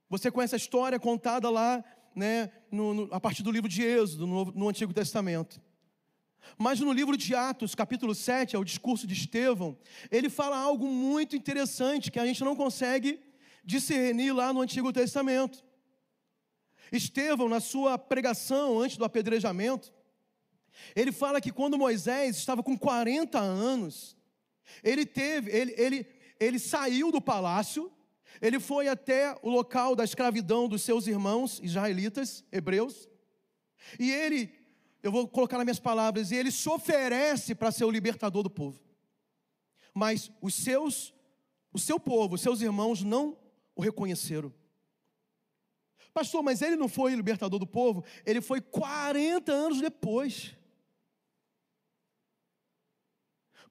Você 0.09 0.29
conhece 0.29 0.55
a 0.55 0.57
história 0.57 0.99
contada 0.99 1.49
lá, 1.49 1.83
né, 2.15 2.51
no, 2.71 2.93
no, 2.93 3.13
a 3.13 3.19
partir 3.19 3.43
do 3.43 3.51
livro 3.51 3.69
de 3.69 3.81
Êxodo, 3.81 4.27
no, 4.27 4.45
no 4.45 4.69
Antigo 4.69 4.93
Testamento. 4.93 5.61
Mas 6.57 6.79
no 6.79 6.91
livro 6.91 7.15
de 7.15 7.33
Atos, 7.33 7.73
capítulo 7.73 8.13
7, 8.13 8.55
é 8.55 8.59
o 8.59 8.63
discurso 8.63 9.07
de 9.07 9.13
Estevão, 9.13 9.77
ele 10.11 10.29
fala 10.29 10.57
algo 10.57 10.87
muito 10.87 11.35
interessante 11.35 12.11
que 12.11 12.19
a 12.19 12.25
gente 12.25 12.43
não 12.43 12.55
consegue 12.55 13.19
discernir 13.63 14.33
lá 14.33 14.51
no 14.51 14.61
Antigo 14.61 14.91
Testamento. 14.91 15.63
Estevão, 16.91 17.47
na 17.47 17.59
sua 17.59 17.97
pregação 17.97 18.79
antes 18.79 18.97
do 18.97 19.05
apedrejamento, 19.05 19.93
ele 20.95 21.11
fala 21.11 21.39
que 21.39 21.51
quando 21.51 21.77
Moisés 21.77 22.37
estava 22.37 22.61
com 22.61 22.77
40 22.77 23.39
anos, 23.39 24.17
ele 24.83 25.05
teve, 25.05 25.51
ele, 25.51 25.73
ele, 25.77 26.07
ele 26.39 26.59
saiu 26.59 27.11
do 27.11 27.21
palácio, 27.21 27.91
ele 28.41 28.59
foi 28.59 28.87
até 28.87 29.37
o 29.41 29.49
local 29.49 29.95
da 29.95 30.03
escravidão 30.03 30.67
dos 30.67 30.81
seus 30.81 31.07
irmãos 31.07 31.59
israelitas, 31.63 32.43
hebreus, 32.51 33.07
e 33.99 34.11
ele, 34.11 34.53
eu 35.01 35.11
vou 35.11 35.27
colocar 35.27 35.57
nas 35.57 35.65
minhas 35.65 35.79
palavras, 35.79 36.31
e 36.31 36.35
ele 36.35 36.51
se 36.51 36.67
oferece 36.69 37.55
para 37.55 37.71
ser 37.71 37.85
o 37.85 37.91
libertador 37.91 38.43
do 38.43 38.49
povo. 38.49 38.79
Mas 39.93 40.31
os 40.41 40.53
seus, 40.53 41.13
o 41.73 41.79
seu 41.79 41.99
povo, 41.99 42.35
os 42.35 42.41
seus 42.41 42.61
irmãos 42.61 43.03
não 43.03 43.37
o 43.75 43.81
reconheceram. 43.81 44.53
Pastor, 46.13 46.43
mas 46.43 46.61
ele 46.61 46.75
não 46.75 46.89
foi 46.89 47.15
libertador 47.15 47.59
do 47.59 47.67
povo, 47.67 48.03
ele 48.25 48.41
foi 48.41 48.59
40 48.59 49.51
anos 49.51 49.79
depois. 49.79 50.53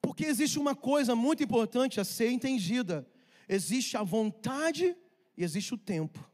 Porque 0.01 0.24
existe 0.24 0.59
uma 0.59 0.74
coisa 0.74 1.14
muito 1.14 1.43
importante 1.43 2.01
a 2.01 2.05
ser 2.05 2.30
entendida: 2.30 3.07
existe 3.49 3.97
a 3.97 4.03
vontade 4.03 4.97
e 5.36 5.45
existe 5.45 5.74
o 5.74 5.78
tempo. 5.78 6.28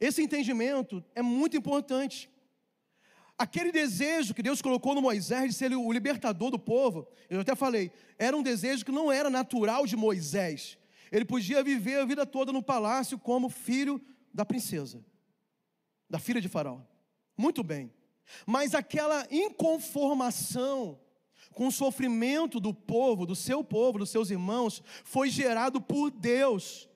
Esse 0.00 0.20
entendimento 0.20 1.04
é 1.14 1.22
muito 1.22 1.56
importante. 1.56 2.28
Aquele 3.38 3.70
desejo 3.70 4.34
que 4.34 4.42
Deus 4.42 4.60
colocou 4.60 4.94
no 4.94 5.02
Moisés 5.02 5.50
de 5.50 5.56
ser 5.56 5.72
o 5.72 5.92
libertador 5.92 6.50
do 6.50 6.58
povo, 6.58 7.08
eu 7.30 7.40
até 7.40 7.54
falei, 7.54 7.90
era 8.18 8.36
um 8.36 8.42
desejo 8.42 8.84
que 8.84 8.92
não 8.92 9.10
era 9.10 9.30
natural 9.30 9.86
de 9.86 9.96
Moisés. 9.96 10.76
Ele 11.12 11.26
podia 11.26 11.62
viver 11.62 12.00
a 12.00 12.06
vida 12.06 12.24
toda 12.24 12.50
no 12.50 12.62
palácio 12.62 13.18
como 13.18 13.50
filho 13.50 14.00
da 14.32 14.46
princesa, 14.46 15.04
da 16.08 16.18
filha 16.18 16.40
de 16.40 16.48
Faraó. 16.48 16.80
Muito 17.36 17.62
bem. 17.62 17.92
Mas 18.46 18.74
aquela 18.74 19.26
inconformação 19.30 20.98
com 21.52 21.66
o 21.66 21.72
sofrimento 21.72 22.58
do 22.58 22.72
povo, 22.72 23.26
do 23.26 23.36
seu 23.36 23.62
povo, 23.62 23.98
dos 23.98 24.08
seus 24.08 24.30
irmãos, 24.30 24.82
foi 25.04 25.28
gerado 25.28 25.82
por 25.82 26.10
Deus. 26.10 26.88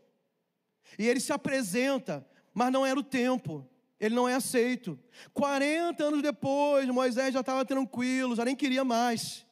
E 0.99 1.07
ele 1.07 1.21
se 1.21 1.33
apresenta, 1.35 2.27
mas 2.55 2.73
não 2.73 2.87
era 2.87 2.99
o 2.99 3.03
tempo. 3.03 3.69
Ele 4.01 4.15
não 4.15 4.27
é 4.27 4.35
aceito. 4.35 4.99
40 5.35 6.03
anos 6.03 6.23
depois, 6.23 6.89
Moisés 6.89 7.35
já 7.35 7.41
estava 7.41 7.67
tranquilo, 7.67 8.35
já 8.35 8.47
nem 8.47 8.57
queria 8.57 8.83
mais. 8.83 9.45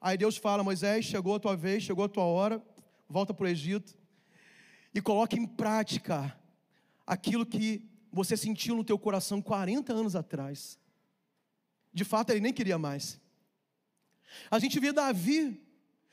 Aí 0.00 0.18
Deus 0.18 0.36
fala: 0.36 0.64
Moisés, 0.64 1.04
chegou 1.04 1.36
a 1.36 1.40
tua 1.40 1.56
vez, 1.56 1.84
chegou 1.84 2.04
a 2.04 2.08
tua 2.08 2.24
hora, 2.24 2.60
volta 3.08 3.32
para 3.32 3.44
o 3.44 3.48
Egito 3.48 3.99
e 4.94 5.00
coloque 5.00 5.36
em 5.38 5.46
prática 5.46 6.36
aquilo 7.06 7.46
que 7.46 7.88
você 8.12 8.36
sentiu 8.36 8.76
no 8.76 8.84
teu 8.84 8.98
coração 8.98 9.40
40 9.40 9.92
anos 9.92 10.16
atrás. 10.16 10.78
De 11.92 12.04
fato, 12.04 12.30
ele 12.30 12.40
nem 12.40 12.52
queria 12.52 12.78
mais. 12.78 13.20
A 14.50 14.58
gente 14.58 14.78
vê 14.78 14.92
Davi 14.92 15.60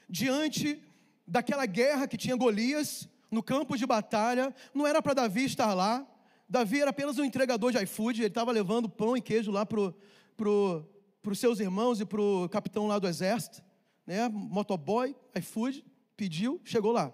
diante 0.09 0.81
daquela 1.27 1.65
guerra 1.65 2.07
que 2.07 2.17
tinha 2.17 2.35
Golias 2.35 3.07
no 3.29 3.43
campo 3.43 3.77
de 3.77 3.85
batalha, 3.85 4.55
não 4.73 4.87
era 4.87 5.01
para 5.01 5.13
Davi 5.13 5.43
estar 5.43 5.73
lá. 5.73 6.07
Davi 6.47 6.79
era 6.79 6.91
apenas 6.91 7.17
um 7.17 7.23
entregador 7.23 7.71
de 7.71 7.83
iFood, 7.83 8.21
ele 8.21 8.27
estava 8.27 8.51
levando 8.51 8.87
pão 8.87 9.17
e 9.17 9.21
queijo 9.21 9.51
lá 9.51 9.65
para 9.65 9.93
pro, 10.35 10.85
os 11.23 11.39
seus 11.39 11.59
irmãos 11.59 11.99
e 11.99 12.05
para 12.05 12.21
o 12.21 12.47
capitão 12.47 12.87
lá 12.87 12.97
do 12.97 13.07
exército, 13.07 13.61
né? 14.05 14.29
motoboy, 14.29 15.13
iFood, 15.35 15.83
pediu, 16.15 16.61
chegou 16.63 16.91
lá. 16.91 17.11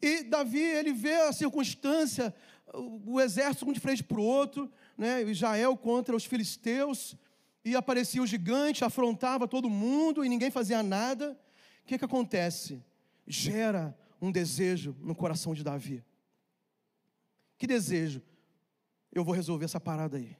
E 0.00 0.22
Davi, 0.22 0.60
ele 0.60 0.92
vê 0.92 1.14
a 1.22 1.32
circunstância, 1.32 2.34
o 2.72 3.20
exército 3.20 3.68
um 3.68 3.72
de 3.72 3.80
frente 3.80 4.02
para 4.02 4.20
o 4.20 4.24
outro, 4.24 4.70
né? 4.96 5.22
Israel 5.22 5.76
contra 5.76 6.14
os 6.14 6.24
filisteus, 6.24 7.16
e 7.64 7.74
aparecia 7.74 8.22
o 8.22 8.26
gigante, 8.26 8.84
afrontava 8.84 9.48
todo 9.48 9.68
mundo 9.68 10.24
e 10.24 10.28
ninguém 10.28 10.52
fazia 10.52 10.84
nada. 10.84 11.36
O 11.82 11.86
que, 11.86 11.98
que 11.98 12.04
acontece? 12.04 12.80
Gera 13.26 13.96
um 14.22 14.30
desejo 14.30 14.94
no 15.00 15.16
coração 15.16 15.52
de 15.52 15.64
Davi. 15.64 16.04
Que 17.58 17.66
desejo? 17.66 18.22
Eu 19.12 19.24
vou 19.24 19.34
resolver 19.34 19.64
essa 19.64 19.80
parada 19.80 20.16
aí. 20.16 20.36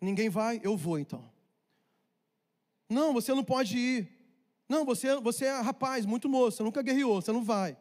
Ninguém 0.00 0.28
vai, 0.28 0.60
eu 0.64 0.76
vou 0.76 0.98
então. 0.98 1.30
Não, 2.88 3.12
você 3.12 3.32
não 3.32 3.44
pode 3.44 3.78
ir. 3.78 4.08
Não, 4.68 4.84
você, 4.84 5.14
você 5.20 5.44
é 5.44 5.60
rapaz, 5.60 6.04
muito 6.04 6.28
moço, 6.28 6.56
você 6.56 6.62
nunca 6.64 6.82
guerreou, 6.82 7.22
você 7.22 7.30
não 7.30 7.44
vai. 7.44 7.76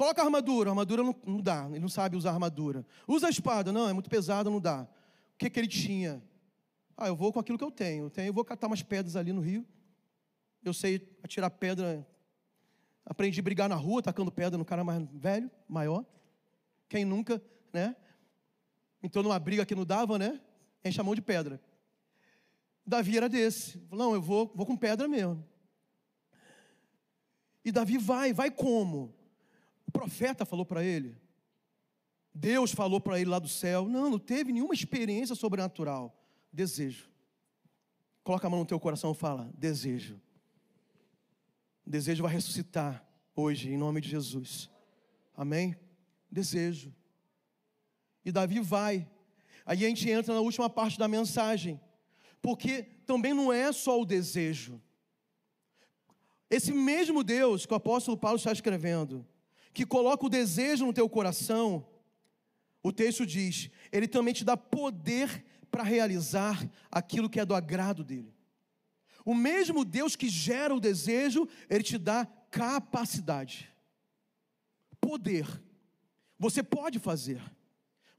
Coloca 0.00 0.22
a 0.22 0.24
armadura, 0.24 0.70
a 0.70 0.72
armadura 0.72 1.02
não, 1.02 1.14
não 1.26 1.42
dá, 1.42 1.66
ele 1.68 1.80
não 1.80 1.88
sabe 1.90 2.16
usar 2.16 2.30
armadura. 2.30 2.86
Usa 3.06 3.26
a 3.26 3.30
espada, 3.30 3.70
não, 3.70 3.86
é 3.86 3.92
muito 3.92 4.08
pesado, 4.08 4.48
não 4.48 4.58
dá. 4.58 4.88
O 5.34 5.36
que, 5.36 5.50
que 5.50 5.60
ele 5.60 5.68
tinha? 5.68 6.22
Ah, 6.96 7.08
eu 7.08 7.14
vou 7.14 7.30
com 7.30 7.38
aquilo 7.38 7.58
que 7.58 7.64
eu 7.64 7.70
tenho. 7.70 8.04
Eu, 8.04 8.10
tenho, 8.10 8.28
eu 8.28 8.32
vou 8.32 8.42
catar 8.42 8.66
umas 8.66 8.82
pedras 8.82 9.14
ali 9.14 9.30
no 9.30 9.42
rio. 9.42 9.62
Eu 10.64 10.72
sei 10.72 11.06
atirar 11.22 11.50
pedra. 11.50 12.08
Aprendi 13.04 13.40
a 13.40 13.42
brigar 13.42 13.68
na 13.68 13.74
rua, 13.74 14.00
tacando 14.00 14.32
pedra 14.32 14.56
no 14.56 14.64
cara 14.64 14.82
mais 14.82 15.06
velho, 15.12 15.50
maior. 15.68 16.02
Quem 16.88 17.04
nunca, 17.04 17.38
né? 17.70 17.94
Então 19.02 19.22
numa 19.22 19.38
briga 19.38 19.66
que 19.66 19.74
não 19.74 19.84
dava, 19.84 20.18
né? 20.18 20.40
Enche 20.82 20.98
a 20.98 21.04
mão 21.04 21.14
de 21.14 21.20
pedra. 21.20 21.60
Davi 22.86 23.18
era 23.18 23.28
desse. 23.28 23.86
Não, 23.92 24.14
eu 24.14 24.22
vou, 24.22 24.50
vou 24.54 24.64
com 24.64 24.78
pedra 24.78 25.06
mesmo. 25.06 25.46
E 27.62 27.70
Davi 27.70 27.98
vai, 27.98 28.32
vai 28.32 28.50
como? 28.50 29.19
O 29.90 29.92
profeta 29.92 30.44
falou 30.44 30.64
para 30.64 30.84
ele. 30.84 31.20
Deus 32.32 32.70
falou 32.70 33.00
para 33.00 33.20
ele 33.20 33.28
lá 33.28 33.40
do 33.40 33.48
céu. 33.48 33.88
Não, 33.88 34.08
não 34.08 34.20
teve 34.20 34.52
nenhuma 34.52 34.72
experiência 34.72 35.34
sobrenatural. 35.34 36.16
Desejo. 36.52 37.10
Coloca 38.22 38.46
a 38.46 38.50
mão 38.50 38.60
no 38.60 38.66
teu 38.66 38.78
coração 38.78 39.10
e 39.10 39.16
fala: 39.16 39.50
desejo. 39.52 40.20
Desejo 41.84 42.22
vai 42.22 42.32
ressuscitar 42.32 43.04
hoje, 43.34 43.68
em 43.68 43.76
nome 43.76 44.00
de 44.00 44.08
Jesus. 44.08 44.70
Amém? 45.36 45.74
Desejo. 46.30 46.94
E 48.24 48.30
Davi 48.30 48.60
vai. 48.60 49.10
Aí 49.66 49.84
a 49.84 49.88
gente 49.88 50.08
entra 50.08 50.32
na 50.32 50.40
última 50.40 50.70
parte 50.70 51.00
da 51.00 51.08
mensagem. 51.08 51.80
Porque 52.40 52.84
também 53.04 53.34
não 53.34 53.52
é 53.52 53.72
só 53.72 54.00
o 54.00 54.06
desejo. 54.06 54.80
Esse 56.48 56.70
mesmo 56.70 57.24
Deus 57.24 57.66
que 57.66 57.72
o 57.72 57.76
apóstolo 57.76 58.16
Paulo 58.16 58.36
está 58.36 58.52
escrevendo, 58.52 59.26
que 59.72 59.86
coloca 59.86 60.26
o 60.26 60.30
desejo 60.30 60.86
no 60.86 60.92
teu 60.92 61.08
coração, 61.08 61.86
o 62.82 62.92
texto 62.92 63.26
diz, 63.26 63.70
ele 63.92 64.08
também 64.08 64.34
te 64.34 64.44
dá 64.44 64.56
poder 64.56 65.44
para 65.70 65.82
realizar 65.82 66.68
aquilo 66.90 67.28
que 67.28 67.38
é 67.38 67.44
do 67.44 67.54
agrado 67.54 68.02
dele. 68.02 68.34
O 69.24 69.34
mesmo 69.34 69.84
Deus 69.84 70.16
que 70.16 70.28
gera 70.28 70.74
o 70.74 70.80
desejo, 70.80 71.46
ele 71.68 71.84
te 71.84 71.98
dá 71.98 72.26
capacidade, 72.50 73.70
poder. 75.00 75.46
Você 76.38 76.62
pode 76.62 76.98
fazer. 76.98 77.40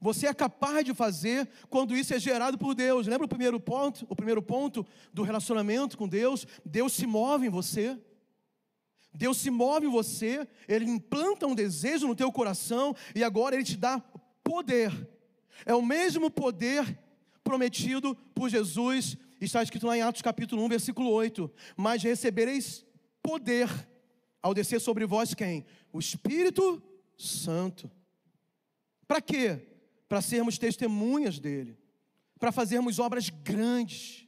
Você 0.00 0.26
é 0.26 0.34
capaz 0.34 0.84
de 0.84 0.94
fazer 0.94 1.48
quando 1.68 1.96
isso 1.96 2.14
é 2.14 2.18
gerado 2.18 2.58
por 2.58 2.74
Deus. 2.74 3.06
Lembra 3.06 3.26
o 3.26 3.28
primeiro 3.28 3.60
ponto? 3.60 4.06
O 4.08 4.16
primeiro 4.16 4.42
ponto 4.42 4.86
do 5.12 5.22
relacionamento 5.22 5.96
com 5.98 6.08
Deus? 6.08 6.46
Deus 6.64 6.92
se 6.92 7.06
move 7.06 7.46
em 7.46 7.50
você. 7.50 8.00
Deus 9.14 9.38
se 9.38 9.50
move 9.50 9.86
em 9.86 9.90
você, 9.90 10.46
Ele 10.66 10.86
implanta 10.86 11.46
um 11.46 11.54
desejo 11.54 12.06
no 12.06 12.16
teu 12.16 12.32
coração 12.32 12.94
e 13.14 13.22
agora 13.22 13.54
Ele 13.54 13.64
te 13.64 13.76
dá 13.76 14.02
poder. 14.42 14.90
É 15.66 15.74
o 15.74 15.82
mesmo 15.82 16.30
poder 16.30 16.98
prometido 17.44 18.14
por 18.34 18.48
Jesus, 18.48 19.16
está 19.40 19.62
escrito 19.62 19.86
lá 19.86 19.96
em 19.96 20.02
Atos 20.02 20.22
capítulo 20.22 20.64
1, 20.64 20.68
versículo 20.68 21.10
8. 21.10 21.50
Mas 21.76 22.02
recebereis 22.02 22.84
poder 23.22 23.68
ao 24.42 24.54
descer 24.54 24.80
sobre 24.80 25.06
vós 25.06 25.34
quem? 25.34 25.64
O 25.92 25.98
Espírito 25.98 26.82
Santo. 27.16 27.90
Para 29.06 29.20
quê? 29.20 29.60
Para 30.08 30.22
sermos 30.22 30.58
testemunhas 30.58 31.38
dele, 31.38 31.78
para 32.38 32.50
fazermos 32.50 32.98
obras 32.98 33.28
grandes, 33.28 34.26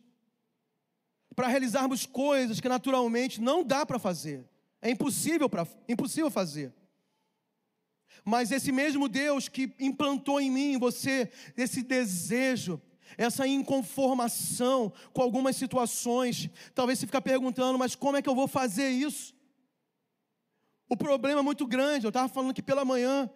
para 1.34 1.48
realizarmos 1.48 2.06
coisas 2.06 2.60
que 2.60 2.68
naturalmente 2.68 3.40
não 3.40 3.64
dá 3.64 3.84
para 3.84 3.98
fazer. 3.98 4.48
É 4.84 4.90
impossível, 4.90 5.48
pra, 5.48 5.66
impossível 5.88 6.30
fazer. 6.30 6.70
Mas 8.22 8.52
esse 8.52 8.70
mesmo 8.70 9.08
Deus 9.08 9.48
que 9.48 9.74
implantou 9.80 10.38
em 10.38 10.50
mim, 10.50 10.74
em 10.74 10.78
você, 10.78 11.32
esse 11.56 11.82
desejo, 11.82 12.78
essa 13.16 13.46
inconformação 13.46 14.92
com 15.14 15.22
algumas 15.22 15.56
situações, 15.56 16.50
talvez 16.74 16.98
você 16.98 17.06
fique 17.06 17.18
perguntando, 17.22 17.78
mas 17.78 17.94
como 17.94 18.18
é 18.18 18.22
que 18.22 18.28
eu 18.28 18.34
vou 18.34 18.46
fazer 18.46 18.90
isso? 18.90 19.34
O 20.86 20.98
problema 20.98 21.40
é 21.40 21.42
muito 21.42 21.66
grande, 21.66 22.04
eu 22.04 22.10
estava 22.10 22.28
falando 22.28 22.50
aqui 22.50 22.62
pela 22.62 22.84
manhã. 22.84 23.30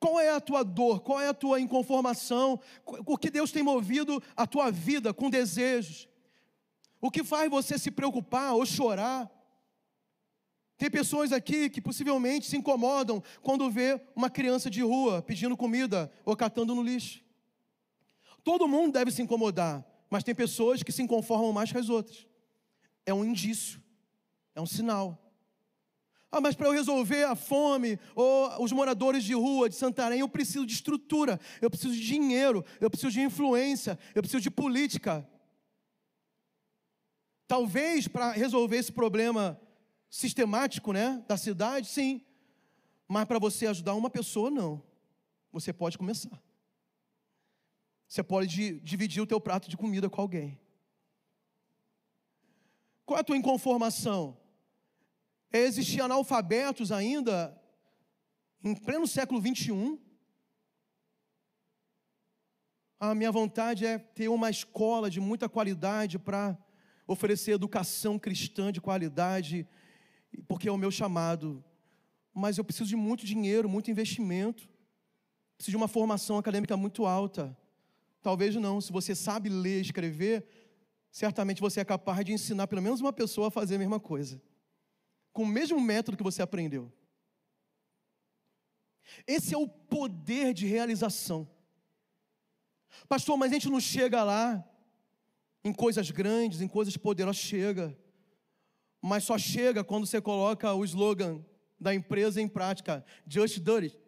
Qual 0.00 0.18
é 0.18 0.30
a 0.30 0.40
tua 0.40 0.62
dor? 0.62 1.00
Qual 1.00 1.20
é 1.20 1.28
a 1.28 1.34
tua 1.34 1.60
inconformação? 1.60 2.58
O 3.04 3.18
que 3.18 3.28
Deus 3.28 3.52
tem 3.52 3.62
movido 3.62 4.22
a 4.34 4.46
tua 4.46 4.70
vida 4.70 5.12
com 5.12 5.28
desejos? 5.28 6.08
O 6.98 7.10
que 7.10 7.22
faz 7.22 7.50
você 7.50 7.78
se 7.78 7.90
preocupar 7.90 8.54
ou 8.54 8.64
chorar? 8.64 9.30
Tem 10.78 10.88
pessoas 10.88 11.32
aqui 11.32 11.68
que 11.68 11.80
possivelmente 11.80 12.46
se 12.46 12.56
incomodam 12.56 13.20
quando 13.42 13.68
vê 13.68 14.00
uma 14.14 14.30
criança 14.30 14.70
de 14.70 14.80
rua 14.80 15.20
pedindo 15.20 15.56
comida 15.56 16.10
ou 16.24 16.36
catando 16.36 16.72
no 16.72 16.82
lixo. 16.84 17.20
Todo 18.44 18.68
mundo 18.68 18.92
deve 18.92 19.10
se 19.10 19.20
incomodar, 19.20 19.84
mas 20.08 20.22
tem 20.22 20.36
pessoas 20.36 20.80
que 20.84 20.92
se 20.92 21.04
conformam 21.08 21.52
mais 21.52 21.72
que 21.72 21.78
as 21.78 21.88
outras. 21.88 22.28
É 23.04 23.12
um 23.12 23.24
indício, 23.24 23.82
é 24.54 24.60
um 24.60 24.66
sinal. 24.66 25.20
Ah, 26.30 26.40
mas 26.40 26.54
para 26.54 26.68
eu 26.68 26.72
resolver 26.72 27.24
a 27.24 27.34
fome 27.34 27.98
ou 28.14 28.62
os 28.62 28.70
moradores 28.70 29.24
de 29.24 29.34
rua 29.34 29.68
de 29.68 29.74
Santarém, 29.74 30.20
eu 30.20 30.28
preciso 30.28 30.64
de 30.64 30.74
estrutura, 30.74 31.40
eu 31.60 31.68
preciso 31.68 31.94
de 31.94 32.06
dinheiro, 32.06 32.64
eu 32.80 32.88
preciso 32.88 33.10
de 33.10 33.20
influência, 33.20 33.98
eu 34.14 34.22
preciso 34.22 34.42
de 34.42 34.50
política. 34.50 35.28
Talvez 37.48 38.06
para 38.06 38.30
resolver 38.30 38.76
esse 38.76 38.92
problema 38.92 39.60
sistemático, 40.10 40.92
né, 40.92 41.24
da 41.28 41.36
cidade, 41.36 41.88
sim. 41.88 42.24
Mas 43.06 43.26
para 43.26 43.38
você 43.38 43.66
ajudar 43.66 43.94
uma 43.94 44.10
pessoa, 44.10 44.50
não. 44.50 44.82
Você 45.52 45.72
pode 45.72 45.96
começar. 45.96 46.42
Você 48.06 48.22
pode 48.22 48.80
dividir 48.80 49.22
o 49.22 49.26
teu 49.26 49.40
prato 49.40 49.68
de 49.68 49.76
comida 49.76 50.08
com 50.08 50.20
alguém. 50.20 50.58
Qual 53.04 53.16
é 53.16 53.20
a 53.20 53.24
tua 53.24 53.36
inconformação? 53.36 54.38
É 55.50 55.60
existir 55.60 56.00
analfabetos 56.00 56.92
ainda 56.92 57.58
em 58.62 58.74
pleno 58.74 59.06
século 59.06 59.40
21? 59.40 59.98
A 63.00 63.14
minha 63.14 63.30
vontade 63.30 63.86
é 63.86 63.98
ter 63.98 64.28
uma 64.28 64.50
escola 64.50 65.08
de 65.08 65.20
muita 65.20 65.48
qualidade 65.48 66.18
para 66.18 66.58
oferecer 67.06 67.52
educação 67.52 68.18
cristã 68.18 68.72
de 68.72 68.80
qualidade 68.80 69.66
porque 70.46 70.68
é 70.68 70.72
o 70.72 70.76
meu 70.76 70.90
chamado. 70.90 71.64
Mas 72.32 72.58
eu 72.58 72.64
preciso 72.64 72.88
de 72.88 72.96
muito 72.96 73.24
dinheiro, 73.24 73.68
muito 73.68 73.90
investimento. 73.90 74.68
Preciso 75.56 75.72
de 75.72 75.76
uma 75.76 75.88
formação 75.88 76.38
acadêmica 76.38 76.76
muito 76.76 77.06
alta. 77.06 77.56
Talvez 78.22 78.54
não, 78.56 78.80
se 78.80 78.92
você 78.92 79.14
sabe 79.14 79.48
ler 79.48 79.78
e 79.78 79.82
escrever, 79.82 80.46
certamente 81.10 81.60
você 81.60 81.80
é 81.80 81.84
capaz 81.84 82.24
de 82.24 82.32
ensinar 82.32 82.66
pelo 82.66 82.82
menos 82.82 83.00
uma 83.00 83.12
pessoa 83.12 83.48
a 83.48 83.50
fazer 83.50 83.76
a 83.76 83.78
mesma 83.78 83.98
coisa. 83.98 84.40
Com 85.32 85.42
o 85.42 85.46
mesmo 85.46 85.80
método 85.80 86.16
que 86.16 86.22
você 86.22 86.42
aprendeu. 86.42 86.92
Esse 89.26 89.54
é 89.54 89.58
o 89.58 89.68
poder 89.68 90.52
de 90.52 90.66
realização. 90.66 91.48
Pastor, 93.08 93.36
mas 93.36 93.50
a 93.50 93.54
gente 93.54 93.68
não 93.68 93.80
chega 93.80 94.22
lá 94.22 94.64
em 95.64 95.72
coisas 95.72 96.10
grandes, 96.10 96.60
em 96.60 96.68
coisas 96.68 96.96
poderosas. 96.96 97.40
Chega 97.40 97.96
mas 99.00 99.24
só 99.24 99.38
chega 99.38 99.84
quando 99.84 100.06
você 100.06 100.20
coloca 100.20 100.72
o 100.74 100.84
slogan 100.84 101.44
da 101.78 101.94
empresa 101.94 102.40
em 102.40 102.48
prática. 102.48 103.04
Just 103.26 103.60
do 103.60 103.76
it. 103.76 103.98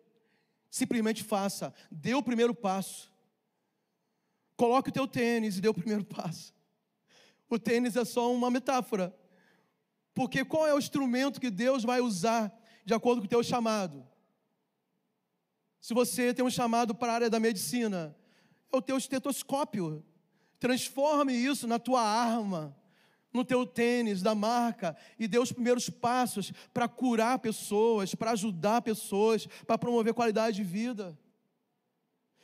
Simplesmente 0.70 1.22
faça. 1.22 1.72
Dê 1.90 2.14
o 2.14 2.22
primeiro 2.22 2.54
passo. 2.54 3.10
Coloque 4.56 4.90
o 4.90 4.92
teu 4.92 5.06
tênis 5.06 5.56
e 5.56 5.60
dê 5.60 5.68
o 5.68 5.74
primeiro 5.74 6.04
passo. 6.06 6.54
O 7.48 7.58
tênis 7.58 7.96
é 7.96 8.04
só 8.04 8.32
uma 8.32 8.50
metáfora. 8.50 9.14
Porque 10.12 10.44
qual 10.44 10.66
é 10.66 10.74
o 10.74 10.78
instrumento 10.78 11.40
que 11.40 11.50
Deus 11.50 11.84
vai 11.84 12.00
usar 12.00 12.52
de 12.84 12.92
acordo 12.92 13.20
com 13.20 13.26
o 13.26 13.30
teu 13.30 13.42
chamado? 13.42 14.06
Se 15.80 15.94
você 15.94 16.34
tem 16.34 16.44
um 16.44 16.50
chamado 16.50 16.94
para 16.94 17.12
a 17.12 17.14
área 17.14 17.30
da 17.30 17.40
medicina, 17.40 18.14
é 18.72 18.76
o 18.76 18.82
teu 18.82 18.98
estetoscópio. 18.98 20.04
Transforme 20.58 21.32
isso 21.32 21.66
na 21.66 21.78
tua 21.78 22.02
arma 22.02 22.76
no 23.32 23.44
teu 23.44 23.66
tênis 23.66 24.22
da 24.22 24.34
marca 24.34 24.96
e 25.18 25.28
dê 25.28 25.38
os 25.38 25.52
primeiros 25.52 25.88
passos 25.88 26.52
para 26.72 26.88
curar 26.88 27.38
pessoas, 27.38 28.14
para 28.14 28.32
ajudar 28.32 28.82
pessoas, 28.82 29.46
para 29.66 29.78
promover 29.78 30.14
qualidade 30.14 30.56
de 30.56 30.64
vida. 30.64 31.18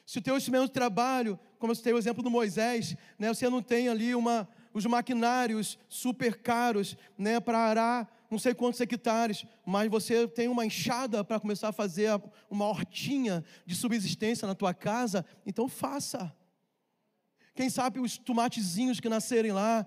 Se 0.04 0.18
o 0.18 0.22
teu 0.22 0.36
instrumento 0.36 0.66
de 0.66 0.72
trabalho, 0.72 1.38
como 1.58 1.72
eu 1.72 1.76
citei 1.76 1.92
o 1.92 1.98
exemplo 1.98 2.22
do 2.22 2.30
Moisés, 2.30 2.96
né, 3.18 3.28
você 3.28 3.48
não 3.50 3.60
tem 3.60 3.88
ali 3.88 4.14
uma, 4.14 4.48
os 4.72 4.86
maquinários 4.86 5.78
super 5.88 6.40
caros 6.40 6.96
né, 7.18 7.40
para 7.40 7.58
arar 7.58 8.16
não 8.30 8.38
sei 8.38 8.54
quantos 8.54 8.80
hectares, 8.80 9.44
mas 9.64 9.90
você 9.90 10.26
tem 10.26 10.48
uma 10.48 10.66
enxada 10.66 11.22
para 11.22 11.38
começar 11.38 11.68
a 11.68 11.72
fazer 11.72 12.20
uma 12.50 12.66
hortinha 12.66 13.44
de 13.64 13.74
subsistência 13.74 14.48
na 14.48 14.54
tua 14.54 14.74
casa, 14.74 15.24
então 15.44 15.68
faça. 15.68 16.34
Quem 17.54 17.70
sabe 17.70 18.00
os 18.00 18.18
tomatezinhos 18.18 19.00
que 19.00 19.08
nascerem 19.08 19.52
lá, 19.52 19.86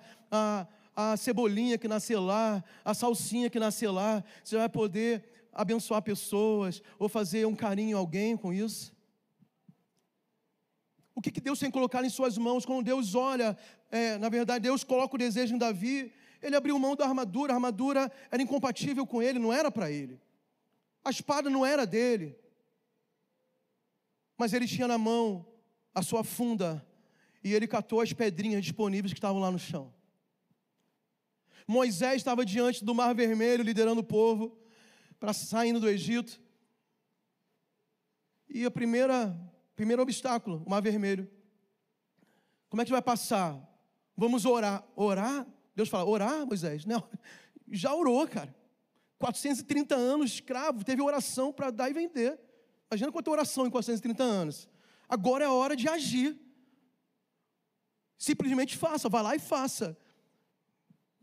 a 1.01 1.15
cebolinha 1.15 1.77
que 1.77 1.87
nascer 1.87 2.17
lá, 2.17 2.61
a 2.83 2.93
salsinha 2.93 3.49
que 3.49 3.57
nascer 3.57 3.89
lá, 3.89 4.21
você 4.43 4.57
vai 4.57 4.67
poder 4.67 5.23
abençoar 5.53 6.01
pessoas 6.01 6.83
ou 6.97 7.07
fazer 7.07 7.47
um 7.47 7.55
carinho 7.55 7.95
a 7.95 8.01
alguém 8.01 8.35
com 8.35 8.51
isso? 8.51 8.93
O 11.15 11.21
que, 11.21 11.31
que 11.31 11.39
Deus 11.39 11.57
tem 11.57 11.71
colocado 11.71 12.03
em 12.03 12.09
suas 12.09 12.37
mãos? 12.37 12.65
Quando 12.65 12.83
Deus 12.83 13.15
olha, 13.15 13.57
é, 13.89 14.17
na 14.17 14.27
verdade, 14.27 14.63
Deus 14.63 14.83
coloca 14.83 15.15
o 15.15 15.17
desejo 15.17 15.55
em 15.55 15.57
Davi, 15.57 16.11
ele 16.41 16.57
abriu 16.57 16.77
mão 16.77 16.97
da 16.97 17.05
armadura, 17.05 17.53
a 17.53 17.55
armadura 17.55 18.11
era 18.29 18.43
incompatível 18.43 19.07
com 19.07 19.21
ele, 19.21 19.39
não 19.39 19.53
era 19.53 19.71
para 19.71 19.89
ele. 19.89 20.19
A 21.01 21.11
espada 21.11 21.49
não 21.49 21.65
era 21.65 21.87
dele. 21.87 22.37
Mas 24.37 24.51
ele 24.51 24.67
tinha 24.67 24.87
na 24.87 24.97
mão 24.97 25.45
a 25.95 26.01
sua 26.01 26.25
funda 26.25 26.85
e 27.41 27.53
ele 27.53 27.67
catou 27.67 28.01
as 28.01 28.11
pedrinhas 28.11 28.61
disponíveis 28.61 29.13
que 29.13 29.17
estavam 29.17 29.39
lá 29.39 29.49
no 29.49 29.59
chão. 29.59 29.93
Moisés 31.69 32.15
estava 32.15 32.43
diante 32.43 32.83
do 32.83 32.95
Mar 32.95 33.13
Vermelho, 33.13 33.63
liderando 33.63 34.01
o 34.01 34.03
povo 34.03 34.57
para 35.19 35.33
saindo 35.33 35.79
do 35.79 35.87
Egito. 35.87 36.41
E 38.49 38.67
primeira, 38.71 39.39
primeiro 39.75 40.01
obstáculo, 40.01 40.63
o 40.65 40.69
Mar 40.71 40.81
Vermelho. 40.81 41.29
Como 42.69 42.81
é 42.81 42.85
que 42.85 42.89
vai 42.89 43.03
passar? 43.03 43.55
Vamos 44.17 44.45
orar. 44.45 44.83
Orar? 44.95 45.45
Deus 45.75 45.89
fala, 45.89 46.09
orar, 46.09 46.43
Moisés? 46.43 46.85
Não, 46.85 47.07
já 47.69 47.93
orou, 47.93 48.27
cara. 48.27 48.55
430 49.19 49.95
anos 49.95 50.31
escravo, 50.31 50.83
teve 50.83 51.03
oração 51.03 51.53
para 51.53 51.69
dar 51.69 51.87
e 51.87 51.93
vender. 51.93 52.39
Imagina 52.89 53.11
quanta 53.11 53.29
oração 53.29 53.67
em 53.67 53.69
430 53.69 54.23
anos. 54.23 54.67
Agora 55.07 55.43
é 55.43 55.47
a 55.47 55.53
hora 55.53 55.75
de 55.75 55.87
agir. 55.87 56.35
Simplesmente 58.17 58.75
faça, 58.75 59.07
vá 59.07 59.21
lá 59.21 59.35
e 59.35 59.39
faça. 59.39 59.95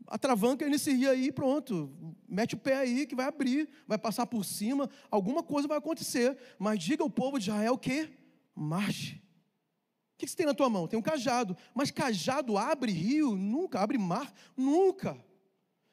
Atravanca 0.07 0.65
inicia 0.65 1.11
aí, 1.11 1.31
pronto. 1.31 1.91
Mete 2.27 2.55
o 2.55 2.57
pé 2.57 2.77
aí 2.77 3.05
que 3.05 3.15
vai 3.15 3.27
abrir, 3.27 3.69
vai 3.85 3.97
passar 3.97 4.25
por 4.25 4.45
cima, 4.45 4.89
alguma 5.11 5.43
coisa 5.43 5.67
vai 5.67 5.77
acontecer. 5.77 6.37
Mas 6.57 6.79
diga 6.79 7.03
ao 7.03 7.09
povo 7.09 7.37
de 7.37 7.49
Israel 7.49 7.77
que 7.77 8.09
marche. 8.55 9.15
O 9.15 10.17
que 10.17 10.27
você 10.27 10.35
tem 10.35 10.45
na 10.45 10.53
tua 10.53 10.69
mão? 10.69 10.87
Tem 10.87 10.97
um 10.97 11.01
cajado. 11.01 11.55
Mas 11.75 11.91
cajado 11.91 12.57
abre 12.57 12.91
rio? 12.91 13.35
Nunca. 13.35 13.79
Abre 13.79 13.97
mar? 13.97 14.33
Nunca. 14.55 15.23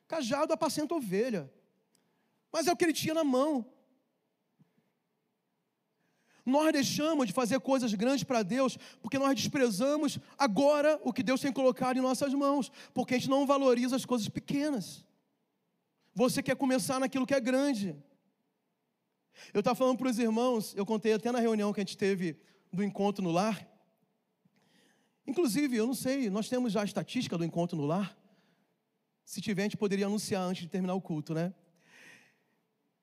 Cajado 0.06 0.52
apacenta 0.52 0.94
ovelha. 0.94 1.52
Mas 2.52 2.66
é 2.66 2.72
o 2.72 2.76
que 2.76 2.84
ele 2.84 2.92
tinha 2.92 3.12
na 3.12 3.24
mão. 3.24 3.66
Nós 6.44 6.72
deixamos 6.72 7.26
de 7.26 7.32
fazer 7.32 7.58
coisas 7.60 7.94
grandes 7.94 8.24
para 8.24 8.42
Deus 8.42 8.76
porque 9.00 9.18
nós 9.18 9.34
desprezamos 9.34 10.18
agora 10.38 11.00
o 11.02 11.12
que 11.12 11.22
Deus 11.22 11.40
tem 11.40 11.52
colocado 11.52 11.96
em 11.96 12.02
nossas 12.02 12.34
mãos, 12.34 12.70
porque 12.92 13.14
a 13.14 13.18
gente 13.18 13.30
não 13.30 13.46
valoriza 13.46 13.96
as 13.96 14.04
coisas 14.04 14.28
pequenas. 14.28 15.04
Você 16.14 16.42
quer 16.42 16.54
começar 16.54 17.00
naquilo 17.00 17.26
que 17.26 17.34
é 17.34 17.40
grande. 17.40 17.96
Eu 19.52 19.60
estava 19.60 19.74
falando 19.74 19.98
para 19.98 20.10
os 20.10 20.18
irmãos, 20.18 20.74
eu 20.76 20.84
contei 20.84 21.12
até 21.14 21.32
na 21.32 21.40
reunião 21.40 21.72
que 21.72 21.80
a 21.80 21.84
gente 21.84 21.96
teve 21.96 22.36
do 22.72 22.84
encontro 22.84 23.22
no 23.22 23.30
lar. 23.30 23.66
Inclusive, 25.26 25.76
eu 25.76 25.86
não 25.86 25.94
sei, 25.94 26.28
nós 26.28 26.48
temos 26.48 26.72
já 26.72 26.82
a 26.82 26.84
estatística 26.84 27.38
do 27.38 27.44
encontro 27.44 27.76
no 27.76 27.86
lar. 27.86 28.16
Se 29.24 29.40
tiver, 29.40 29.62
a 29.62 29.64
gente 29.64 29.76
poderia 29.76 30.06
anunciar 30.06 30.42
antes 30.42 30.62
de 30.62 30.68
terminar 30.68 30.94
o 30.94 31.00
culto, 31.00 31.32
né? 31.32 31.54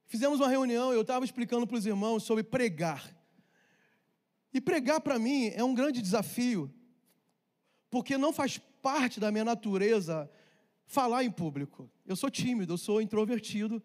Fizemos 0.06 0.39
uma 0.39 0.50
reunião, 0.50 0.94
eu 0.94 1.02
estava 1.02 1.26
explicando 1.26 1.66
para 1.66 1.78
os 1.78 1.86
irmãos 1.86 2.24
sobre 2.24 2.44
pregar. 2.44 3.21
E 4.54 4.60
pregar 4.60 5.02
para 5.02 5.18
mim 5.18 5.52
é 5.56 5.64
um 5.64 5.74
grande 5.74 6.02
desafio, 6.02 6.72
porque 7.89 8.18
não 8.18 8.34
faz 8.34 8.58
parte 8.82 9.20
da 9.20 9.32
minha 9.32 9.45
natureza 9.45 10.30
falar 10.86 11.24
em 11.24 11.32
público. 11.32 11.89
Eu 12.06 12.16
sou 12.16 12.30
tímido, 12.30 12.74
eu 12.74 12.78
sou 12.78 13.02
introvertido, 13.02 13.82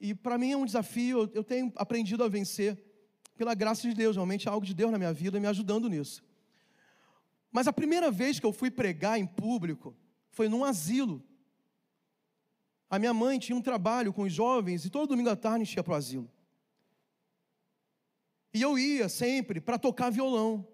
e 0.00 0.14
para 0.14 0.36
mim 0.36 0.50
é 0.50 0.56
um 0.56 0.64
desafio, 0.64 1.30
eu 1.32 1.44
tenho 1.44 1.72
aprendido 1.76 2.24
a 2.24 2.28
vencer, 2.28 2.76
pela 3.36 3.54
graça 3.54 3.88
de 3.88 3.94
Deus, 3.94 4.16
realmente 4.16 4.46
é 4.46 4.50
algo 4.50 4.66
de 4.66 4.74
Deus 4.74 4.90
na 4.90 4.98
minha 4.98 5.12
vida 5.12 5.40
me 5.40 5.46
ajudando 5.46 5.88
nisso. 5.88 6.22
Mas 7.50 7.66
a 7.66 7.72
primeira 7.72 8.10
vez 8.10 8.38
que 8.38 8.46
eu 8.46 8.52
fui 8.52 8.70
pregar 8.70 9.18
em 9.18 9.26
público 9.26 9.96
foi 10.30 10.48
num 10.48 10.64
asilo. 10.64 11.22
A 12.88 12.98
minha 12.98 13.12
mãe 13.12 13.38
tinha 13.38 13.56
um 13.56 13.62
trabalho 13.62 14.12
com 14.12 14.22
os 14.22 14.32
jovens 14.32 14.84
e 14.84 14.90
todo 14.90 15.08
domingo 15.08 15.30
à 15.30 15.36
tarde 15.36 15.62
a 15.62 15.64
gente 15.64 15.76
ia 15.76 15.82
para 15.82 15.92
o 15.92 15.96
asilo. 15.96 16.30
E 18.52 18.60
eu 18.60 18.78
ia 18.78 19.08
sempre 19.08 19.60
para 19.60 19.78
tocar 19.78 20.10
violão. 20.10 20.66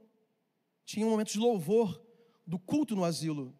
Tinha 0.85 1.07
um 1.07 1.11
momento 1.11 1.33
de 1.33 1.39
louvor 1.39 2.03
do 2.47 2.59
culto 2.59 2.97
no 2.97 3.05
asilo. 3.05 3.55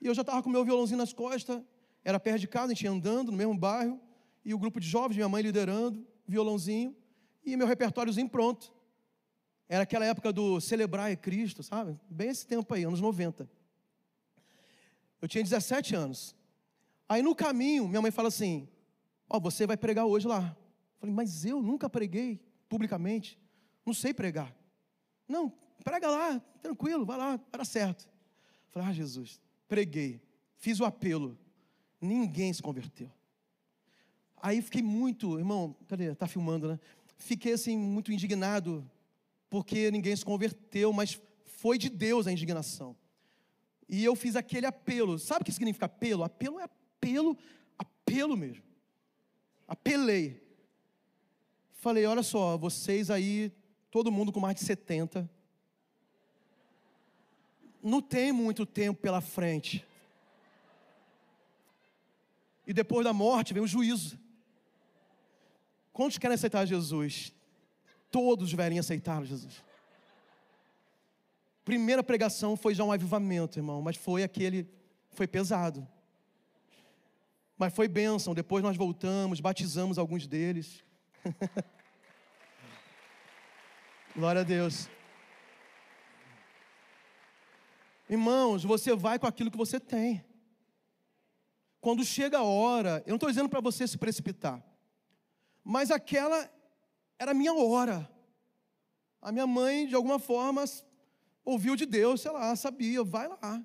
E 0.00 0.06
eu 0.06 0.14
já 0.14 0.20
estava 0.20 0.42
com 0.42 0.50
meu 0.50 0.64
violãozinho 0.64 0.98
nas 0.98 1.12
costas, 1.12 1.62
era 2.04 2.20
perto 2.20 2.40
de 2.40 2.48
casa, 2.48 2.66
a 2.66 2.68
gente 2.68 2.84
ia 2.84 2.90
andando 2.90 3.32
no 3.32 3.38
mesmo 3.38 3.56
bairro, 3.56 4.00
e 4.44 4.54
o 4.54 4.58
grupo 4.58 4.78
de 4.78 4.86
jovens, 4.86 5.16
minha 5.16 5.28
mãe 5.28 5.42
liderando, 5.42 6.06
violãozinho, 6.26 6.94
e 7.44 7.56
meu 7.56 7.66
repertóriozinho 7.66 8.28
pronto. 8.28 8.72
Era 9.68 9.82
aquela 9.82 10.04
época 10.04 10.32
do 10.32 10.60
celebrar 10.60 11.10
é 11.10 11.16
Cristo, 11.16 11.62
sabe? 11.62 11.98
Bem 12.08 12.28
esse 12.28 12.46
tempo 12.46 12.72
aí, 12.72 12.84
anos 12.84 13.00
90. 13.00 13.48
Eu 15.20 15.26
tinha 15.26 15.42
17 15.42 15.94
anos. 15.96 16.36
Aí 17.08 17.22
no 17.22 17.34
caminho, 17.34 17.88
minha 17.88 18.02
mãe 18.02 18.10
fala 18.10 18.28
assim: 18.28 18.68
Ó, 19.28 19.36
oh, 19.38 19.40
você 19.40 19.66
vai 19.66 19.76
pregar 19.76 20.06
hoje 20.06 20.28
lá. 20.28 20.56
Eu 20.94 21.00
falei, 21.00 21.14
mas 21.14 21.44
eu 21.44 21.60
nunca 21.60 21.90
preguei 21.90 22.40
publicamente. 22.68 23.38
Não 23.86 23.94
sei 23.94 24.12
pregar. 24.12 24.52
Não, 25.28 25.52
prega 25.84 26.10
lá, 26.10 26.40
tranquilo, 26.60 27.06
vai 27.06 27.16
lá, 27.16 27.38
para 27.38 27.64
certo. 27.64 28.08
Falei, 28.70 28.88
ah, 28.88 28.92
Jesus, 28.92 29.40
preguei, 29.68 30.20
fiz 30.56 30.80
o 30.80 30.84
apelo, 30.84 31.38
ninguém 32.00 32.52
se 32.52 32.60
converteu. 32.60 33.10
Aí 34.42 34.60
fiquei 34.60 34.82
muito, 34.82 35.38
irmão, 35.38 35.74
cadê? 35.88 36.14
Tá 36.14 36.26
filmando, 36.26 36.68
né? 36.68 36.80
Fiquei 37.16 37.52
assim, 37.52 37.78
muito 37.78 38.12
indignado, 38.12 38.88
porque 39.48 39.90
ninguém 39.90 40.14
se 40.14 40.24
converteu, 40.24 40.92
mas 40.92 41.20
foi 41.44 41.78
de 41.78 41.88
Deus 41.88 42.26
a 42.26 42.32
indignação. 42.32 42.94
E 43.88 44.04
eu 44.04 44.14
fiz 44.14 44.36
aquele 44.36 44.66
apelo. 44.66 45.18
Sabe 45.18 45.42
o 45.42 45.44
que 45.44 45.52
significa 45.52 45.86
apelo? 45.86 46.24
Apelo 46.24 46.58
é 46.58 46.64
apelo, 46.64 47.38
apelo 47.78 48.36
mesmo. 48.36 48.62
Apelei. 49.66 50.42
Falei, 51.72 52.04
olha 52.04 52.22
só, 52.22 52.58
vocês 52.58 53.10
aí 53.10 53.52
todo 53.96 54.12
mundo 54.12 54.30
com 54.30 54.38
mais 54.38 54.56
de 54.56 54.60
70. 54.60 55.26
Não 57.82 58.02
tem 58.02 58.30
muito 58.30 58.66
tempo 58.66 59.00
pela 59.00 59.22
frente. 59.22 59.86
E 62.66 62.74
depois 62.74 63.04
da 63.06 63.14
morte 63.14 63.54
vem 63.54 63.62
o 63.62 63.66
juízo. 63.66 64.18
Quantos 65.94 66.18
querem 66.18 66.34
aceitar 66.34 66.66
Jesus? 66.66 67.32
Todos 68.10 68.50
deveriam 68.50 68.80
aceitar 68.80 69.24
Jesus. 69.24 69.64
Primeira 71.64 72.02
pregação 72.02 72.54
foi 72.54 72.74
já 72.74 72.84
um 72.84 72.92
avivamento, 72.92 73.58
irmão, 73.58 73.80
mas 73.80 73.96
foi 73.96 74.22
aquele, 74.22 74.68
foi 75.12 75.26
pesado. 75.26 75.88
Mas 77.56 77.74
foi 77.74 77.88
bênção. 77.88 78.34
Depois 78.34 78.62
nós 78.62 78.76
voltamos, 78.76 79.40
batizamos 79.40 79.96
alguns 79.96 80.26
deles. 80.26 80.84
Glória 84.16 84.40
a 84.40 84.44
Deus. 84.44 84.88
Irmãos, 88.08 88.64
você 88.64 88.96
vai 88.96 89.18
com 89.18 89.26
aquilo 89.26 89.50
que 89.50 89.58
você 89.58 89.78
tem. 89.78 90.24
Quando 91.82 92.02
chega 92.02 92.38
a 92.38 92.42
hora, 92.42 93.02
eu 93.04 93.10
não 93.10 93.16
estou 93.16 93.28
dizendo 93.28 93.50
para 93.50 93.60
você 93.60 93.86
se 93.86 93.98
precipitar, 93.98 94.64
mas 95.62 95.90
aquela 95.90 96.50
era 97.18 97.32
a 97.32 97.34
minha 97.34 97.52
hora. 97.52 98.10
A 99.20 99.30
minha 99.30 99.46
mãe, 99.46 99.86
de 99.86 99.94
alguma 99.94 100.18
forma, 100.18 100.64
ouviu 101.44 101.76
de 101.76 101.84
Deus, 101.84 102.22
sei 102.22 102.30
lá, 102.30 102.56
sabia, 102.56 103.04
vai 103.04 103.28
lá. 103.28 103.62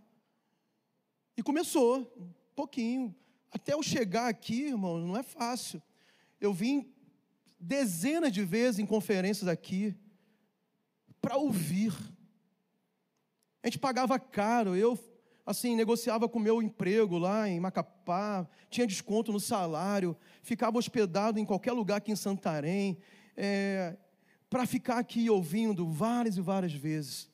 E 1.38 1.42
começou, 1.42 2.14
um 2.20 2.54
pouquinho. 2.54 3.16
Até 3.50 3.74
eu 3.74 3.82
chegar 3.82 4.28
aqui, 4.28 4.64
irmão, 4.64 4.98
não 4.98 5.16
é 5.16 5.24
fácil. 5.24 5.82
Eu 6.42 6.54
vim 6.54 6.94
dezenas 7.58 8.34
de 8.34 8.44
vezes 8.44 8.80
em 8.80 8.86
conferências 8.86 9.48
aqui 9.48 9.98
para 11.22 11.38
ouvir. 11.38 11.94
A 13.64 13.68
gente 13.68 13.78
pagava 13.78 14.18
caro, 14.20 14.76
eu 14.76 14.98
assim 15.46 15.76
negociava 15.76 16.28
com 16.28 16.40
o 16.40 16.42
meu 16.42 16.62
emprego 16.62 17.18
lá 17.18 17.48
em 17.48 17.60
Macapá, 17.60 18.48
tinha 18.70 18.88
desconto 18.88 19.32
no 19.32 19.40
salário, 19.40 20.16
ficava 20.42 20.78
hospedado 20.78 21.40
em 21.40 21.46
qualquer 21.46 21.74
lugar 21.74 21.98
aqui 21.98 22.12
em 22.12 22.16
Santarém, 22.16 22.98
é, 23.36 23.98
para 24.50 24.66
ficar 24.66 24.98
aqui 24.98 25.30
ouvindo 25.30 25.88
várias 25.88 26.38
e 26.38 26.42
várias 26.42 26.74
vezes. 26.74 27.30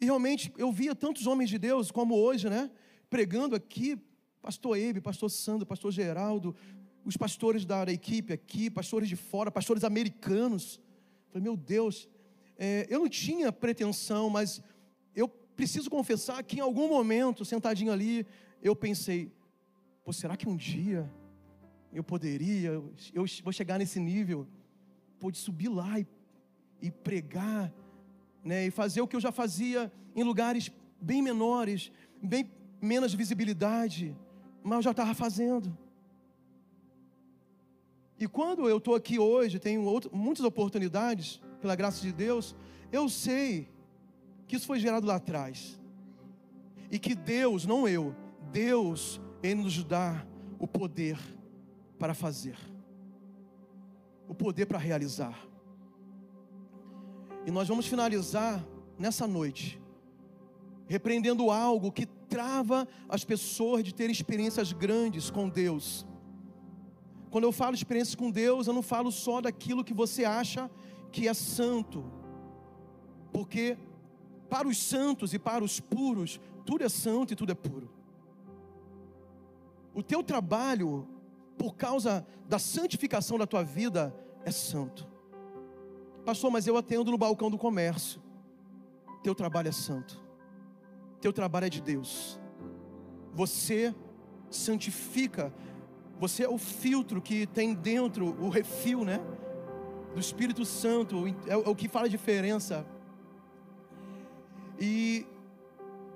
E 0.00 0.04
realmente 0.04 0.52
eu 0.56 0.70
via 0.72 0.94
tantos 0.94 1.26
homens 1.26 1.48
de 1.48 1.58
Deus 1.58 1.90
como 1.90 2.16
hoje, 2.16 2.50
né, 2.50 2.70
pregando 3.08 3.54
aqui, 3.54 3.96
pastor 4.40 4.76
Ebe, 4.76 5.00
pastor 5.00 5.30
Sandro, 5.30 5.66
pastor 5.66 5.92
Geraldo, 5.92 6.54
os 7.04 7.16
pastores 7.16 7.64
da 7.64 7.84
equipe 7.92 8.32
aqui, 8.32 8.70
pastores 8.70 9.08
de 9.08 9.16
fora, 9.16 9.50
pastores 9.50 9.84
americanos. 9.84 10.80
falei, 11.28 11.42
meu 11.42 11.56
Deus, 11.56 12.08
é, 12.58 12.86
eu 12.88 13.00
não 13.00 13.08
tinha 13.08 13.50
pretensão, 13.52 14.30
mas 14.30 14.62
eu 15.14 15.28
preciso 15.28 15.90
confessar 15.90 16.42
que 16.42 16.56
em 16.56 16.60
algum 16.60 16.88
momento, 16.88 17.44
sentadinho 17.44 17.92
ali, 17.92 18.26
eu 18.62 18.74
pensei: 18.74 19.32
Pô, 20.04 20.12
será 20.12 20.36
que 20.36 20.48
um 20.48 20.56
dia 20.56 21.10
eu 21.92 22.02
poderia, 22.02 22.70
eu 23.12 23.24
vou 23.44 23.52
chegar 23.52 23.78
nesse 23.78 24.00
nível, 24.00 24.46
pode 25.18 25.38
subir 25.38 25.68
lá 25.68 26.00
e, 26.00 26.06
e 26.80 26.90
pregar, 26.90 27.72
né, 28.42 28.66
e 28.66 28.70
fazer 28.70 29.00
o 29.00 29.06
que 29.06 29.14
eu 29.14 29.20
já 29.20 29.30
fazia 29.30 29.92
em 30.16 30.22
lugares 30.22 30.70
bem 31.00 31.22
menores, 31.22 31.92
bem 32.22 32.50
menos 32.80 33.14
visibilidade, 33.14 34.16
mas 34.62 34.78
eu 34.78 34.82
já 34.82 34.90
estava 34.90 35.14
fazendo. 35.14 35.76
E 38.18 38.26
quando 38.26 38.68
eu 38.68 38.78
estou 38.78 38.94
aqui 38.94 39.18
hoje, 39.18 39.58
tenho 39.58 39.82
outro, 39.82 40.14
muitas 40.14 40.44
oportunidades, 40.44 41.40
pela 41.62 41.76
graça 41.76 42.02
de 42.02 42.12
Deus, 42.12 42.54
eu 42.90 43.08
sei 43.08 43.68
que 44.46 44.56
isso 44.56 44.66
foi 44.66 44.78
gerado 44.78 45.06
lá 45.06 45.14
atrás. 45.14 45.80
E 46.90 46.98
que 46.98 47.14
Deus, 47.14 47.64
não 47.64 47.88
eu, 47.88 48.14
Deus, 48.50 49.18
Ele 49.42 49.62
nos 49.62 49.82
dá 49.82 50.26
o 50.58 50.66
poder 50.66 51.18
para 51.98 52.12
fazer, 52.12 52.58
o 54.28 54.34
poder 54.34 54.66
para 54.66 54.78
realizar. 54.78 55.38
E 57.46 57.50
nós 57.50 57.66
vamos 57.66 57.86
finalizar 57.86 58.64
nessa 58.98 59.26
noite, 59.26 59.80
repreendendo 60.86 61.50
algo 61.50 61.90
que 61.90 62.06
trava 62.28 62.86
as 63.08 63.24
pessoas 63.24 63.82
de 63.82 63.94
ter 63.94 64.10
experiências 64.10 64.72
grandes 64.72 65.30
com 65.30 65.48
Deus. 65.48 66.06
Quando 67.30 67.44
eu 67.44 67.52
falo 67.52 67.74
experiências 67.74 68.14
com 68.14 68.30
Deus, 68.30 68.66
eu 68.66 68.74
não 68.74 68.82
falo 68.82 69.10
só 69.10 69.40
daquilo 69.40 69.82
que 69.82 69.94
você 69.94 70.24
acha 70.24 70.70
que 71.12 71.28
é 71.28 71.34
santo, 71.34 72.04
porque 73.32 73.76
para 74.48 74.66
os 74.66 74.78
santos 74.78 75.32
e 75.32 75.38
para 75.38 75.62
os 75.62 75.78
puros, 75.78 76.40
tudo 76.64 76.82
é 76.82 76.88
santo 76.88 77.32
e 77.32 77.36
tudo 77.36 77.52
é 77.52 77.54
puro. 77.54 77.90
O 79.94 80.02
teu 80.02 80.22
trabalho, 80.22 81.06
por 81.56 81.76
causa 81.76 82.26
da 82.48 82.58
santificação 82.58 83.38
da 83.38 83.46
tua 83.46 83.62
vida, 83.62 84.14
é 84.44 84.50
santo. 84.50 85.06
Pastor, 86.24 86.50
mas 86.50 86.66
eu 86.66 86.76
atendo 86.76 87.10
no 87.10 87.18
balcão 87.18 87.50
do 87.50 87.58
comércio. 87.58 88.22
Teu 89.22 89.34
trabalho 89.34 89.68
é 89.68 89.72
santo. 89.72 90.20
Teu 91.20 91.32
trabalho 91.32 91.66
é 91.66 91.70
de 91.70 91.80
Deus. 91.80 92.40
Você 93.32 93.94
santifica. 94.50 95.52
Você 96.18 96.44
é 96.44 96.48
o 96.48 96.58
filtro 96.58 97.20
que 97.20 97.46
tem 97.46 97.74
dentro 97.74 98.36
o 98.40 98.48
refil, 98.48 99.04
né? 99.04 99.20
Do 100.14 100.20
Espírito 100.20 100.64
Santo. 100.64 101.24
É 101.46 101.56
o 101.56 101.74
que 101.74 101.88
faz 101.88 102.06
a 102.06 102.08
diferença. 102.08 102.86
E 104.78 105.26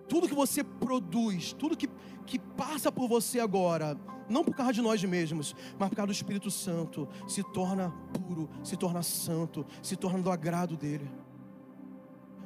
tudo 0.08 0.28
que 0.28 0.34
você 0.34 0.62
produz, 0.62 1.52
tudo 1.52 1.76
que, 1.76 1.88
que 2.24 2.38
passa 2.38 2.90
por 2.90 3.08
você 3.08 3.40
agora, 3.40 3.96
não 4.28 4.44
por 4.44 4.54
causa 4.54 4.72
de 4.72 4.82
nós 4.82 5.02
mesmos, 5.04 5.54
mas 5.78 5.88
por 5.88 5.96
causa 5.96 6.06
do 6.06 6.12
Espírito 6.12 6.50
Santo, 6.50 7.08
se 7.26 7.42
torna 7.42 7.90
puro, 8.12 8.48
se 8.62 8.76
torna 8.76 9.02
santo, 9.02 9.64
se 9.82 9.96
torna 9.96 10.20
do 10.20 10.30
agrado 10.30 10.76
dele. 10.76 11.10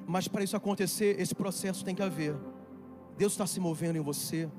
Mas 0.07 0.27
para 0.27 0.43
isso 0.43 0.57
acontecer, 0.57 1.21
esse 1.21 1.35
processo 1.35 1.85
tem 1.85 1.95
que 1.95 2.03
haver. 2.03 2.37
Deus 3.17 3.33
está 3.33 3.47
se 3.47 3.61
movendo 3.61 3.97
em 3.97 4.03
você. 4.03 4.51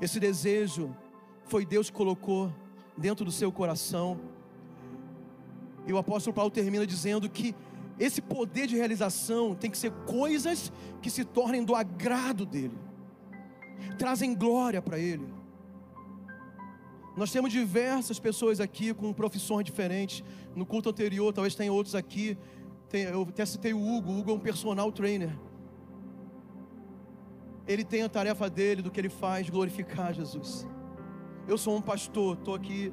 Esse 0.00 0.18
desejo 0.18 0.96
foi 1.44 1.66
Deus 1.66 1.90
que 1.90 1.96
colocou 1.96 2.52
dentro 2.96 3.24
do 3.24 3.32
seu 3.32 3.52
coração. 3.52 4.18
E 5.90 5.92
o 5.92 5.98
apóstolo 5.98 6.32
Paulo 6.32 6.52
termina 6.52 6.86
dizendo 6.86 7.28
que 7.28 7.52
esse 7.98 8.22
poder 8.22 8.68
de 8.68 8.76
realização 8.76 9.56
tem 9.56 9.68
que 9.68 9.76
ser 9.76 9.90
coisas 10.06 10.72
que 11.02 11.10
se 11.10 11.24
tornem 11.24 11.64
do 11.64 11.74
agrado 11.74 12.46
dele, 12.46 12.78
trazem 13.98 14.32
glória 14.32 14.80
para 14.80 15.00
ele. 15.00 15.26
Nós 17.16 17.32
temos 17.32 17.50
diversas 17.50 18.20
pessoas 18.20 18.60
aqui 18.60 18.94
com 18.94 19.12
profissões 19.12 19.64
diferentes. 19.64 20.22
No 20.54 20.64
culto 20.64 20.90
anterior, 20.90 21.32
talvez 21.32 21.56
tenha 21.56 21.72
outros 21.72 21.96
aqui. 21.96 22.38
Tem, 22.88 23.02
eu 23.02 23.22
até 23.22 23.44
citei 23.44 23.74
o 23.74 23.84
Hugo. 23.84 24.12
O 24.12 24.20
Hugo 24.20 24.30
é 24.30 24.34
um 24.34 24.38
personal 24.38 24.92
trainer. 24.92 25.36
Ele 27.66 27.82
tem 27.82 28.04
a 28.04 28.08
tarefa 28.08 28.48
dele, 28.48 28.80
do 28.80 28.92
que 28.92 29.00
ele 29.00 29.08
faz, 29.08 29.50
glorificar 29.50 30.14
Jesus. 30.14 30.64
Eu 31.48 31.58
sou 31.58 31.76
um 31.76 31.82
pastor, 31.82 32.36
estou 32.38 32.54
aqui. 32.54 32.92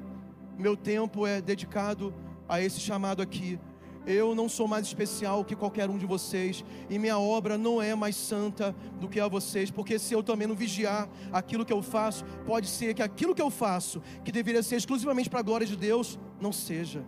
Meu 0.58 0.76
tempo 0.76 1.24
é 1.24 1.40
dedicado 1.40 2.12
a 2.48 2.60
esse 2.60 2.80
chamado 2.80 3.22
aqui. 3.22 3.58
Eu 4.06 4.34
não 4.34 4.48
sou 4.48 4.66
mais 4.66 4.86
especial 4.86 5.44
que 5.44 5.54
qualquer 5.54 5.90
um 5.90 5.98
de 5.98 6.06
vocês, 6.06 6.64
e 6.88 6.98
minha 6.98 7.18
obra 7.18 7.58
não 7.58 7.82
é 7.82 7.94
mais 7.94 8.16
santa 8.16 8.74
do 8.98 9.06
que 9.06 9.20
a 9.20 9.28
vocês, 9.28 9.70
porque 9.70 9.98
se 9.98 10.14
eu 10.14 10.22
também 10.22 10.48
não 10.48 10.54
vigiar 10.54 11.08
aquilo 11.30 11.64
que 11.64 11.72
eu 11.72 11.82
faço, 11.82 12.24
pode 12.46 12.68
ser 12.68 12.94
que 12.94 13.02
aquilo 13.02 13.34
que 13.34 13.42
eu 13.42 13.50
faço, 13.50 14.00
que 14.24 14.32
deveria 14.32 14.62
ser 14.62 14.76
exclusivamente 14.76 15.28
para 15.28 15.40
a 15.40 15.42
glória 15.42 15.66
de 15.66 15.76
Deus, 15.76 16.18
não 16.40 16.52
seja. 16.52 17.04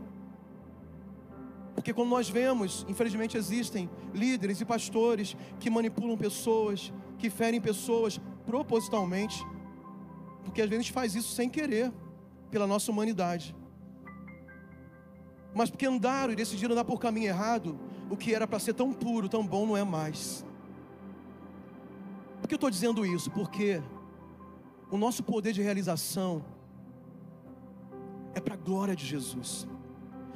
Porque 1.75 1.95
quando 1.95 2.11
nós 2.11 2.29
vemos, 2.29 2.85
infelizmente 2.87 3.39
existem 3.39 3.89
líderes 4.15 4.61
e 4.61 4.67
pastores 4.67 5.35
que 5.59 5.71
manipulam 5.71 6.19
pessoas, 6.19 6.93
que 7.17 7.31
ferem 7.31 7.63
pessoas 7.63 8.21
propositalmente, 8.45 9.43
porque 10.45 10.61
às 10.61 10.69
vezes 10.69 10.89
faz 10.89 11.15
isso 11.15 11.33
sem 11.33 11.49
querer, 11.49 11.91
pela 12.51 12.67
nossa 12.67 12.91
humanidade. 12.91 13.57
Mas 15.55 15.71
porque 15.71 15.87
andaram 15.87 16.33
e 16.33 16.37
decidiram 16.37 16.73
andar 16.73 16.85
por 16.85 17.01
caminho 17.01 17.29
errado, 17.29 17.79
o 18.09 18.17
que 18.17 18.35
era 18.35 18.47
para 18.47 18.59
ser 18.59 18.75
tão 18.75 18.93
puro, 18.93 19.29
tão 19.29 19.47
bom, 19.47 19.67
não 19.67 19.77
é 19.77 19.85
mais. 19.85 20.45
Por 22.41 22.49
que 22.49 22.55
eu 22.55 22.57
estou 22.57 22.71
dizendo 22.71 23.05
isso? 23.05 23.31
Porque 23.31 23.83
o 24.91 24.97
nosso 24.97 25.23
poder 25.23 25.53
de 25.53 25.63
realização 25.63 26.45
é 28.35 28.41
para 28.41 28.55
a 28.55 28.57
glória 28.57 28.95
de 28.97 29.07
Jesus. 29.07 29.67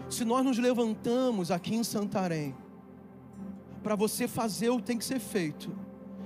Se 0.08 0.24
nós 0.24 0.44
nos 0.44 0.58
levantamos 0.58 1.50
aqui 1.50 1.74
em 1.74 1.82
Santarém, 1.82 2.54
para 3.82 3.96
você 3.96 4.26
fazer 4.28 4.70
o 4.70 4.78
que 4.78 4.84
tem 4.84 4.98
que 4.98 5.04
ser 5.04 5.18
feito, 5.18 5.72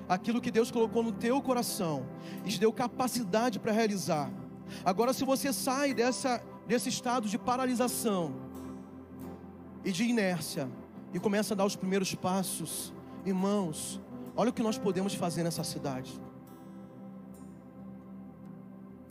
aquilo 0.08 0.40
que 0.40 0.50
Deus 0.50 0.70
colocou 0.70 1.02
no 1.02 1.12
teu 1.12 1.40
coração 1.42 2.06
e 2.44 2.50
te 2.50 2.58
deu 2.58 2.72
capacidade 2.72 3.58
para 3.58 3.72
realizar. 3.72 4.30
Agora, 4.84 5.12
se 5.12 5.24
você 5.24 5.52
sai 5.52 5.92
dessa, 5.94 6.42
desse 6.66 6.88
estado 6.88 7.28
de 7.28 7.38
paralisação, 7.38 8.34
e 9.84 9.92
de 9.92 10.04
inércia 10.04 10.68
e 11.12 11.18
começa 11.18 11.54
a 11.54 11.56
dar 11.56 11.64
os 11.64 11.76
primeiros 11.76 12.14
passos, 12.14 12.92
irmãos, 13.24 14.00
olha 14.36 14.50
o 14.50 14.52
que 14.52 14.62
nós 14.62 14.78
podemos 14.78 15.14
fazer 15.14 15.42
nessa 15.42 15.64
cidade. 15.64 16.20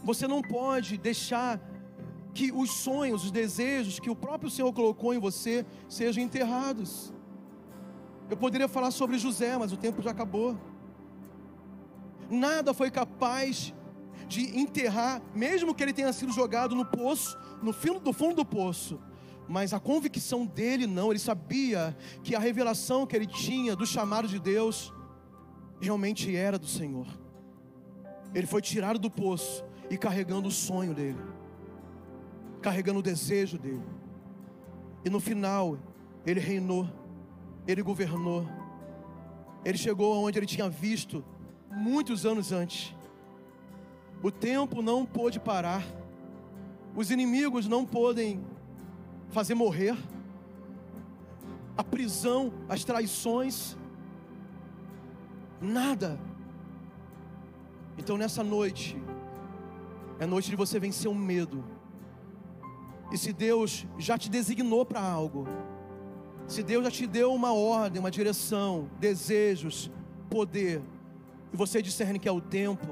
Você 0.04 0.28
não 0.28 0.42
pode 0.42 0.98
deixar 0.98 1.60
que 2.34 2.52
os 2.52 2.72
sonhos, 2.72 3.26
os 3.26 3.32
desejos 3.32 4.00
que 4.00 4.10
o 4.10 4.16
próprio 4.16 4.50
Senhor 4.50 4.72
colocou 4.72 5.14
em 5.14 5.20
você 5.20 5.66
sejam 5.90 6.24
enterrados. 6.24 7.14
Eu 8.30 8.38
poderia 8.38 8.68
falar 8.68 8.92
sobre 8.92 9.18
José, 9.18 9.58
mas 9.58 9.72
o 9.72 9.78
tempo 9.78 10.02
já 10.02 10.12
acabou. 10.12 10.58
Nada 12.30 12.74
foi 12.74 12.92
capaz 12.92 13.74
de 14.28 14.60
enterrar, 14.60 15.22
mesmo 15.34 15.74
que 15.74 15.82
ele 15.82 15.94
tenha 15.94 16.12
sido 16.14 16.32
jogado 16.32 16.76
no 16.76 16.86
poço, 16.86 17.38
no 17.62 17.74
fundo 17.74 18.36
do 18.36 18.46
poço, 18.46 19.00
mas 19.48 19.74
a 19.74 19.80
convicção 19.80 20.46
dele 20.46 20.86
não, 20.86 21.12
ele 21.12 21.20
sabia 21.20 21.96
que 22.24 22.36
a 22.36 22.40
revelação 22.40 23.06
que 23.06 23.16
ele 23.16 23.26
tinha 23.26 23.76
do 23.76 23.86
chamado 23.86 24.28
de 24.28 24.40
Deus 24.40 24.94
realmente 25.80 26.36
era 26.36 26.60
do 26.60 26.68
Senhor. 26.68 27.08
Ele 28.34 28.46
foi 28.46 28.62
tirado 28.62 29.00
do 29.00 29.10
poço 29.10 29.64
e 29.90 29.98
carregando 29.98 30.50
o 30.50 30.52
sonho 30.52 30.94
dele, 30.94 31.20
carregando 32.62 33.00
o 33.00 33.04
desejo 33.04 33.58
dele. 33.58 33.86
E 35.06 35.10
no 35.10 35.20
final, 35.20 35.80
ele 36.26 36.42
reinou, 36.42 36.90
ele 37.66 37.82
governou, 37.82 38.46
ele 39.64 39.78
chegou 39.78 40.14
aonde 40.14 40.38
ele 40.38 40.46
tinha 40.46 40.70
visto 40.70 41.24
muitos 41.72 42.26
anos 42.26 42.52
antes. 42.52 42.94
O 44.22 44.30
tempo 44.30 44.82
não 44.82 45.06
pôde 45.06 45.40
parar, 45.40 45.84
os 46.96 47.12
inimigos 47.12 47.68
não 47.68 47.86
podem 47.86 48.44
fazer 49.30 49.54
morrer, 49.54 49.98
a 51.78 51.84
prisão, 51.84 52.52
as 52.68 52.84
traições, 52.84 53.78
nada. 55.62 56.20
Então 57.98 58.18
nessa 58.18 58.44
noite, 58.44 59.02
é 60.20 60.26
noite 60.26 60.50
de 60.50 60.56
você 60.56 60.80
vencer 60.80 61.10
o 61.10 61.16
medo. 61.16 61.64
E 63.12 63.18
se 63.18 63.32
Deus 63.32 63.86
já 63.98 64.18
te 64.18 64.30
designou 64.30 64.86
para 64.86 65.02
algo, 65.02 65.48
se 66.48 66.64
Deus 66.64 66.84
já 66.84 66.92
te 66.92 67.06
deu 67.06 67.34
uma 67.34 67.54
ordem, 67.54 68.00
uma 68.00 68.12
direção, 68.12 68.90
desejos, 69.00 69.92
poder, 70.30 70.82
e 71.54 71.58
você 71.58 71.82
discerne 71.82 72.20
que 72.20 72.28
é 72.28 72.32
o 72.32 72.42
tempo, 72.42 72.88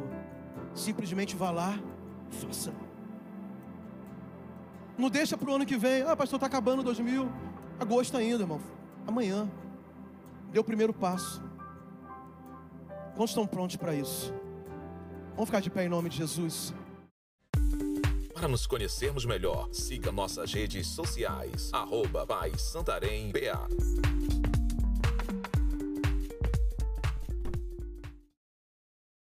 simplesmente 0.73 1.35
vá 1.35 1.51
lá, 1.51 1.79
faça. 2.29 2.84
Não 4.97 5.09
deixa 5.09 5.37
para 5.37 5.49
o 5.49 5.55
ano 5.55 5.65
que 5.65 5.77
vem. 5.77 6.03
Ah, 6.03 6.15
pastor, 6.15 6.37
está 6.37 6.47
acabando 6.47 6.83
2000. 6.83 7.29
Agosto 7.79 8.17
ainda, 8.17 8.43
irmão. 8.43 8.61
Amanhã. 9.05 9.49
Deu 10.51 10.61
o 10.61 10.65
primeiro 10.65 10.93
passo. 10.93 11.43
Quantos 13.15 13.31
estão 13.31 13.45
prontos 13.45 13.75
para 13.75 13.93
isso? 13.93 14.33
Vamos 15.31 15.49
ficar 15.49 15.59
de 15.59 15.69
pé 15.69 15.85
em 15.85 15.89
nome 15.89 16.09
de 16.09 16.17
Jesus. 16.17 16.73
Para 18.33 18.47
nos 18.47 18.67
conhecermos 18.67 19.25
melhor, 19.25 19.69
siga 19.71 20.11
nossas 20.11 20.53
redes 20.53 20.87
sociais. 20.87 21.69
Arroba 21.73 22.25
Santarém 22.57 23.31
BA. 23.31 24.34